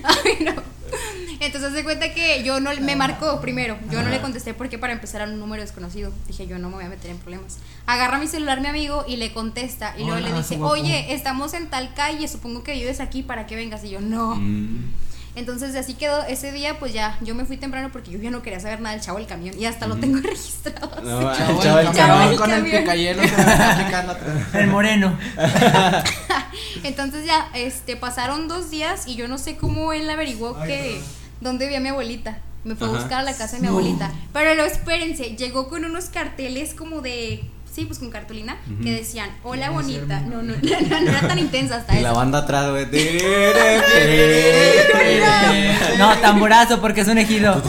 [0.05, 0.53] Ay, no.
[1.41, 3.79] Entonces se cuenta que yo no me marcó primero.
[3.91, 6.13] Yo no le contesté porque para empezar era un número desconocido.
[6.27, 7.59] Dije, yo no me voy a meter en problemas.
[7.87, 9.95] Agarra mi celular mi amigo y le contesta.
[9.97, 13.47] Y luego Hola, le dice, oye, estamos en tal calle, supongo que vives aquí para
[13.47, 13.85] que vengas.
[13.85, 14.37] Y yo, no.
[14.37, 14.93] Mm.
[15.39, 18.43] Entonces así quedó ese día, pues ya, yo me fui temprano porque yo ya no
[18.43, 21.01] quería saber nada del chavo del camión y hasta lo tengo registrado.
[21.01, 21.43] No, así.
[21.43, 22.81] el Chavo, chavo el del del con el camión.
[22.83, 24.55] picayelo que me está aplicando atrás.
[24.55, 25.17] El moreno.
[26.83, 31.01] Entonces ya, este, pasaron dos días y yo no sé cómo él averiguó que
[31.41, 32.39] dónde vi a mi abuelita.
[32.65, 34.11] Me fue a buscar a la casa de mi abuelita.
[34.33, 39.31] Pero no, espérense, llegó con unos carteles como de, sí, pues con cartulina, que decían,
[39.43, 40.21] hola bonita.
[40.21, 42.19] No, no, no, no, no era tan intensa hasta Y la eso.
[42.19, 42.87] banda atrás, güey.
[45.99, 47.61] No, tamburazo porque es un ejido.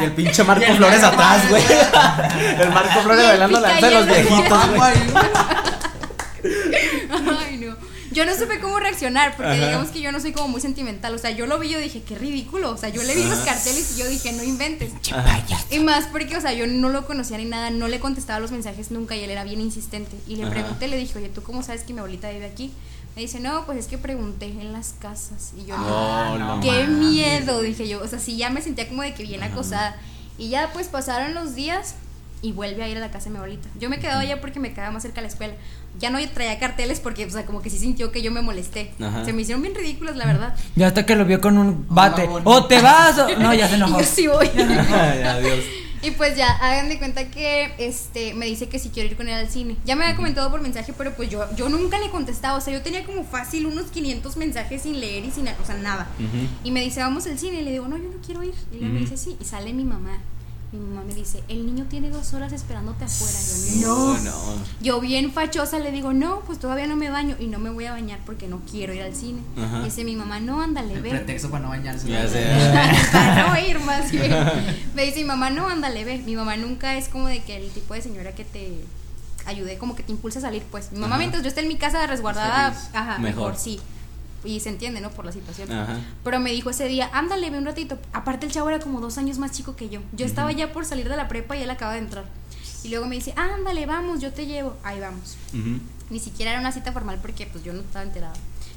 [0.00, 1.62] Y el pinche Marco Flores atrás, güey.
[2.58, 4.92] El Marco Flores bailando la danza de los viejitos, güey.
[8.12, 9.66] Yo no supe cómo reaccionar, porque Ajá.
[9.66, 11.14] digamos que yo no soy como muy sentimental.
[11.14, 12.70] O sea, yo lo vi y yo dije, qué ridículo.
[12.70, 14.92] O sea, yo le vi los carteles y yo dije, no inventes.
[15.70, 18.50] Y más porque, o sea, yo no lo conocía ni nada, no le contestaba los
[18.52, 20.16] mensajes nunca y él era bien insistente.
[20.26, 20.52] Y le Ajá.
[20.52, 22.72] pregunté, le dije, oye, ¿tú cómo sabes que mi abuelita vive aquí?
[23.14, 25.52] Me dice, no, pues es que pregunté en las casas.
[25.56, 28.02] Y yo, No, no qué miedo, dije yo.
[28.02, 29.96] O sea, sí, ya me sentía como de que bien acosada.
[30.38, 31.94] Y ya, pues pasaron los días
[32.40, 33.68] y vuelve a ir a la casa de mi abuelita.
[33.78, 35.54] Yo me quedaba allá porque me quedaba más cerca de la escuela.
[36.00, 38.92] Ya no traía carteles porque, o sea, como que sí sintió que yo me molesté.
[39.00, 39.24] Ajá.
[39.24, 40.54] Se me hicieron bien ridículas, la verdad.
[40.74, 42.28] Ya hasta que lo vio con un bate.
[42.44, 43.28] O te vas o.
[43.38, 44.00] No, ya se Y enojó.
[44.00, 44.48] yo sí voy.
[44.56, 45.60] Ay, adiós.
[46.04, 49.28] Y pues ya, hagan de cuenta que este me dice que si quiero ir con
[49.28, 49.76] él al cine.
[49.84, 52.58] Ya me había comentado por mensaje, pero pues yo, yo nunca le contestaba.
[52.58, 55.76] O sea, yo tenía como fácil unos 500 mensajes sin leer y sin, o sea,
[55.76, 56.08] nada.
[56.64, 57.60] Y me dice, vamos al cine.
[57.60, 58.54] Y le digo, no, yo no quiero ir.
[58.72, 59.10] Y luego me Ujú.
[59.10, 59.36] dice, sí.
[59.40, 60.18] Y sale mi mamá.
[60.72, 63.38] Mi mamá me dice, el niño tiene dos horas esperándote afuera.
[63.78, 64.30] Yo, no.
[64.56, 64.62] No.
[64.80, 67.84] Yo bien fachosa le digo, no, pues todavía no me baño y no me voy
[67.84, 69.42] a bañar porque no quiero ir al cine.
[69.62, 69.82] Ajá.
[69.82, 71.10] Dice mi mamá, no, ándale, El ve.
[71.10, 72.08] pretexto para no bañarse.
[72.08, 72.22] Ya.
[73.12, 74.34] Para no ir más bien.
[74.94, 76.22] Me dice mi mamá, no, ándale, ve.
[76.24, 78.72] Mi mamá nunca es como de que el tipo de señora que te
[79.44, 80.90] ayude, como que te impulsa a salir, pues.
[80.92, 81.18] Mi mamá, Ajá.
[81.18, 83.48] mientras yo esté en mi casa resguardada, ajá, Mejor.
[83.50, 83.56] mejor.
[83.58, 83.78] sí.
[84.44, 85.10] Y se entiende, ¿no?
[85.10, 85.70] Por la situación.
[85.70, 86.00] Ajá.
[86.24, 87.98] Pero me dijo ese día, ándale, ve un ratito.
[88.12, 90.00] Aparte, el chavo era como dos años más chico que yo.
[90.12, 92.24] Yo estaba ya por salir de la prepa y él acaba de entrar.
[92.82, 94.76] Y luego me dice, ándale, vamos, yo te llevo.
[94.82, 95.36] Ahí vamos.
[96.10, 98.34] Ni siquiera era una cita formal porque pues yo no estaba enterada.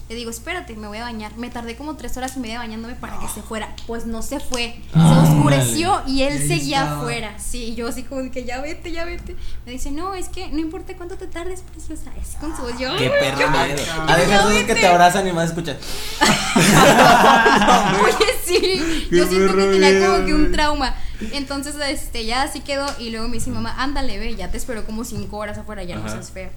[0.07, 1.35] Le digo, espérate, me voy a bañar.
[1.35, 3.75] Me tardé como tres horas y media bañándome para que se fuera.
[3.87, 4.75] Pues no se fue.
[4.93, 6.99] Ah, se oscureció y él seguía estaba.
[7.01, 7.39] afuera.
[7.39, 9.35] Sí, yo así como que ya vete, ya vete.
[9.65, 12.11] Me dice, no, es que no importa cuánto te tardes, preciosa.
[12.21, 12.77] Así con su voz.
[12.77, 13.81] Yo, Qué "Ay, perro yo- miedo.
[13.85, 14.09] cabrón.
[14.09, 14.75] A veces que vete".
[14.81, 15.77] te abrazan y más escuchas.
[18.03, 19.07] Oye, sí.
[19.09, 20.95] Qué Yo siento que tenía miedo, como que un trauma.
[21.33, 22.85] Entonces, este, ya así quedó.
[22.99, 25.83] Y luego me dice mi mamá, ándale, ve, ya te espero como cinco horas afuera,
[25.83, 26.49] ya no seas fea.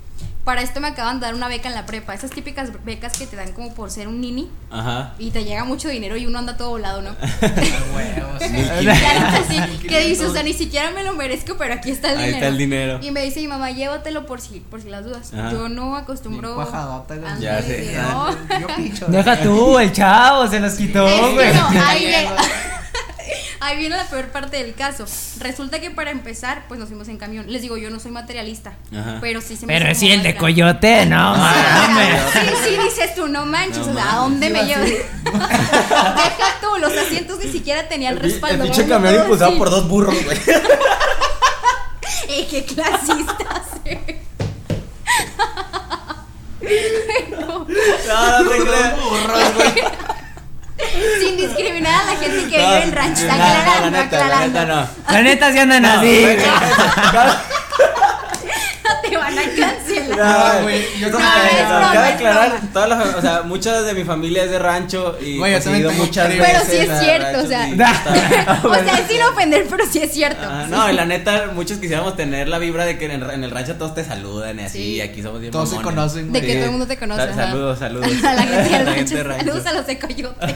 [0.45, 2.15] Para esto me acaban de dar una beca en la prepa.
[2.15, 4.49] Esas típicas becas que te dan como por ser un nini.
[4.71, 5.13] Ajá.
[5.19, 7.15] Y te llega mucho dinero y uno anda todo volado, ¿no?
[9.89, 12.37] Que dice, o sea, ni siquiera me lo merezco, pero aquí está el Ahí dinero.
[12.37, 12.99] está el dinero.
[13.03, 15.33] Y me dice mi mamá, llévatelo por si, por si las dudas.
[15.35, 15.53] Ajá.
[15.53, 16.55] Yo no acostumbro.
[16.55, 17.29] Bien cuajadota, güey.
[17.29, 17.97] Ándale, Ya sé.
[18.01, 18.59] no.
[18.61, 19.07] Yo picho.
[19.09, 21.55] Deja tú, el chavo, se los quitó, Es que güey.
[21.55, 22.15] no, ahí.
[23.61, 25.05] Ahí viene la peor parte del caso.
[25.41, 27.47] Resulta que para empezar, pues nos fuimos en camión.
[27.51, 29.19] Les digo, yo no soy materialista, Ajá.
[29.21, 32.21] pero sí se me Pero sí, el de coyote, no mames.
[32.33, 34.89] Sí, sí, dices tú, no manches, No o sea, ¿a dónde me Sí, llevas?
[35.25, 38.65] Deja tú, los asientos ni siquiera tenían El respaldo.
[38.65, 39.59] El pinche camión impulsado Sí.
[39.59, 40.39] por dos burros, güey.
[42.29, 43.63] ¡Eh, qué clasistas!
[43.85, 44.23] eh.
[47.31, 48.95] No, No, no te creas.
[49.01, 49.73] Burros, güey.
[51.21, 54.17] sin discriminar a la gente que No, vive en ranchos, no, no, la aclarando, neta,
[54.19, 54.61] la aclarando.
[54.61, 54.89] neta, no.
[55.13, 56.27] La neta sí andan No, así.
[59.09, 60.57] Te van a cancelar.
[60.59, 64.51] No, güey, yo No, cabe aclarar, todas las, o sea, muchas de mi familia es
[64.51, 66.47] de rancho y Güey, pues, he ido muchas veces.
[66.47, 67.69] Pero sí es cierto, o sea.
[67.71, 70.43] está- O sea, es sin ofender, pero sí es cierto.
[70.49, 70.71] Ah, Sí.
[70.73, 73.51] no, y la neta, muchos quisiéramos tener la vibra de que en el, en el
[73.51, 74.85] rancho todos te saludan y así, Sí.
[74.97, 75.95] y aquí somos bien Todos se mamones.
[75.97, 77.35] conocen, De que todo el mundo te conoce.
[77.35, 78.09] Saludos, saludos.
[78.25, 79.15] A la gente del rancho.
[79.17, 79.45] de rancho.
[79.47, 80.55] Saludos a los de Coyote.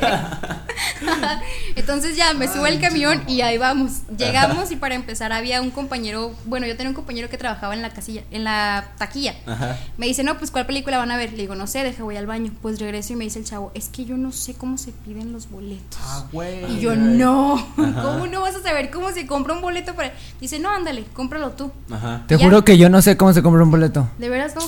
[1.77, 3.93] Entonces ya me subo al camión y ahí vamos.
[4.17, 7.83] Llegamos y para empezar había un compañero, bueno, yo tenía un compañero que trabajaba en
[7.83, 9.35] la casilla, en la taquilla.
[9.47, 9.77] Ajá.
[9.97, 11.33] Me dice, no, pues ¿cuál película van a ver?
[11.33, 12.53] Le digo, no sé, deja, voy al baño.
[12.63, 15.33] Pues regreso y me dice el chavo, es que yo no sé cómo se piden
[15.33, 15.99] los boletos.
[16.03, 16.65] Ah, güey.
[16.77, 20.13] Y yo, no, ¿cómo no vas a saber cómo se compra un boleto para...?
[20.41, 21.71] Dice, no, ándale, cómpralo tú.
[21.91, 22.25] Ajá.
[22.27, 22.45] Te Ya.
[22.45, 24.09] juro que yo no sé cómo se compra un boleto.
[24.19, 24.63] ¿De veras no?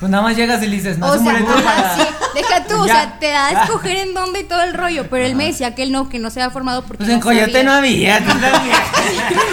[0.00, 1.96] Pues nada más llegas y le dices, no o es un sea, boleto ajá, para-
[1.96, 2.02] sí,
[2.34, 2.94] deja tú, o Ya.
[2.94, 5.74] sea, te da a escoger en dónde y todo el rollo, pero él me decía
[5.74, 7.64] que él no, que no se había formado porque Pues no en Coyote sabía.
[7.64, 8.18] no había.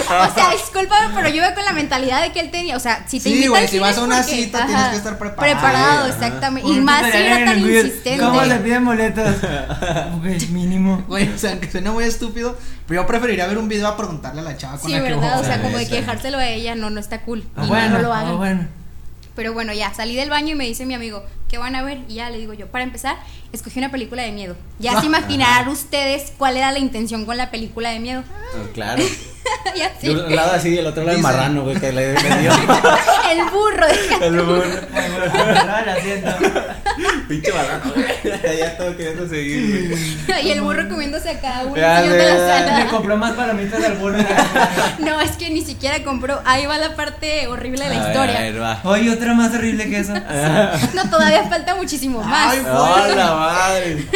[0.08, 3.04] O sea, discúlpame, pero yo iba con la mentalidad de que él tenía, o sea,
[3.08, 4.96] si te Sí, invita güey, al si cine vas a una porque- cita, tienes que
[4.96, 5.42] estar preparado.
[5.60, 6.08] Preparado, Ajá.
[6.10, 6.70] exactamente.
[6.70, 8.24] Y más si era tan insistente.
[8.26, 9.36] ¿Cómo se piden boletos?
[10.22, 11.04] Güey, mínimo.
[11.08, 12.58] Güey, o sea, aunque suene muy estúpido,
[12.88, 15.14] pero yo preferiría ver un video a preguntarle a la chava con Sí, la que
[15.14, 15.42] verdad, voy.
[15.42, 15.92] o sea, Sí, como de sí.
[15.92, 17.44] quejárselo a ella, no, no está cool.
[17.58, 18.38] Ah, Y bueno, no lo ah, hagan.
[18.38, 18.68] bueno.
[19.38, 22.00] Pero bueno, ya, salí del baño y me dice mi amigo, ¿qué van a ver?
[22.10, 23.18] Y ya le digo yo, para empezar,
[23.54, 24.56] escogí una película de miedo.
[24.80, 28.24] Ya se imaginarán ustedes cuál era la intención con la película de miedo.
[28.34, 29.04] Ah, Claro.
[30.02, 32.52] De un lado así y el otro lado el marrano, güey, que le, le dio.
[33.32, 33.86] El burro,
[34.22, 34.64] el burro.
[37.28, 38.58] Pinche marrano, güey.
[38.58, 40.48] Ya todo queriendo seguir, güey.
[40.48, 42.80] Y el burro comiéndose a cada uno Ya, sillón de la ya, sala.
[42.84, 44.18] Le compró más palomitas al burro.
[45.00, 46.42] No, es que ni siquiera compró.
[46.46, 48.38] Ahí va la parte horrible de la A ver, historia.
[48.38, 48.78] A ver.
[48.84, 50.14] Oye, otra más horrible que eso.
[50.94, 52.54] No, todavía falta muchísimo más.
[52.54, 54.08] Ay, ¡Oh, la madre!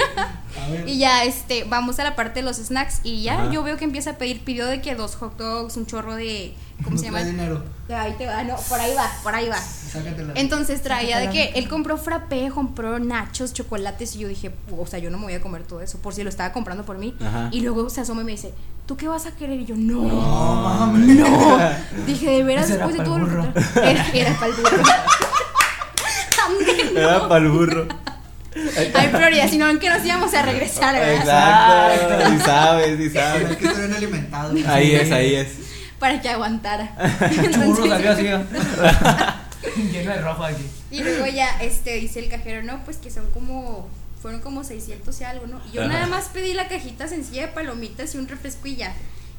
[0.85, 3.01] Y ya, este, vamos a la parte de los snacks.
[3.03, 3.51] Y ya Ajá.
[3.51, 6.53] yo veo que empieza a pedir, pidió de que dos hot dogs, un chorro de.
[6.83, 7.23] ¿Cómo se No llama?
[7.29, 7.63] dinero.
[7.89, 9.57] Ahí te va, no, por ahí va, por ahí va.
[9.59, 10.33] Sácatela.
[10.35, 14.99] Entonces traía de que él compró frappé, compró nachos, chocolates y yo dije, o sea,
[14.99, 17.13] yo no me voy a comer todo eso por si lo estaba comprando por mí.
[17.19, 17.49] Ajá.
[17.51, 18.53] Y luego se asoma y me dice,
[18.85, 19.59] ¿tú qué vas a querer?
[19.59, 21.59] Y yo, no, No, no.
[22.07, 23.53] Dije, de veras, después de todo lo que burro.
[23.83, 24.77] Era, era para el burro.
[26.93, 26.99] No.
[26.99, 27.87] Era para el burro.
[28.95, 31.95] Hay prioridad, si no, que nos íbamos a regresar, ¿verdad?
[31.95, 32.33] Exacto.
[32.33, 33.57] Y sabes, y Hay sabes.
[33.57, 34.53] que estar bien alimentado.
[34.67, 35.47] Ahí es, ahí es.
[35.99, 36.93] Para que aguantara.
[37.33, 38.23] Churro Entonces- salió así.
[39.91, 40.63] Lleno de rojo aquí.
[40.89, 43.87] Y luego ya, este, dice el cajero, no, pues que son como,
[44.21, 45.61] fueron como 600 y algo, ¿no?
[45.71, 45.93] Y yo Ajá.
[45.93, 48.93] nada más pedí la cajita sencilla de palomitas y un refresco y ya.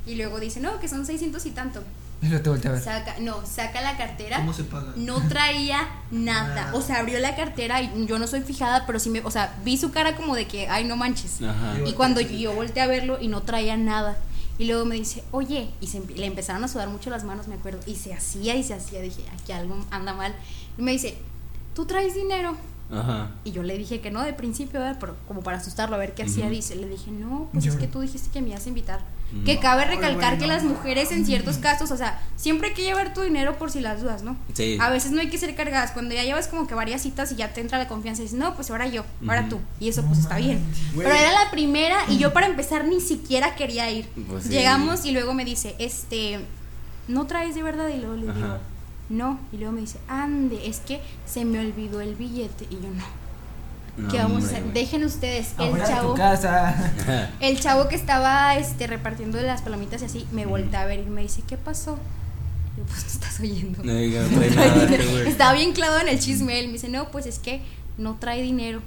[0.06, 1.82] Y luego dice, no, que son 600 y tanto.
[2.22, 2.82] Y lo te volteé a ver.
[2.82, 4.38] Saca, no, saca la cartera.
[4.38, 4.92] ¿Cómo se paga?
[4.96, 6.54] No traía nada.
[6.54, 6.74] Nada.
[6.74, 9.58] O sea, abrió la cartera y yo no soy fijada, pero sí me, o sea,
[9.64, 11.42] vi su cara como de que, ay, no manches.
[11.42, 11.76] Ajá.
[11.84, 14.16] Y cuando yo volteé a verlo y no traía nada.
[14.58, 17.56] Y luego me dice, oye, y se, le empezaron a sudar mucho las manos, me
[17.56, 17.80] acuerdo.
[17.86, 19.00] Y se hacía y se hacía.
[19.00, 20.32] Dije, aquí algo anda mal.
[20.78, 21.18] Y me dice,
[21.74, 22.56] ¿tú traes dinero?
[22.92, 23.30] Ajá.
[23.44, 24.98] Y yo le dije que no de principio, ¿verdad?
[25.00, 26.48] pero como para asustarlo, a ver qué hacía.
[26.50, 29.00] Dice, le dije, no, pues es que tú dijiste que me ibas a invitar.
[29.32, 29.44] Mm.
[29.44, 32.82] Que cabe Ay, recalcar que las mujeres en ciertos casos, o sea, siempre hay que
[32.82, 34.36] llevar tu dinero por si las dudas, ¿no?
[34.52, 34.76] Sí.
[34.78, 35.92] A veces no hay que ser cargadas.
[35.92, 38.38] Cuando ya llevas como que varias citas y ya te entra la confianza y dices,
[38.38, 39.58] no, pues ahora yo, ahora tú.
[39.80, 40.62] Y eso pues está bien.
[40.94, 41.06] Güey.
[41.06, 44.06] Pero era la primera y yo para empezar ni siquiera quería ir.
[44.28, 44.50] Pues sí.
[44.50, 46.40] Llegamos y luego me dice, este,
[47.08, 47.88] ¿no traes de verdad?
[47.88, 48.60] Y luego le digo, Ajá.
[49.08, 49.38] No.
[49.52, 52.66] Y luego me dice, ande, es que se me olvidó el billete.
[52.70, 53.22] Y yo no.
[53.96, 54.72] No, ¿Qué vamos a hombre, hacer?
[54.72, 56.14] Dejen ustedes, el chavo.
[56.14, 56.92] casa.
[57.40, 61.10] El chavo que estaba este, repartiendo las palomitas y así, me voltea a ver y
[61.10, 61.98] me dice, ¿qué pasó?
[62.74, 63.84] Y yo, pues tú estás oyendo.
[63.84, 65.28] No diga, no trae nada, güey.
[65.28, 66.58] Estaba bien clavado en el chisme.
[66.58, 67.60] Él me dice, no, pues es que
[67.98, 68.80] no trae dinero.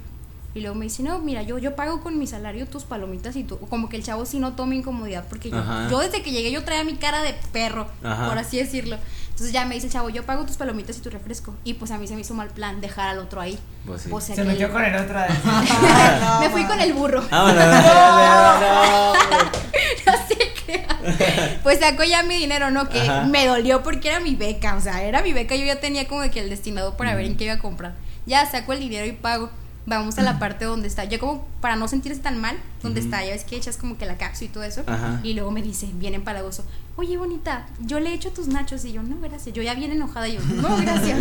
[0.56, 3.44] Y luego me dice, no, mira, yo, yo pago con mi salario tus palomitas y
[3.44, 3.58] tú.
[3.58, 5.26] Como que el chavo sí no toma incomodidad.
[5.28, 8.26] Porque yo, desde que llegué yo traía mi cara de perro, Ajá.
[8.26, 8.96] por así decirlo.
[9.36, 11.54] Entonces ya me dice el chavo, yo pago tus palomitas y tu refresco.
[11.62, 13.58] Y pues a mí se me hizo mal plan dejar al otro ahí.
[13.84, 14.08] Pues sí.
[14.10, 15.20] O sea Se que- metió con el otro.
[15.20, 15.36] decir,
[16.40, 17.22] me fui con el burro.
[17.30, 21.60] No, no, no se crea.
[21.62, 22.88] Pues saco ya mi dinero, ¿no?
[22.88, 23.24] Que Ajá.
[23.24, 24.74] me dolió porque era mi beca.
[24.76, 25.54] O sea, era mi beca.
[25.54, 27.94] Yo ya tenía como que el destinado para ver en qué iba a comprar.
[28.24, 29.50] Ya saco el dinero y pago.
[29.86, 31.04] Vamos a la parte donde está.
[31.04, 34.04] Yo como para no sentirse tan mal, donde está, ya ves que echas como que
[34.04, 34.82] la cápsula y todo eso.
[34.86, 35.20] Ajá.
[35.22, 36.64] Y luego me dice, bien empalagoso,
[36.96, 38.84] oye bonita, yo le echo tus nachos.
[38.84, 39.54] Y yo, no, gracias.
[39.54, 40.26] Yo ya bien enojada.
[40.26, 41.18] Y yo, no, gracias.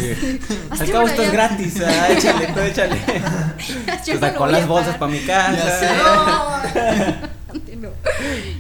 [0.71, 2.95] Hazte Al cabo para esto es gratis, ah, échale, tú échale.
[4.05, 5.89] Yo Te sacó las bolsas para mi casa.
[7.77, 7.89] No.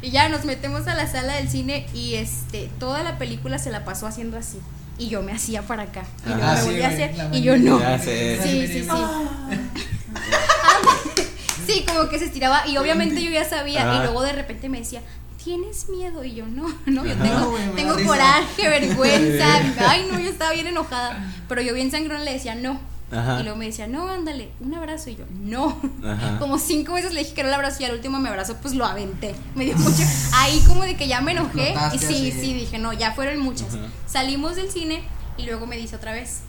[0.01, 3.71] Y ya nos metemos a la sala del cine y este toda la película se
[3.71, 4.59] la pasó haciendo así.
[4.97, 6.03] Y yo me hacía para acá.
[6.25, 6.53] Y luego Ajá.
[6.53, 7.15] me Ah, sí, volví a hacer.
[7.33, 7.79] Y yo no.
[7.99, 8.89] Sí, sí, sí.
[11.65, 12.67] Sí, como que se estiraba.
[12.67, 13.95] Y obviamente yo ya sabía.
[13.95, 15.01] Y luego de repente me decía.
[15.43, 16.23] ¿Tienes miedo?
[16.23, 19.45] Y yo, no, no, yo tengo, No, da tengo coraje, vergüenza.
[19.87, 21.23] Ay, no, yo estaba bien enojada.
[21.47, 22.79] Pero yo bien sangrón le decía, no.
[23.11, 23.39] Ajá.
[23.39, 25.11] Y luego me decía, no, ándale, un abrazo.
[25.11, 25.79] Y yo, no.
[26.03, 26.39] Ajá.
[26.39, 28.73] Como cinco veces le dije que era el abrazo y al último me abrazó, pues
[28.73, 29.35] lo aventé.
[29.53, 30.01] Me dio mucho.
[30.33, 31.75] Ahí como de que ya me enojé.
[31.93, 32.31] Y sí, así.
[32.31, 33.75] sí, dije, no, ya fueron muchas.
[33.75, 33.85] Ajá.
[34.07, 35.03] Salimos del cine
[35.37, 36.39] y luego me dice otra vez,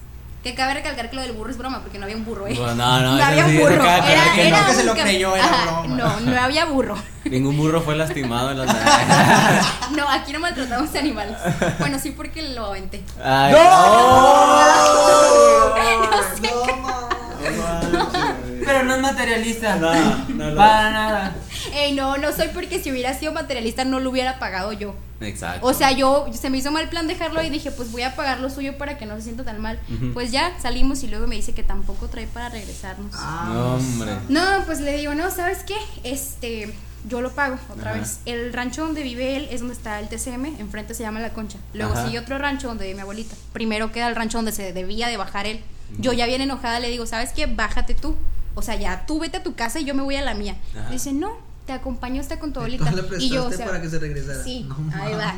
[0.47, 2.55] Que cabe recalcar que lo del burro es broma, porque no había un burro, ¿eh?
[2.55, 3.75] No, no, no, no había sí, un burro.
[3.75, 5.97] Era, aclarar que era no, que se lo creyó, era Ajá, broma.
[5.97, 6.97] No, no había burro.
[7.25, 8.65] Ningún burro fue lastimado en la
[9.97, 11.37] No, aquí no maltratamos animales.
[11.81, 13.03] Bueno, sí, porque lo aventé.
[13.21, 13.55] Ay,
[18.65, 19.75] Pero no es materialista.
[19.75, 19.93] No,
[20.29, 21.35] no lo Para nada.
[21.75, 24.95] Ey, no, no soy porque si hubiera sido materialista no lo hubiera pagado yo.
[25.21, 25.67] Exacto.
[25.67, 28.41] O sea, yo se me hizo mal plan dejarlo y dije, pues voy a pagar
[28.41, 29.81] lo suyo para que no se sienta tan mal.
[30.13, 33.13] Pues ya salimos y luego me dice que tampoco trae para regresarnos.
[33.13, 34.13] No, hombre.
[34.29, 35.77] No, pues le digo, no, ¿sabes qué?
[36.05, 36.75] Este,
[37.09, 38.01] yo lo pago otra Ajá.
[38.01, 38.19] vez.
[38.27, 41.59] El rancho donde vive él es donde está el TCM, enfrente se llama La Concha.
[41.73, 42.05] Luego Ajá.
[42.07, 43.35] sigue otro rancho donde vive mi abuelita.
[43.53, 45.63] Primero queda el rancho donde se debía de bajar él.
[45.99, 47.47] Yo ya bien enojada le digo, ¿sabes qué?
[47.47, 48.17] Bájate tú.
[48.55, 50.57] O sea, ya tú vete a tu casa y yo me voy a la mía.
[50.77, 50.91] Ajá.
[50.91, 51.37] Dice, no,
[51.67, 52.91] te acompaño hasta con tu Tú abuelita.
[52.91, 54.43] le Y yo, o prestaste sea, para que se regresara.
[54.45, 55.35] Sí, No ahí va.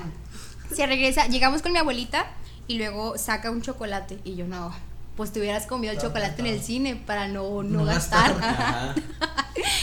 [0.74, 2.26] Se regresa, llegamos con mi abuelita
[2.66, 4.18] y luego saca un chocolate.
[4.24, 4.72] Y yo, no,
[5.16, 8.34] pues te hubieras comido el chocolate en el cine para no, no, No gastar.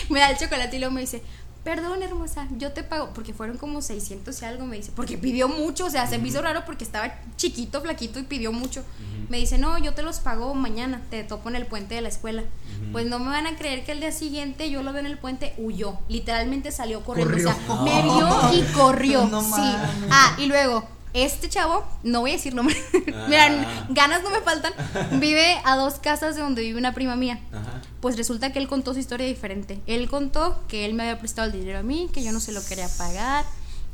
[0.10, 1.24] me da el chocolate y luego me dice,
[1.66, 5.50] perdón hermosa, yo te pago, porque fueron como 600 y algo, me dice, porque pidió
[5.50, 8.84] mucho, o sea, se me hizo raro porque estaba chiquito, flaquito y pidió mucho.
[9.30, 12.10] Me dice, no, yo te los pago mañana, te topo en el puente de la
[12.10, 12.44] escuela.
[12.92, 15.18] Pues no me van a creer que el día siguiente yo lo veo en el
[15.18, 19.26] puente, huyó, literalmente salió corriendo, o sea, me vio y corrió.
[19.26, 19.74] No sí.
[20.12, 22.76] Ah, y luego, este chavo, no voy a decir nombre,
[23.28, 23.88] mira, Ah.
[23.90, 24.74] ganas no me faltan,
[25.20, 27.40] vive a dos casas de donde vive una prima mía.
[27.52, 27.82] Ajá.
[28.02, 29.80] Pues resulta que él contó su historia diferente.
[29.88, 32.52] Él contó que él me había prestado el dinero a mí, que yo no se
[32.52, 33.46] lo quería pagar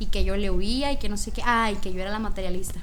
[0.02, 1.42] y que yo le huía y que no sé qué.
[1.44, 2.80] Ah, y que yo era la materialista.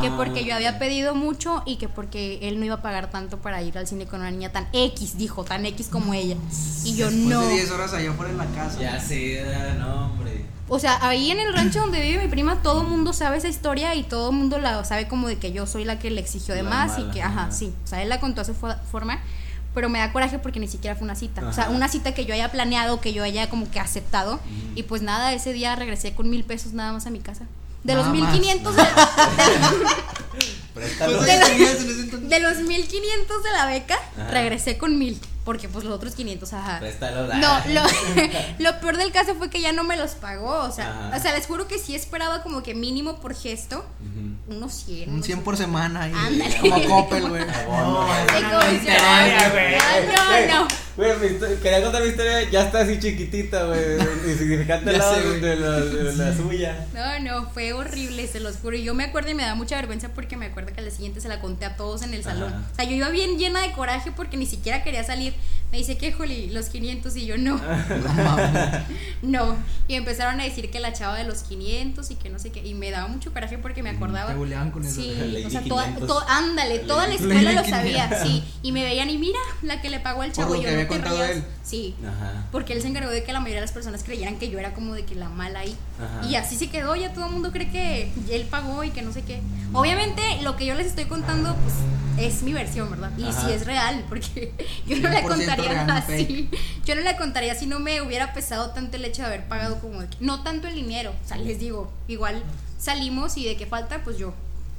[0.00, 3.38] Que porque yo había pedido mucho y que porque él no iba a pagar tanto
[3.38, 6.36] para ir al cine con una niña tan X, dijo, tan X como ella.
[6.84, 7.40] Y yo Después no.
[7.46, 8.80] de 10 horas allá afuera en la casa.
[8.80, 9.44] Ya sé,
[9.78, 10.44] no, hombre.
[10.68, 13.48] O sea, ahí en el rancho donde vive mi prima, todo el mundo sabe esa
[13.48, 16.20] historia y todo el mundo la sabe como de que yo soy la que le
[16.20, 17.72] exigió de La más y que, ajá, sí.
[17.84, 19.18] O sea, él la contó a su fo- forma,
[19.78, 21.46] pero me da coraje porque ni siquiera fue una cita.
[21.46, 24.40] O sea, una cita que yo haya planeado, que yo haya como que aceptado.
[24.74, 27.44] Y pues nada, ese día regresé con mil pesos nada más a mi casa.
[27.84, 28.34] De los Nada mil más.
[28.34, 28.82] quinientos de,
[30.74, 31.18] Préstalo.
[31.18, 31.34] Pues, de
[32.02, 32.28] entonces.
[32.28, 34.30] de los mil quinientos de la beca, Ajá.
[34.32, 35.16] regresé con mil.
[35.48, 36.78] Porque pues los otros 500, ajá.
[36.78, 37.26] Préstalo.
[37.34, 37.80] No, lo,
[38.58, 40.64] lo peor del caso fue que ya no me los pagó.
[40.64, 41.16] O sea, Ajá.
[41.16, 44.54] o sea, les juro que sí esperaba como que mínimo por gesto Ujú.
[44.54, 45.08] unos 100.
[45.08, 46.02] Un unos 100 por semana.
[46.02, 46.54] Ándale.
[46.60, 47.44] Como Coppel, güey.
[47.68, 48.06] No,
[50.48, 50.68] no, no.
[50.98, 53.80] Güey, quería contar mi historia, ya está así chiquitita, güey.
[54.26, 56.86] Insignificante al lado de la, de la suya.
[56.92, 58.76] No, no, fue horrible, se los juro.
[58.76, 60.94] Y yo me acuerdo y me da mucha vergüenza porque me acuerdo que al día
[60.94, 62.52] siguiente se la conté a todos en el salón.
[62.52, 62.68] Ajá.
[62.72, 65.34] O sea, yo iba bien llena de coraje porque ni siquiera quería salir.
[65.70, 67.60] Me dice que, Joli, los 500 y yo no.
[69.22, 69.56] No.
[69.86, 72.66] Y empezaron a decir que la chava de los 500 y que no sé qué.
[72.66, 74.32] Y me daba mucho coraje porque me acordaba.
[74.32, 74.94] Te con eso.
[75.00, 76.08] Sí, Lady o sea, toda, 500.
[76.08, 77.68] to- ándale, toda la Lady escuela lo 500.
[77.70, 78.44] sabía, sí.
[78.62, 80.54] Y me veían y mira, la que le pagó al Por chavo.
[80.54, 81.30] lo y yo que no había te contado rías".
[81.36, 81.44] él.
[81.62, 81.94] Sí.
[82.06, 82.46] Ajá.
[82.52, 84.72] Porque él se encargó de que la mayoría de las personas creyeran que yo era
[84.72, 85.76] como de que la mala ahí.
[86.00, 86.26] Ajá.
[86.28, 89.12] Y así se quedó, ya todo el mundo cree que él pagó y que no
[89.12, 89.40] sé qué.
[89.72, 91.74] Obviamente lo que yo les estoy contando pues
[92.18, 93.10] es mi versión, ¿verdad?
[93.16, 93.40] Y Ajá.
[93.46, 94.52] sí es real, porque
[94.86, 96.50] yo no la 100% contaría real, no así.
[96.84, 99.80] Yo no la contaría si no me hubiera pesado tanto el hecho de haber pagado
[99.80, 102.42] como de que- no tanto el dinero, o sea, les digo, igual
[102.78, 104.34] salimos y de qué falta, pues yo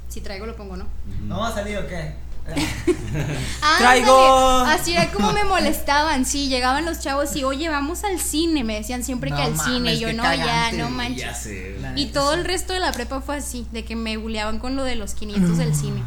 [0.08, 0.86] si traigo lo pongo, ¿no?
[1.28, 2.14] ¿Vamos a salir o qué?
[2.46, 8.18] Ándale, Traigo- Así era como me molestaban, sí, llegaban los chavos y, oye, vamos al
[8.20, 11.22] cine, me decían siempre No que al mames, cine, y yo no, ya, no manches.
[11.22, 11.76] Ya sé.
[11.80, 12.38] La Y neta, todo sí.
[12.38, 15.14] el resto de la prepa fue así, de que me buleaban con lo de los
[15.14, 16.02] 500 del cine.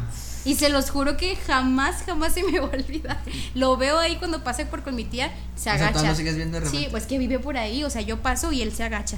[0.46, 3.18] Y se los juro que jamás, jamás se me va a olvidar.
[3.54, 5.92] Lo veo ahí cuando pase por con mi tía, se O sea, agacha.
[5.92, 8.52] todavía lo sigues viendo de sí, pues que vive por ahí, o sea, yo paso
[8.52, 9.16] y él se agacha.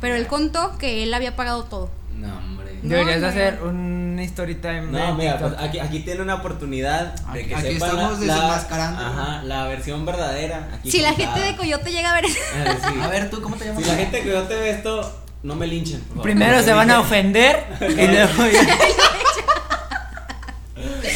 [0.00, 1.90] Pero él contó que él había pagado todo.
[2.16, 2.78] No, hombre.
[2.82, 3.26] Deberías no.
[3.28, 4.82] hacer un story time.
[4.82, 8.20] No, de mira, pues aquí, aquí tiene una oportunidad de Aquí- que aquí sepan estamos
[8.20, 9.02] la, desenmascarando.
[9.06, 10.68] Ajá, la versión verdadera.
[10.74, 12.38] Aquí Si la gente de Coyote llega a ver eso.
[12.54, 13.00] Ah, sí.
[13.02, 13.82] A ver, tú, ¿cómo te llamas?
[13.82, 16.00] Si la gente que yo te ve esto, no me linchen.
[16.00, 16.22] por favor.
[16.22, 18.78] Primero se van a ofender y luego ya.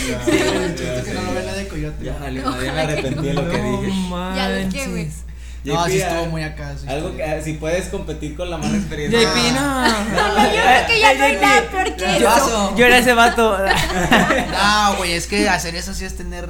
[0.09, 2.05] Chiste que no lo ve nadie de Coyote.
[2.05, 4.37] Ya, ya me arrepentí de lo que No dije.
[4.37, 5.11] Ya ves que, güey.
[5.69, 6.75] No, JP, sí estuvo ah, muy acá.
[6.81, 9.21] sí Algo que, ah, si puedes competir con la mala experiencia.
[9.21, 9.83] JP, no.
[9.83, 12.77] No, yo creo que ya no hay nada peor que eso.
[12.77, 13.57] Yo era ese vato.
[14.51, 16.49] No, güey, es que hacer eso sí es tener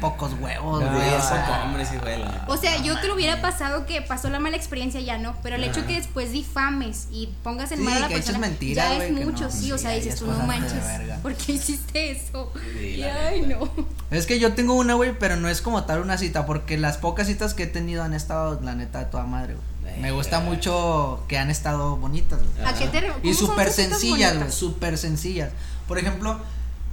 [0.00, 1.08] pocos huevos, No, güey.
[1.08, 2.44] O eso, sea, hombre, sí fue la.
[2.48, 5.34] O sea, yo te lo hubiera pasado que pasó la mala experiencia, ya no.
[5.42, 8.38] Pero el hecho que después difames y pongas en Sí, mal a la que persona,
[8.38, 9.72] mentiras, ya güey, es que mucho, no, sí.
[9.72, 10.82] O sea, dices es tú, no manches.
[11.22, 12.52] ¿por qué hiciste eso?
[12.78, 13.70] Sí, Y, ay, no.
[14.10, 16.96] Es que yo tengo una, güey, pero no es como tal una cita, porque las
[16.96, 20.00] pocas citas que he tenido han estado, la neta, de toda madre, güey.
[20.00, 22.66] Me gusta mucho que han estado bonitas, güey.
[22.68, 25.50] ¿A qué te Y súper sencillas, güey, súper sencillas.
[25.88, 26.38] Por ejemplo,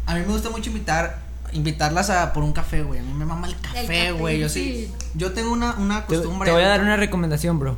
[0.06, 1.23] a mí me gusta mucho imitar
[1.54, 3.00] invitarlas a por un café, güey.
[3.00, 4.40] A mí me mama el café, café, güey.
[4.40, 4.92] Yo sí.
[5.16, 6.48] Yo tengo una, una costumbre.
[6.48, 7.78] te voy a dar una recomendación, bro.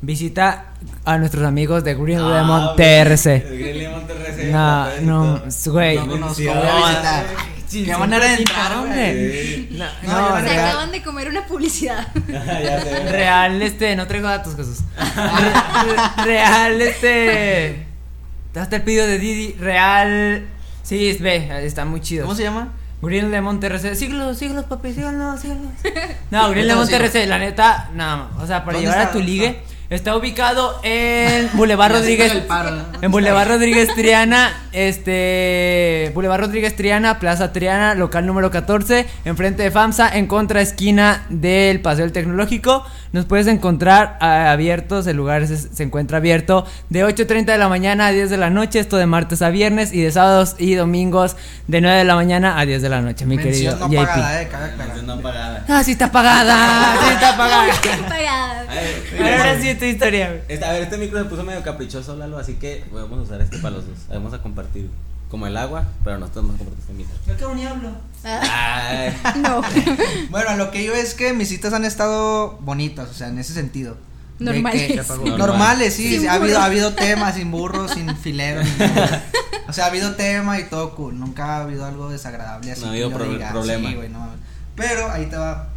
[0.00, 0.66] Visita
[1.04, 3.44] a nuestros amigos de Green Ah, Lemon TRC.
[3.50, 4.52] Green Lemon TRC.
[4.52, 5.96] No, no, güey.
[5.96, 7.26] No conozco, no, visitar.
[7.66, 8.90] Sí, Qué manera de entrar, no, güey.
[8.92, 9.68] hombre.
[9.72, 12.06] No, No, Se real, acaban de comer una publicidad.
[13.10, 14.78] real, este, no traigo datos, Jesús.
[14.96, 17.86] Re- real, este.
[18.52, 19.52] Te hasta el pedido de Didi.
[19.54, 20.46] Real.
[20.82, 22.24] Sí, ve, está muy chido.
[22.24, 22.68] ¿Cómo se llama?
[23.00, 23.94] Green Lemon TRC.
[23.94, 25.72] Síguelos, síguelos, papi, síguelos, síguelos.
[26.30, 26.88] No, Green Lemon.
[26.88, 28.42] TRC, la neta, nada más.
[28.42, 32.32] O sea, para ¿Dónde llevar a tu ligue, está ubicado en Boulevard Rodríguez.
[32.46, 32.84] paro, ¿no?
[33.00, 36.10] En Boulevard Rodríguez Triana, este.
[36.14, 41.80] Boulevard Rodríguez Triana, Plaza Triana, local número 14, enfrente de FAMSA, en contra esquina del
[41.80, 42.84] Paseo del Tecnológico.
[43.10, 47.68] Nos puedes encontrar ah, abiertos, el lugar se, se encuentra abierto de 8.30 de la
[47.70, 50.74] mañana a 10 de la noche, esto de martes a viernes, y de sábados y
[50.74, 51.34] domingos
[51.68, 54.06] de 9 de la mañana a 10 de la noche, mi querido Mención no JP.
[54.06, 54.48] pagada, eh.
[54.76, 55.64] Mención no pagada.
[55.68, 57.72] Ah, sí está pagada, sí está pagada.
[59.18, 60.40] Ahora sí tu historia, güey.
[60.48, 63.40] Este, a ver, este micro se puso medio caprichoso, Lalo, así que vamos a usar
[63.40, 63.96] este para los dos.
[64.08, 64.90] Vamos a compartir
[65.30, 67.14] como el agua, pero nosotros vamos a compartir este micro.
[67.26, 67.90] Yo que ni hablo.
[68.24, 69.62] Ay, No.
[70.30, 73.52] Bueno, lo que yo es que mis citas han estado bonitas, o sea, en ese
[73.54, 73.96] sentido.
[74.38, 75.04] Normales.
[75.06, 75.24] pagó.
[75.36, 78.62] Normales, sí, ha habido, ha habido temas sin burro, sin filero.
[78.62, 79.24] ni nada.
[79.68, 81.18] O sea, ha habido tema y todo cool.
[81.18, 82.82] Nunca ha habido algo desagradable así.
[82.82, 83.88] No ha habido yo pro- diga, problema.
[83.88, 84.38] sí, güey, no mames.
[84.76, 85.68] Pero ahí te va.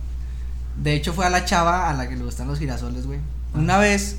[0.77, 3.19] De hecho, fue a la chava a la que le gustan los girasoles, güey.
[3.53, 4.17] Una vez,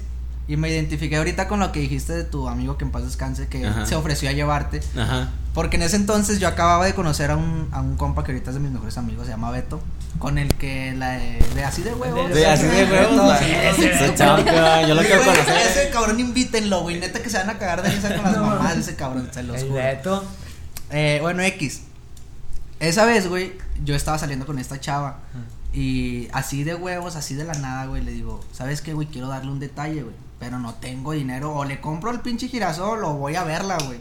[0.49, 3.49] y me identifiqué ahorita con lo que dijiste de tu amigo que en paz descanse,
[3.49, 3.87] que Ajá.
[3.87, 4.81] se ofreció a llevarte.
[4.97, 5.31] Ajá.
[5.55, 8.51] Porque en ese entonces yo acababa de conocer a un, a un compa que ahorita
[8.51, 9.83] es de mis mejores amigos, se llama Beto,
[10.19, 12.29] con el que la de, de así de huevos.
[12.31, 14.15] De- Sí, así de huevos, Ese sí.
[14.15, 14.51] chavo, que
[14.89, 15.57] yo lo quiero conocer.
[15.71, 18.75] Ese cabrón invítenlo, güey, neta que se van a cagar de risa con las mamás
[18.75, 19.75] de ese cabrón, se los juro.
[19.75, 20.25] Beto.
[20.91, 21.83] Eh, bueno, X.
[22.81, 23.53] Esa vez, güey,
[23.85, 25.19] yo estaba saliendo con esta chava.
[25.73, 29.09] Y así de huevos, así de la nada, güey, le digo, ¿sabes qué, güey?
[29.09, 30.15] Quiero darle un detalle, güey.
[30.39, 31.55] Pero no tengo dinero.
[31.55, 33.99] O le compro el pinche girasol o voy a verla, güey.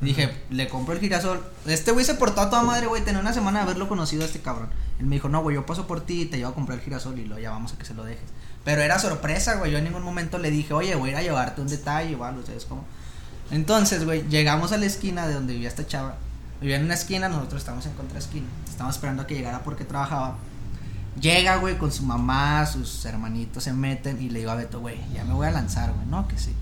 [0.00, 1.44] Dije, le compro el girasol.
[1.66, 3.02] Este güey se portó a toda madre, güey.
[3.02, 4.70] Tenía una semana de haberlo conocido a este cabrón.
[4.98, 6.84] Él me dijo, no, güey, yo paso por ti y te llevo a comprar el
[6.84, 8.24] girasol y lo llamamos a que se lo dejes.
[8.64, 9.72] Pero era sorpresa, güey.
[9.72, 12.24] Yo en ningún momento le dije, oye, voy a ir a llevarte un detalle o
[12.24, 12.84] algo, ¿sabes cómo?
[13.50, 16.16] Entonces, güey, llegamos a la esquina de donde vivía esta chava.
[16.60, 18.46] Vivía en una esquina, nosotros estábamos en contraesquina.
[18.68, 20.36] Estábamos esperando a que llegara porque trabajaba.
[21.18, 24.96] Llega, güey, con su mamá, sus hermanitos se meten y le digo a Beto, güey,
[25.14, 26.54] ya me voy a lanzar, güey, no, que sí.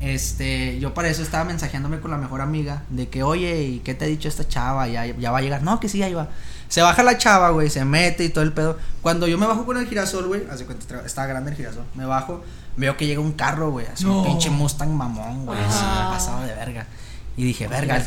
[0.00, 3.94] Este, yo para eso estaba mensajeándome con la mejor amiga de que, oye, ¿y qué
[3.94, 4.86] te ha dicho esta chava?
[4.86, 5.62] Ya, ya va a llegar.
[5.62, 6.28] No, que sí, ahí va.
[6.68, 8.78] Se baja la chava, güey, se mete y todo el pedo.
[9.00, 11.84] Cuando yo me bajo con el girasol, güey, hace cuenta, estaba grande el girasol.
[11.94, 12.42] Me bajo,
[12.76, 14.18] veo que llega un carro, güey, así No.
[14.20, 16.10] un pinche Mustang mamón, güey, así Ah.
[16.12, 16.86] pasado de verga.
[17.36, 18.02] Y dije, verga,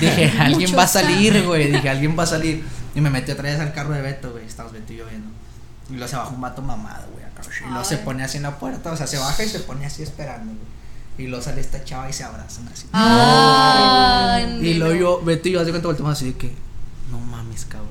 [0.00, 2.64] dije, alguien va a salir, güey, dije, alguien va a salir.
[2.94, 5.28] Y me metí otra vez al carro de Beto, güey, estábamos Beto y yo viendo.
[5.90, 7.26] Y luego se baja un vato mamado, güey.
[7.64, 9.86] Y luego se pone así en la puerta, o sea, se baja y se pone
[9.86, 10.76] así esperando, güey.
[11.18, 12.86] Y luego sale esta chava y se abrazan así.
[12.92, 15.00] Ay, Y luego no.
[15.00, 16.54] yo, Beto y yo, hace cuenta volteamos así de que,
[17.10, 17.90] no mames, cabrón.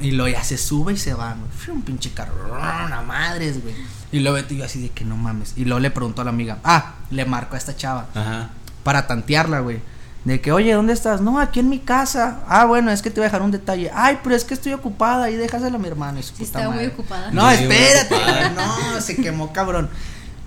[0.00, 1.50] Y luego ya se sube y se va, güey.
[1.50, 3.74] Fue un pinche carro, a madres, güey.
[4.12, 5.54] Y luego Beto y yo así de que no mames.
[5.56, 8.50] Y luego le pregunto a la amiga, ah, le marco a esta chava Ajá.
[8.82, 9.80] Para tantearla, güey.
[10.24, 11.22] De que, oye, ¿dónde estás?
[11.22, 12.40] No, aquí en mi casa.
[12.46, 13.90] Ah, bueno, es que te voy a dejar un detalle.
[13.94, 15.24] Ay, pero es que estoy ocupada.
[15.24, 16.18] Ahí déjaselo a mi hermano.
[16.18, 17.30] Y su Sí, puta estaba muy ocupada.
[17.30, 18.14] No, espérate.
[18.14, 18.50] ocupada.
[18.94, 19.88] No, se quemó, cabrón.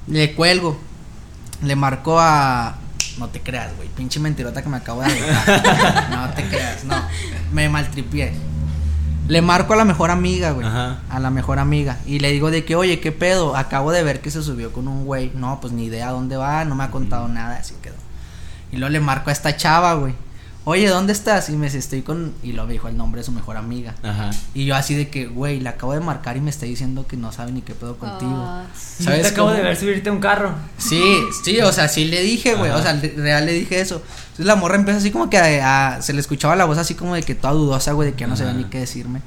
[0.08, 0.78] Le cuelgo.
[1.64, 2.76] Le marcó a.
[3.18, 3.90] No te creas, güey.
[3.90, 6.08] Pinche mentirota que me acabo de aventar.
[6.12, 6.96] No te creas, no.
[7.52, 8.32] Me maltripié.
[9.28, 10.68] Le marco a la mejor amiga, güey.
[10.68, 11.00] Ajá.
[11.10, 11.98] A la mejor amiga.
[12.06, 13.56] Y le digo de que, oye, ¿qué pedo?
[13.56, 15.32] Acabo de ver que se subió con un güey.
[15.34, 17.96] No, pues ni idea dónde va, no me ha contado nada, así quedó.
[18.74, 20.14] Y luego le marco a esta chava, güey.
[20.66, 21.50] Oye, ¿dónde estás?
[21.50, 22.34] Y me dice, estoy con.
[22.42, 23.96] Y luego me dijo el nombre de su mejor amiga.
[24.02, 24.30] Ajá.
[24.54, 27.18] Y yo así de que, güey, le acabo de marcar y me está diciendo que
[27.18, 28.32] no sabe ni qué pedo contigo.
[29.00, 29.58] Yo ¿Sabes te acabo cómo?
[29.58, 30.54] de ver subirte a un carro.
[30.78, 31.04] Sí,
[31.44, 34.02] sí, o sea, sí le dije, güey, o sea, real le dije eso.
[34.24, 36.96] Entonces la morra empezó así como que a, a- se le escuchaba la voz así
[36.96, 39.22] como de que toda dudosa, güey, de que ya no sabía ni qué decirme.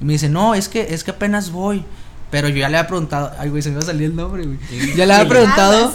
[0.00, 1.84] Y me dice, no, es que, es que apenas voy.
[2.30, 4.44] Pero yo ya le había preguntado, ay, güey, se me iba a salir el nombre,
[4.44, 4.58] güey.
[4.96, 5.92] Ya le había preguntado.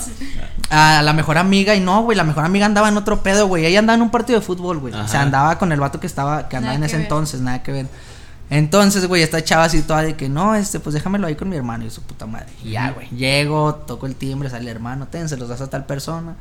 [0.73, 3.65] A la mejor amiga y no, güey, la mejor amiga andaba en otro pedo, güey.
[3.65, 4.93] Ella andaba en un partido de fútbol, güey.
[4.93, 7.05] O sea, andaba con el vato que estaba, que andaba Nada en que ese ver.
[7.05, 7.87] entonces, nada que ver.
[8.49, 11.55] Entonces, güey, esta chava así toda de que no, este, pues déjamelo ahí con mi
[11.55, 12.47] hermano y su puta madre.
[12.63, 15.69] Y ya, güey, llego, toco el timbre, sale el hermano, ten, se los das a
[15.69, 16.35] tal persona.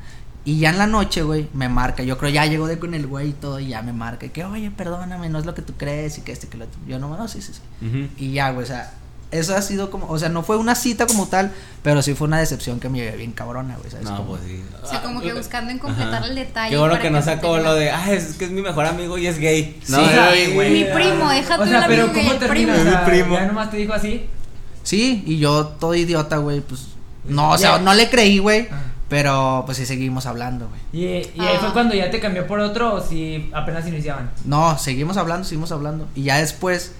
[0.45, 2.03] Y ya en la noche, güey, me marca.
[2.03, 4.27] Yo creo ya llegó de con el güey y todo, y ya me marca.
[4.27, 6.65] Y que, oye, perdóname, no es lo que tú crees y que este, que lo
[6.65, 6.81] otro.
[6.87, 8.11] Yo no, no, sí, sí, sí.
[8.17, 8.93] Y ya, güey, o sea,
[9.33, 11.53] eso ha sido como, o sea, no fue una cita como tal,
[11.83, 14.05] pero sí fue una decepción que me llevé bien cabrona, güey, ¿sabes?
[14.09, 14.63] No, pues sí.
[14.83, 16.27] O sea, como que Ah, buscando en completar ajá.
[16.27, 18.63] el detalle Qué bueno que que no sacó lo de, ah, es que es mi
[18.63, 19.81] mejor amigo y es gay.
[19.83, 19.99] Sí, No,
[20.55, 20.71] güey.
[20.73, 22.73] Mi primo, déjate O sea, el pero amigo ¿cómo el primo.
[22.73, 23.35] Mi primo.
[23.35, 24.27] Ya nomás te dijo así.
[24.83, 26.89] Sí, y yo todo idiota, güey, pues
[27.25, 28.83] no, o sea, no le creí, güey, Ah.
[29.09, 30.81] pero pues sí seguimos hablando, güey.
[30.93, 31.61] Y, y ahí Ah.
[31.61, 34.31] fue cuando ya te cambió por otro o si apenas iniciaban.
[34.45, 36.93] No, seguimos hablando, seguimos hablando y ya después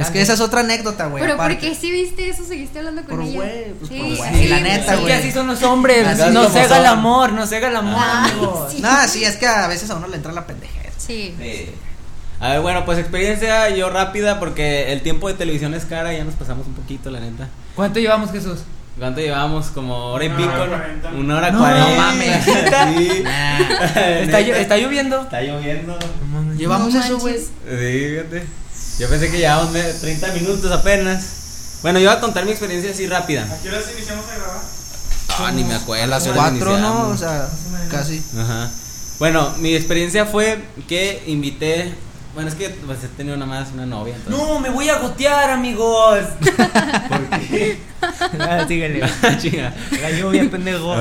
[0.00, 1.54] es Ah, que esa es otra anécdota, güey, Pero aparte.
[1.56, 3.34] ¿por qué si viste eso seguiste hablando con Por ella?
[3.36, 4.62] güey, pues, por sí, güey, sí, la sí.
[4.62, 5.06] neta, Es güey.
[5.06, 6.06] que así son los hombres.
[6.06, 8.68] Así no cega el amor, no cega el amor, Ay, amigo.
[8.70, 8.80] sí.
[8.80, 10.92] Nada, sí, es que a veces a uno le entra la pendejez.
[10.96, 11.34] Sí.
[11.40, 11.70] Sí.
[12.40, 16.22] A ver, bueno, pues experiencia yo rápida porque el tiempo de televisión es cara, ya
[16.22, 17.48] nos pasamos un poquito, la neta.
[17.74, 18.60] ¿Cuánto llevamos, Jesús?
[18.96, 19.66] ¿Cuánto llevamos?
[19.66, 20.68] Como hora y Una pico, hora ¿no?
[20.76, 21.08] cuarenta.
[21.10, 21.90] Una hora No, cuarenta.
[21.90, 22.44] no mames.
[22.98, 23.22] Sí.
[24.22, 25.22] Está, está lloviendo.
[25.22, 25.98] Está lloviendo.
[26.56, 27.38] Llevamos No eso, güey.
[27.38, 28.44] Sí, fíjate.
[28.98, 31.78] Yo pensé que llevábamos me- 30 minutos apenas.
[31.82, 33.44] Bueno, yo voy a contar mi experiencia así rápida.
[33.44, 34.60] ¿A qué horas iniciamos a grabar?
[35.38, 36.04] Ah, ni me acuerdo.
[36.04, 37.08] A las qué horas cuatro, ¿no?
[37.08, 37.48] O sea,
[37.90, 38.20] casi.
[38.36, 38.70] Ajá.
[39.20, 40.58] Bueno, mi experiencia fue
[40.88, 41.94] que invité.
[42.34, 44.14] Bueno, es que pues, he tenido nada más una novia.
[44.16, 44.40] Entonces...
[44.46, 46.18] No, me voy a gotear, amigos.
[46.40, 47.78] ¿Por qué?
[48.40, 49.00] Ah, síguele.
[49.40, 49.74] Chinga.
[50.00, 50.94] La lluvia, pendejo.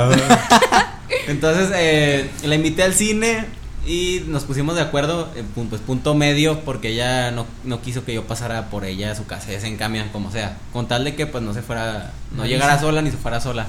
[1.27, 3.45] Entonces eh, la invité al cine
[3.87, 8.03] y nos pusimos de acuerdo, en pu- pues punto medio, porque ella no, no quiso
[8.05, 11.03] que yo pasara por ella a su casa, ella se encamia como sea, con tal
[11.05, 13.67] de que pues no se fuera, no llegara sola ni se fuera sola.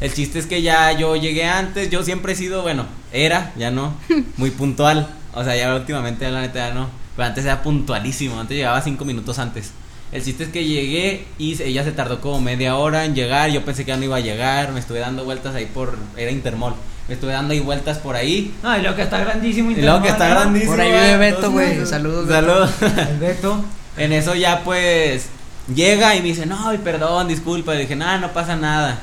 [0.00, 3.70] El chiste es que ya yo llegué antes, yo siempre he sido, bueno, era, ya
[3.70, 3.94] no,
[4.36, 8.56] muy puntual, o sea, ya últimamente la neta ya no, pero antes era puntualísimo, antes
[8.56, 9.70] llegaba cinco minutos antes.
[10.10, 13.50] El chiste es que llegué y ella se tardó como media hora en llegar.
[13.50, 14.72] Yo pensé que ya no iba a llegar.
[14.72, 15.98] Me estuve dando vueltas ahí por.
[16.16, 16.72] Era Intermol.
[17.08, 18.54] Me estuve dando ahí vueltas por ahí.
[18.62, 19.70] No, y luego que está grandísimo.
[19.70, 20.34] Y luego que está ¿no?
[20.34, 20.72] grandísimo.
[20.72, 21.86] Por ahí vive Beto, güey.
[21.86, 22.40] Saludos, Beto.
[22.40, 22.70] Saludos.
[23.10, 23.64] El Beto.
[23.96, 25.26] en eso ya pues.
[25.74, 27.74] Llega y me dice, no, y perdón, disculpa.
[27.74, 28.98] Le dije, nada, no pasa nada.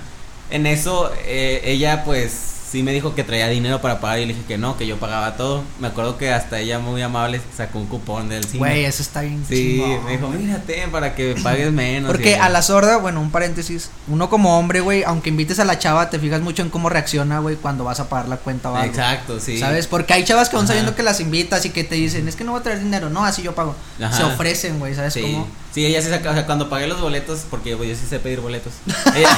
[0.49, 4.33] En eso eh, ella pues sí me dijo que traía dinero para pagar y le
[4.33, 5.63] dije que no, que yo pagaba todo.
[5.79, 8.57] Me acuerdo que hasta ella muy amable sacó un cupón del cine.
[8.59, 10.03] Güey, eso está bien Sí, chingón.
[10.05, 12.11] me dijo, mírate para que pagues menos.
[12.11, 15.79] Porque a la sorda, bueno, un paréntesis, uno como hombre, güey, aunque invites a la
[15.79, 18.75] chava, te fijas mucho en cómo reacciona, güey, cuando vas a pagar la cuenta o
[18.75, 18.87] algo.
[18.89, 19.57] Exacto, sí.
[19.59, 19.87] ¿Sabes?
[19.87, 20.67] Porque hay chavas que Ajá.
[20.67, 23.09] sabiendo que las invitas y que te dicen, es que no voy a traer dinero,
[23.09, 23.75] no, así yo pago.
[24.01, 24.15] Ajá.
[24.17, 25.47] Se ofrecen, güey, ¿sabes Sí, cómo?
[25.75, 28.39] Sí, ella sí saca, o sea, cuando pagué los boletos, porque yo sí sé pedir
[28.39, 28.71] boletos.
[29.15, 29.37] ella,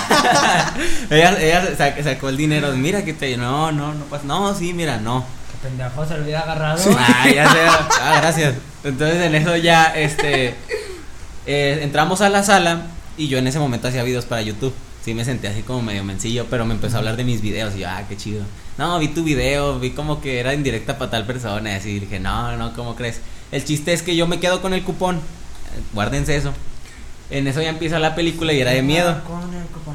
[1.09, 4.73] ella, ella sac- sacó el dinero, mira que te, no, no, no pasa, no, sí,
[4.73, 5.26] mira, no.
[5.51, 6.80] Qué pendejo se lo hubiera agarrado.
[6.97, 7.59] Ah, ya sé,
[8.01, 8.53] ah, gracias.
[8.84, 10.53] Entonces en eso ya, este,
[11.47, 12.84] eh, entramos a la sala
[13.18, 14.73] y yo en ese momento hacía videos para YouTube.
[15.03, 17.73] Sí, me senté así como medio mencillo, pero me empezó a hablar de mis videos
[17.76, 18.43] y yo, ah, qué chido.
[18.77, 22.19] No, vi tu video, vi como que era indirecta para tal persona y así dije,
[22.19, 23.22] no, no, ¿cómo crees?
[23.51, 25.19] El chiste es que yo me quedo con el cupón,
[25.94, 26.53] guárdense eso.
[27.30, 29.18] En eso ya empieza la película y era de miedo.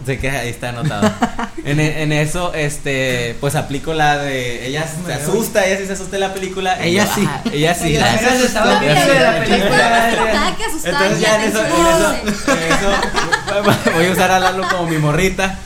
[0.04, 1.10] Se queda, ahí está anotado.
[1.64, 4.66] en, e- en eso, este, pues aplico la de.
[4.66, 6.78] Ella se asusta, ella sí se asusta de la película.
[6.82, 7.26] Ella sí.
[7.26, 7.96] ah, ella sí.
[7.96, 8.18] Ella la- sí
[8.48, 9.08] se ella viendo sí.
[9.08, 10.08] de la película.
[10.10, 12.14] Estaba que asustada Entonces ya en eso, en eso,
[12.52, 15.58] en eso, voy a usar a Lalo como mi morrita.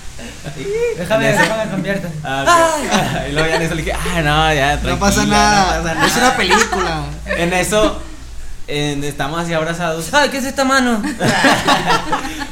[0.99, 2.09] Déjame, En déjame cambiarte.
[2.23, 3.25] Ah.
[3.29, 6.07] Y luego ya en eso le dije, ah, no, ya, No pasa nada, no pasa
[6.07, 6.29] es nada".
[6.29, 7.05] una película.
[7.27, 8.01] En eso,
[8.69, 10.13] en- estamos así abrazados.
[10.13, 11.03] Ay, ¿qué es esta mano?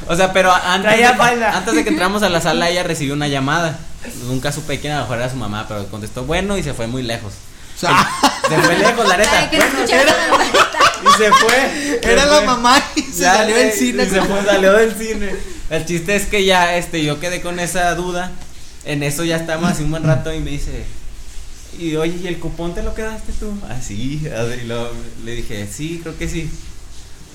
[0.07, 3.27] O sea, pero antes de, antes de que entramos a la sala, ella recibió una
[3.27, 3.79] llamada.
[4.27, 6.87] Nunca supe quién a lo mejor era su mamá, pero contestó bueno y se fue
[6.87, 7.33] muy lejos.
[7.75, 8.07] O sea,
[8.49, 9.49] Se fue lejos, la neta.
[9.51, 9.65] Bueno,
[11.09, 12.01] y se fue.
[12.03, 12.45] se era la fue.
[12.47, 14.05] mamá y se Ya salió del cine.
[14.05, 15.35] y se fue, salió del cine.
[15.71, 18.31] El chiste es que ya, este, yo quedé con esa duda.
[18.85, 20.85] En eso ya estábamos así un buen rato y me dice,
[21.79, 23.53] y oye, ¿y el cupón te lo quedaste tú?
[23.69, 24.91] Así, y luego
[25.25, 26.49] le dije, sí, creo que sí.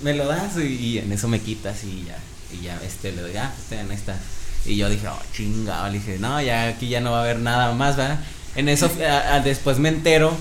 [0.04, 2.18] Me lo das y, y en eso me quitas y ya,
[2.58, 4.18] y ya, este, le doy, ah, este, ahí está.
[4.66, 7.40] Y yo dije, oh, chingado, le dije, no, ya aquí ya no va a haber
[7.40, 8.20] nada más, ¿verdad?
[8.56, 10.32] En eso, a- a- después me entero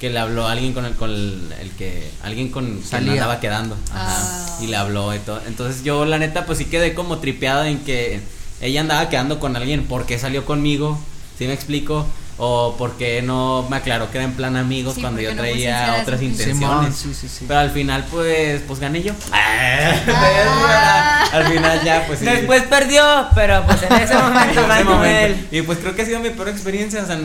[0.00, 3.12] que le habló alguien con el, con el, el que, alguien con que Salía.
[3.14, 4.58] andaba quedando, ajá, Ah.
[4.62, 5.40] y le habló y todo.
[5.48, 8.20] Entonces yo, la neta, pues sí quedé como tripeada en que
[8.60, 10.98] ella andaba quedando con alguien, ¿por qué salió conmigo?
[11.38, 12.06] ¿Sí me explico?
[12.40, 15.98] O porque no me aclaró que era en plan amigos Sí, cuando yo no traía
[16.00, 16.56] otras intenciones.
[16.56, 17.44] Simón, sí, sí, sí.
[17.48, 19.12] Pero al final, pues, pues gané yo.
[19.32, 21.24] Ah.
[21.32, 22.24] al final ya, pues sí.
[22.24, 25.48] Después perdió, pero pues en ese En momento ganó él.
[25.50, 27.02] Y pues creo que ha sido mi peor experiencia.
[27.02, 27.18] O sea,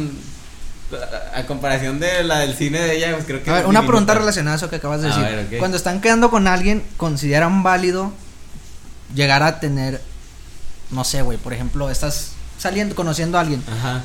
[1.35, 3.52] a, comparación de la del cine de ella, pues creo que.
[3.52, 5.48] A ver, una pregunta relacionada a eso que acabas de A decir.
[5.48, 5.60] ver.
[5.60, 8.11] Cuando están quedando con alguien, ¿consideran válido
[9.14, 10.02] llegar a tener,
[10.91, 14.02] no sé, güey, por ejemplo, estás saliendo, conociendo a alguien, Ajá.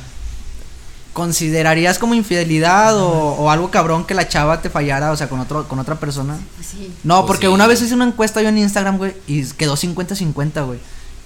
[1.19, 5.41] ¿Considerarías como infidelidad o, o algo cabrón que la chava te fallara, o sea, con
[5.41, 6.39] otro con otra persona?
[6.55, 6.93] Pues sí.
[7.03, 7.53] No, Pues porque sí.
[7.53, 10.79] una vez hice una encuesta yo en Instagram, güey, y quedó 50-50, güey.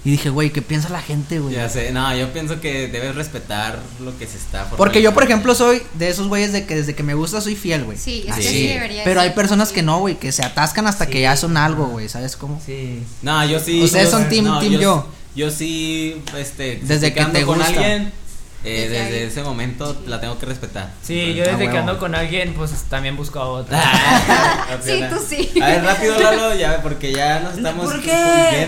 [0.04, 1.54] Y dije, güey, ¿qué piensa la gente, güey?
[1.54, 5.22] Ya sé, no, yo pienso que debes respetar lo que se está Porque yo, por
[5.22, 7.96] ejemplo, soy de esos güeyes de que desde que me gusta soy fiel, güey.
[7.98, 8.42] Sí, es Así.
[8.42, 11.36] que sí debería Pero hay personas que no, güey, que se atascan hasta que ya
[11.36, 12.60] son algo, güey, ¿sabes cómo?
[12.66, 13.04] Sí.
[13.22, 13.80] No, yo sí.
[13.84, 15.06] Ustedes yo- son team- no, team yo.
[15.36, 16.80] Yo sí, este.
[16.82, 17.72] Desde que te con gusta.
[17.72, 18.12] alguien,
[18.64, 20.90] eh, Desde ese momento la tengo que respetar.
[21.02, 21.78] Sí, yo Ah, desde que huevo.
[21.78, 23.76] ando con alguien, pues también busco a otro.
[24.84, 25.52] Sí, tú sí.
[25.60, 27.84] A ver, rápido, Lalo, ya, porque ya nos estamos.
[27.86, 28.10] ¿Por qué?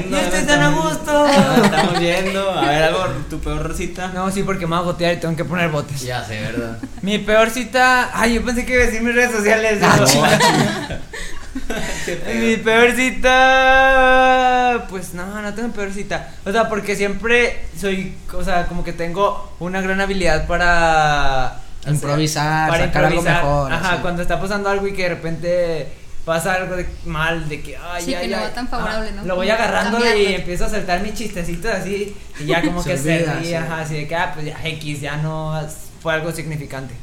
[0.03, 1.27] yendo, Ya estoy tan a gusto.
[1.57, 2.51] nos estamos yendo.
[2.51, 4.09] A ver, algo, tu peor cita.
[4.09, 6.03] No, sí, porque me voy a gotear y tengo que poner botes.
[6.03, 6.79] Ya sé, ¿verdad?
[7.03, 8.11] Mi peor cita.
[8.13, 9.81] Ay, yo pensé que iba a decir mis redes sociales.
[9.83, 10.07] Ah, ¿no?
[12.41, 14.87] Mi peor cita.
[14.89, 16.31] Pues no, no tengo peor cita.
[16.45, 18.15] O sea, porque siempre soy.
[18.33, 21.61] O sea, como que tengo una gran habilidad para.
[21.87, 23.45] Improvisar, para sacar algo improvisar.
[23.45, 24.03] mejor, Ajá, así.
[24.03, 25.89] cuando está pasando algo y que de repente
[26.25, 27.77] pasa algo de mal, de que.
[27.77, 28.45] Ay, Sí, ay, que no ay.
[28.45, 29.25] va tan favorable, Ajá, ¿no?
[29.27, 32.17] Lo voy agarrando y empiezo a soltar mis chistecitos así.
[32.41, 33.55] Y ya como Se que se olvida, ríe, sí.
[33.55, 35.61] ajá, así de que, ah, pues ya X, ya no
[36.01, 36.95] fue algo significante.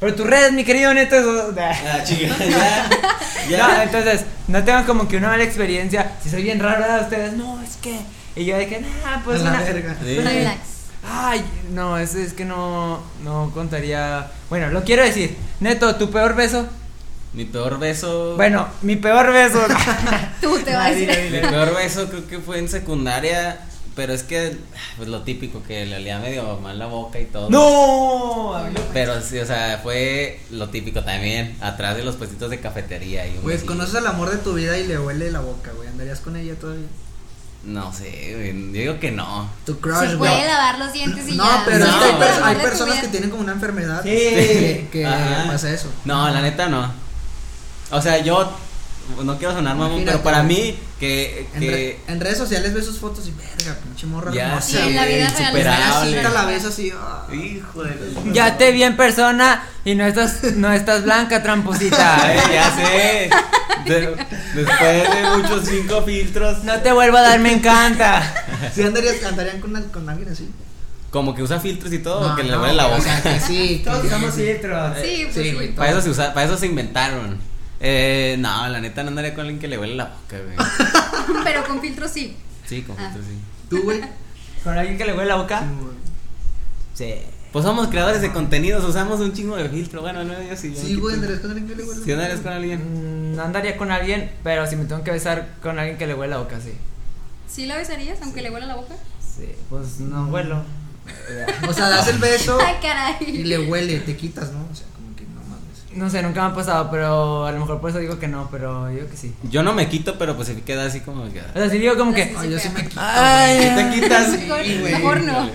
[0.00, 2.88] Pero tus redes, mi querido neto, eso- Ah, chica, ya.
[3.48, 3.58] Ya.
[3.68, 6.12] no, entonces, no tengo como que una mala experiencia.
[6.22, 7.02] Si soy bien raro, ¿verdad?
[7.02, 7.98] Ustedes, no, es que.
[8.36, 9.60] Y yo de que, nah, pues la una.
[9.62, 9.96] verga.
[10.04, 10.16] Sí.
[10.18, 10.58] Relax.
[11.10, 11.42] Ay,
[11.72, 14.30] no, eso es que no, no contaría.
[14.50, 15.36] Bueno, lo quiero decir.
[15.60, 16.68] Neto, tu peor beso.
[17.32, 18.36] Mi peor beso.
[18.36, 19.60] Bueno, mi peor beso.
[20.40, 21.30] Tú te vas a decir.
[21.30, 23.58] Mi peor beso creo que fue en secundaria.
[23.98, 24.56] Pero es que,
[24.96, 27.50] pues lo típico, que le olía medio mal la boca y todo.
[27.50, 28.54] No,
[28.92, 31.56] Pero sí, o sea, fue lo típico también.
[31.60, 33.26] Atrás de los puestitos de cafetería.
[33.26, 33.72] Y un Güey, besillo.
[33.72, 35.88] conoces al amor de tu vida y le huele la boca, güey.
[35.88, 36.86] ¿Andarías con ella todavía?
[37.64, 38.66] No sé, güey.
[38.72, 39.50] Yo digo que no.
[39.66, 40.30] Tu crush, Se güey.
[40.32, 41.62] puede lavar los dientes y No, ya.
[41.64, 41.98] pero es No.
[41.98, 44.86] que hay, No, pers- amor hay personas que tienen como una enfermedad Sí.
[44.92, 45.08] que,
[45.48, 45.88] pasa eso.
[46.04, 46.92] No, la neta no.
[47.90, 48.48] O sea, yo
[49.24, 52.74] no quiero sonar mamón, Imagínate, pero para mí que, En, que re- en redes sociales
[52.74, 56.22] ves sus fotos y verga, pinche morra Ya hermosa, Sí, en la vida insuperable.
[56.22, 56.92] La ves así.
[56.94, 57.26] ah.
[57.32, 62.16] hijo de Ya te vi en persona y no estás, no estás blanca, tramposita.
[62.24, 63.30] Ay, ya sé.
[63.90, 68.44] De- después de muchos cinco filtros, No te vuelvo a dar, me encanta.
[68.74, 70.48] ¿Sí andarías, andarían con, con alguien así?
[71.10, 72.98] como que usa filtros y todo, No, que le no, huele la boca.
[72.98, 73.80] O sea, que sí.
[73.82, 74.92] Todos usamos filtros.
[75.02, 75.52] Sí, pues Sí, sí.
[75.54, 75.74] güey.
[75.74, 77.38] Para eso se usa, para eso se inventaron.
[77.80, 80.56] Eh, no, la neta no andaría con alguien que le huele la boca, güey.
[81.44, 82.36] Pero con filtro sí.
[82.66, 83.04] Sí, con Ah.
[83.10, 83.38] filtros sí.
[83.70, 84.00] ¿Tú, güey?
[84.64, 85.62] ¿Con alguien que le huele la boca?
[86.94, 87.14] Sí.
[87.52, 90.02] Pues somos creadores de contenidos, usamos un chingo de filtro.
[90.02, 90.74] Bueno, no, yo sí.
[90.74, 91.26] yo Sí, güey, quito.
[91.26, 93.32] andarías con alguien que le huele Si andarías con alguien.
[93.32, 96.14] Mm, No andaría con alguien, pero si me tengo que besar con alguien que le
[96.14, 96.72] huele la boca, sí.
[97.48, 98.94] ¿Sí la besarías aunque le huela la boca?
[99.20, 100.62] Sí, pues no huelo.
[101.66, 103.44] O sea, das el beso Ay, y caray.
[103.44, 104.66] le huele, te quitas, ¿no?
[104.70, 104.86] O sea,
[105.98, 108.48] no sé, nunca me ha pasado, pero a lo mejor por eso digo que no,
[108.50, 109.34] pero yo que sí.
[109.50, 111.40] Yo no me quito, pero pues se queda así como que.
[111.40, 113.00] O sea, si digo como que, Ay, yo sí me quito.
[113.02, 113.68] Ay, güey.
[113.68, 114.28] ¿Qué te quitas?
[114.30, 114.48] Mejor-
[114.80, 114.92] güey.
[114.92, 115.50] Mejor no.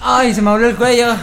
[0.00, 1.14] ay, se me habló el cuello.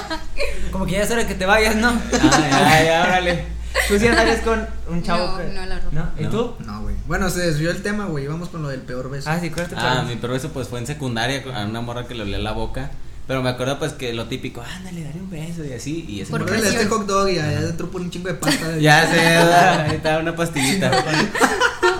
[0.72, 1.88] Como que ya es hora que te vayas, ¿no?
[1.88, 3.44] Ay, ay, órale.
[3.88, 5.26] Tú sí andarías con un chavo.
[5.28, 5.80] No, que- no, la.
[5.92, 6.08] ¿No?
[6.18, 6.30] ¿Y No.
[6.30, 6.54] tú?
[6.60, 6.96] No, güey.
[7.06, 8.26] Bueno, se desvió el tema, güey.
[8.26, 9.30] Vamos con lo del peor beso.
[9.30, 11.64] Ah, sí, ¿cuál es tu Ah, mi peor beso pues fue en secundaria con- a
[11.64, 12.90] una morra que le olía la boca.
[13.26, 16.04] Pero me acuerdo pues que lo típico, ándale, daré un beso y así.
[16.08, 18.76] Y ese Por este hot dog y adentro pone un chingo de pasta.
[18.80, 20.90] Ya sé, ahí está una pastillita.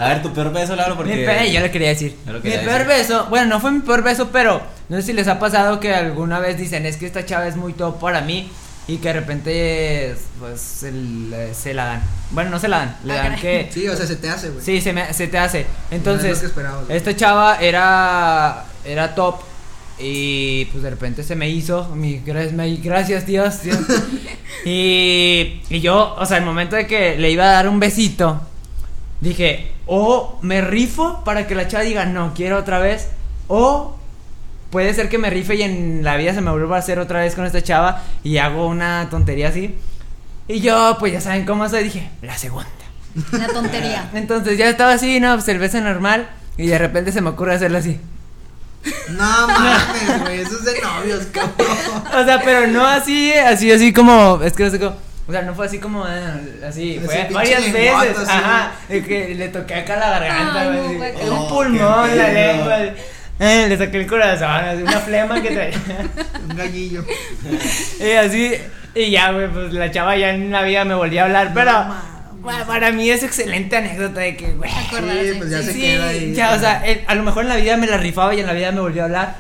[0.01, 1.17] A ver, tu peor beso, Lalo, porque.
[1.17, 2.17] Mi pe- yo le quería decir.
[2.27, 2.87] Mi peor decir.
[2.87, 5.95] beso, bueno, no fue mi peor beso, pero no sé si les ha pasado que
[5.95, 8.49] alguna vez dicen, es que esta chava es muy top para mí
[8.87, 10.93] y que de repente pues se,
[11.55, 12.03] se la dan.
[12.31, 13.69] Bueno, no se la dan, le Ah, dan que...
[13.73, 14.65] Sí, o sea, se te hace, güey.
[14.65, 15.63] Sí, se, me- se te hace.
[15.63, 16.45] No es Entonces,
[16.89, 19.41] esta chava era, era top
[19.99, 21.95] y pues de repente se me hizo.
[21.95, 23.63] Mi, gracias, Dios.
[23.63, 23.79] Dios.
[24.65, 28.41] y, y yo, o sea, el momento de que le iba a dar un besito,
[29.21, 33.09] dije, o me rifo para que la chava diga, no, quiero otra vez,
[33.49, 33.97] o
[34.71, 37.21] puede ser que me rife y en la vida se me vuelva a hacer otra
[37.21, 39.75] vez con esta chava y hago una tontería así.
[40.49, 42.69] Y yo, pues ya saben cómo soy, dije, la segunda.
[43.33, 44.11] La tontería.
[44.15, 46.29] Entonces ya estaba así, no, pues el beso normal.
[46.57, 47.99] Y de repente se me ocurre hacerlo así.
[49.11, 50.41] No mames, güey.
[50.41, 51.67] Eso es de novios, cabrón.
[52.15, 54.41] O sea, pero no así, así, así como.
[54.43, 54.97] Es que no sé cómo.
[55.29, 56.07] O sea, no fue así como.
[56.07, 58.17] eh, así, fue varias veces.
[58.19, 58.31] así.
[58.31, 58.73] Ajá.
[58.89, 61.33] Que le toqué acá la garganta, Ay, güey, no.
[61.33, 62.79] Un Oh, pulmón, la lengua.
[63.39, 65.79] Eh, le saqué el corazón, así, una flema que traía.
[66.49, 67.05] Un gallillo.
[68.01, 68.55] y así.
[68.95, 71.51] Y ya, güey, pues la chava ya en la vida me volvió a hablar.
[71.53, 71.87] Pero.
[72.47, 74.71] Bueno, para mí es excelente anécdota de que, güey.
[74.71, 74.77] Sí,
[75.39, 76.35] pues ya Sí, se Sí, queda ahí.
[76.35, 78.47] ya, o sea, el- a lo mejor en la vida me la rifaba y en
[78.47, 79.37] la vida me volvió a hablar.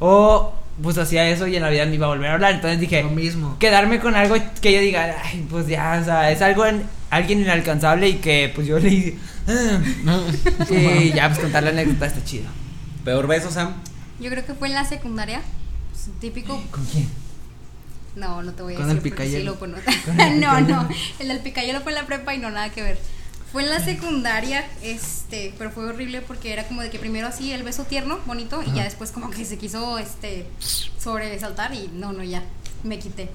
[0.00, 2.52] O pues hacía eso y en la vida me iba a volver a hablar.
[2.54, 3.56] Entonces dije, Lo mismo.
[3.58, 7.40] quedarme con algo que yo diga, ay, pues ya, o sea, es algo en, alguien
[7.40, 9.16] inalcanzable y que pues yo le dije,
[9.48, 9.80] "Ah".
[10.70, 12.44] y ya, pues contar la anécdota está chido.
[13.04, 13.72] Peor beso, Sam.
[14.20, 15.40] Yo creo que fue en la secundaria.
[15.90, 16.62] pues, típico.
[16.70, 17.08] ¿Con quién?
[18.18, 19.14] No, no te voy a Con decir.
[19.20, 19.90] el sí lo conozco.
[20.36, 20.88] no, no.
[21.18, 22.98] El del picayelo fue en la prepa y no, nada que ver.
[23.52, 27.50] Fue en la secundaria, este, pero fue horrible porque era como de que primero así
[27.52, 30.46] el beso tierno, bonito, y ya después como que se quiso, este,
[30.98, 32.42] sobresaltar y no, no, ya,
[32.84, 33.30] me quité.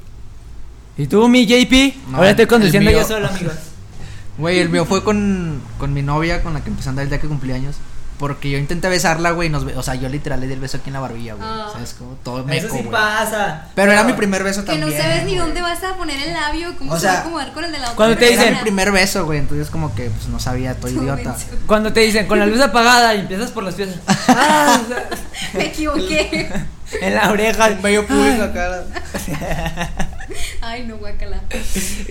[0.98, 1.96] ¿Y tú, mi JP?
[2.10, 3.56] No, Ahora estoy conduciendo el yo solo, amigos.
[4.38, 7.10] Güey, el mío fue con, con mi novia con la que empecé a andar el
[7.10, 7.76] día que cumplí años.
[8.24, 10.78] Porque yo intenté besarla, güey, y nos o sea, yo literal le di el beso
[10.78, 11.46] aquí en la barbilla, güey.
[11.46, 11.66] Ah.
[11.68, 12.90] O sea, es como todo Eso meco, sí güey.
[12.90, 13.68] pasa.
[13.76, 14.90] Pero era mi primer beso Que también.
[14.98, 17.22] no sabes ni dónde vas a poner el labio, cómo O se va sea, a
[17.24, 19.70] acomodar con el de la otra cuando te Era dicen- mi primer beso, güey, entonces
[19.70, 21.36] como que pues no sabía, estoy Tú idiota.
[21.68, 23.90] Cuando te dicen con la luz apagada y empiezas por los pies.
[24.30, 24.80] Ah,
[25.54, 26.50] Me equivoqué.
[27.02, 27.72] en la oreja.
[27.84, 28.84] Medio público acá.
[30.62, 31.42] Ay, no, guacala.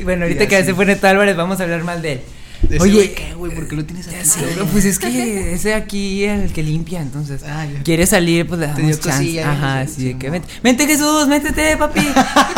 [0.03, 2.23] Bueno, ahorita que se fue Neto Álvarez, vamos a hablar mal de él.
[2.71, 3.55] Ese Oye, ¿qué, güey?
[3.55, 4.25] ¿Por qué lo tienes así?
[4.25, 7.43] sé, bro, pues es que ese aquí el que limpia, entonces.
[7.47, 7.83] Ah, ya.
[7.83, 9.19] Quiere salir, pues le Te damos dio chance.
[9.25, 12.07] cosilla, Ajá, sí, sí, de sí, que vente, vente Jesús, métete, papi.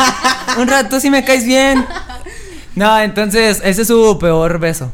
[0.59, 1.85] Un rato si me caes bien.
[2.75, 4.91] No, entonces, ese es su peor beso.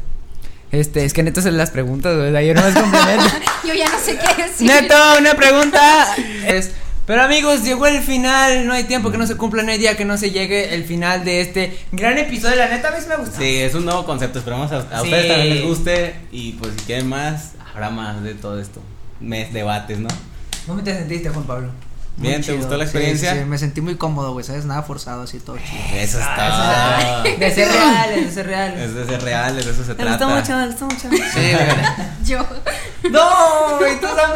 [0.70, 2.40] Este, es que Neto se las preguntas, ¿verdad?
[2.40, 3.24] Yo no me complemento.
[3.66, 4.66] Yo ya no sé qué decir.
[4.66, 6.16] Neto, una pregunta.
[6.46, 6.70] Es,
[7.06, 8.66] pero amigos, llegó el final.
[8.66, 10.84] No hay tiempo que no se cumpla, no hay día que no se llegue el
[10.84, 12.56] final de este gran episodio.
[12.56, 13.38] La neta, a mí sí me gusta.
[13.38, 14.38] Sí, es un nuevo concepto.
[14.38, 15.04] Esperamos a, a Sí.
[15.04, 16.14] ustedes también les guste.
[16.30, 18.80] Y pues si quieren más, habrá más de todo esto.
[19.20, 20.08] Mes debates, ¿no?
[20.66, 21.70] ¿Cómo te sentiste, Juan Pablo?
[22.18, 23.32] Muy Bien, ¿te gustó la experiencia?
[23.32, 24.66] Sí, me sentí muy cómodo, güey, ¿sabes?
[24.66, 25.80] Nada forzado, así todo chido.
[25.98, 27.22] Eso Ah, está.
[27.24, 28.80] eso es- De ser reales, de ser reales.
[28.80, 30.26] Es de ser reales, de eso se Me gustó trata.
[30.28, 31.08] mucho, me gustó mucho.
[31.08, 31.08] Sí,
[31.52, 31.66] güey.
[32.26, 32.46] Yo,
[33.10, 34.30] No, y tú Sam?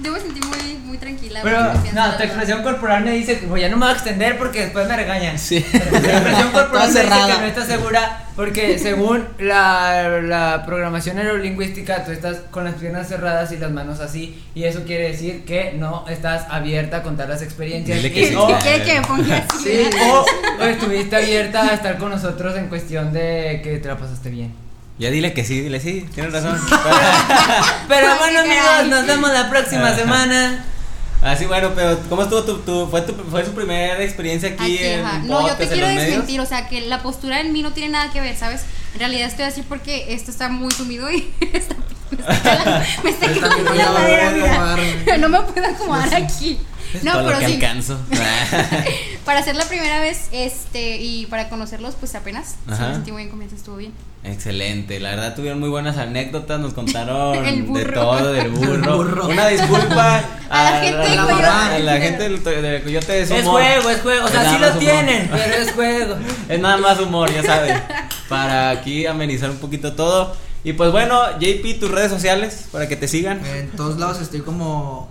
[0.00, 1.40] Yo me sentí muy, muy tranquila.
[1.42, 1.62] Pero,
[1.94, 4.86] no, tu expresión corporal me dice pues, ya no me va a extender porque después
[4.88, 5.38] me regañan.
[5.38, 5.60] Sí.
[5.60, 7.34] Tu expresión corporal me dice cerrada.
[7.34, 13.08] que no estás segura porque según la, la programación neurolingüística tú estás con las piernas
[13.08, 17.28] cerradas y las manos así y eso quiere decir que no estás abierta a contar
[17.28, 17.96] las experiencias.
[18.00, 18.34] Dile que y- sí.
[18.36, 19.58] o, ¿Qué así?
[19.64, 19.90] Sí.
[20.08, 20.24] o-
[20.60, 24.67] o estuviste abierta a estar con nosotros en cuestión de que te la pasaste bien.
[24.98, 26.58] Ya dile que sí, dile sí, tienes razón.
[27.88, 30.64] Pero bueno amigos, nos vemos la próxima semana.
[31.20, 34.78] Así bueno, pero ¿cómo estuvo tu, tu fue tu fue su primera experiencia aquí, Aquí,
[34.84, 37.60] en un No, yo podcast, te quiero desmentir, o sea, que la postura en mí
[37.62, 38.62] no tiene nada que ver, ¿sabes?
[38.94, 41.74] En realidad estoy así porque esto está muy sumido y está-
[42.12, 44.30] me está quedando, me está también la me madera,
[45.04, 45.18] mira.
[45.18, 46.60] No me puedo acomodar aquí.
[46.94, 47.52] Es No, todo lo pero que sí.
[47.54, 47.98] alcanzo.
[49.24, 52.56] Para hacer la primera vez, este, y para conocerlos, pues apenas.
[52.66, 53.92] Sí, me sentí muy en confianza, estuvo bien.
[54.24, 57.44] Excelente, la verdad tuvieron muy buenas anécdotas, nos contaron
[57.74, 58.72] de todo del burro.
[58.72, 59.28] Del burro.
[59.28, 61.44] Una disculpa A la gente del a Coyote.
[61.44, 63.60] a la gente del, coyote de Es humor.
[63.62, 64.78] juego, es juego, o sea, Es sí lo humor.
[64.78, 66.16] tienen, pero es juego.
[66.48, 67.80] Es nada más humor, ya saben.
[68.30, 70.34] Para aquí amenizar un poquito todo.
[70.64, 73.44] Y pues bueno, JP, tus redes sociales para que te sigan.
[73.44, 75.08] En todos lados estoy como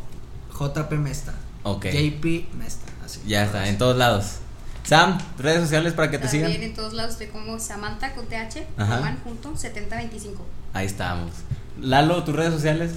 [0.59, 1.33] JP Mesta.
[1.71, 1.85] Ok.
[1.85, 3.19] JP Mesta, así.
[3.25, 4.37] Ya está, en todos lados.
[4.83, 6.63] Sam, redes sociales para que te También sigan.
[6.63, 8.95] en todos lados estoy como Samantha con TH, Ajá.
[8.97, 10.45] Román junto, 7025.
[10.73, 11.31] Ahí estamos.
[11.79, 12.91] Lalo, tus redes sociales.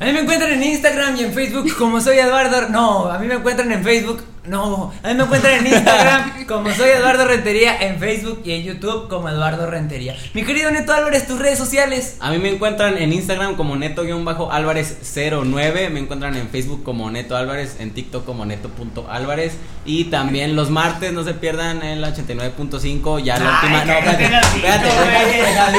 [0.00, 2.68] A mí me encuentran en Instagram y en Facebook como soy Eduardo.
[2.70, 4.22] No, a mí me encuentran en Facebook.
[4.46, 8.62] No, a mí me encuentran en Instagram como soy Eduardo Rentería, en Facebook y en
[8.62, 10.16] YouTube como Eduardo Rentería.
[10.32, 12.16] Mi querido Neto Álvarez, tus redes sociales.
[12.20, 17.76] A mí me encuentran en Instagram como neto-álvarez09, me encuentran en Facebook como Neto Álvarez,
[17.80, 23.38] en TikTok como neto.álvarez y también los martes no se pierdan en la 89.5, ya
[23.38, 24.24] la última, no, espérate,
[24.56, 24.88] espérate,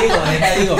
[0.01, 0.77] digo, deja digo.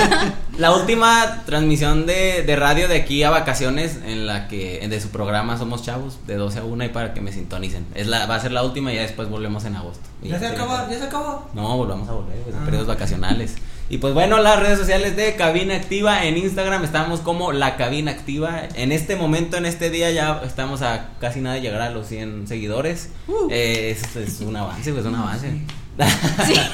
[0.58, 5.08] La última transmisión de, de radio de aquí a vacaciones en la que de su
[5.08, 7.71] programa Somos Chavos de 12 a 1 y para que me sintonicen.
[7.94, 10.02] Es la va a ser la última y ya después volvemos en agosto.
[10.22, 11.48] Y Ya se acabó, ya se acabó.
[11.54, 12.64] no, volvamos a volver, pues, en Ah.
[12.64, 13.54] periodos vacacionales.
[13.88, 18.10] Y pues bueno, las redes sociales de Cabina Activa en Instagram estamos como La Cabina
[18.12, 18.62] Activa.
[18.74, 22.06] En este momento, en este día ya estamos a casi nada de llegar a los
[22.06, 23.10] 100 seguidores.
[23.50, 25.50] Eh, es, es un avance, pues un avance.
[25.50, 25.66] Sí.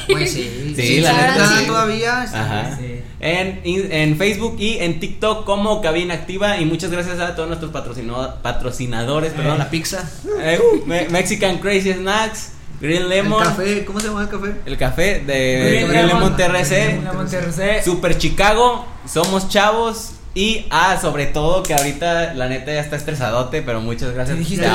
[0.08, 0.72] Pues sí.
[0.76, 1.66] Sí, la neta, está sí.
[1.66, 2.22] todavía.
[2.22, 2.76] Ajá.
[2.78, 3.00] Sí.
[3.20, 6.58] En, en Facebook y en TikTok como Cabina Activa.
[6.58, 9.30] Y muchas gracias a todos nuestros patrocinadores.
[9.32, 10.08] Perdón, Perdón, la pizza.
[10.40, 12.50] Eh, Me- Mexican Crazy Snacks,
[12.80, 13.42] Green Lemon.
[13.42, 14.54] El café, ¿cómo se llama el café?
[14.66, 16.22] El café de Green Green, Lemon.
[16.22, 16.68] Lemon TRC.
[16.84, 17.82] Green Lemon TRC.
[17.84, 20.10] Super Chicago, somos chavos.
[20.34, 24.36] Y, ah, sobre todo que ahorita la neta ya está estresadote, pero muchas gracias.
[24.36, 24.68] Te dijiste,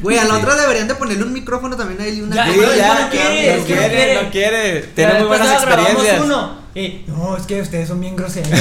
[0.00, 3.10] Güey, a la otra deberían de ponerle un micrófono también a él una ya, no
[3.10, 4.80] quiere, no quiere, no quiere.
[4.94, 6.22] Tiene muy buenas experiencias.
[7.08, 8.48] No, es que ustedes son bien groseros.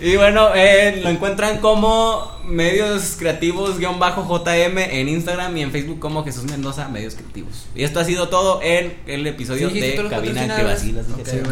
[0.00, 5.70] y bueno, eh, lo encuentran como medios creativos guion bajo JM en Instagram y en
[5.70, 7.66] Facebook como Jesús Mendoza medios creativos.
[7.74, 11.06] Y esto ha sido todo en el episodio de Cabina que vacilas.
[11.20, 11.42] Okay,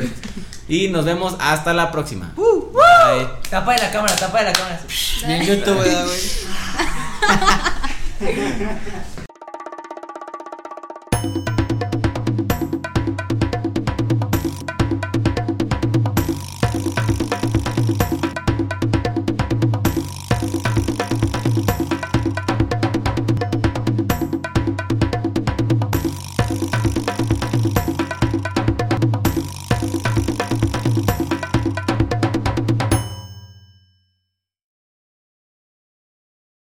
[0.70, 2.32] y nos vemos hasta la próxima.
[2.36, 2.42] Uh.
[2.42, 2.78] uh.
[3.50, 4.80] Tapa de la cámara, tapa de la cámara.
[5.26, 5.90] Bien YouTube, güey.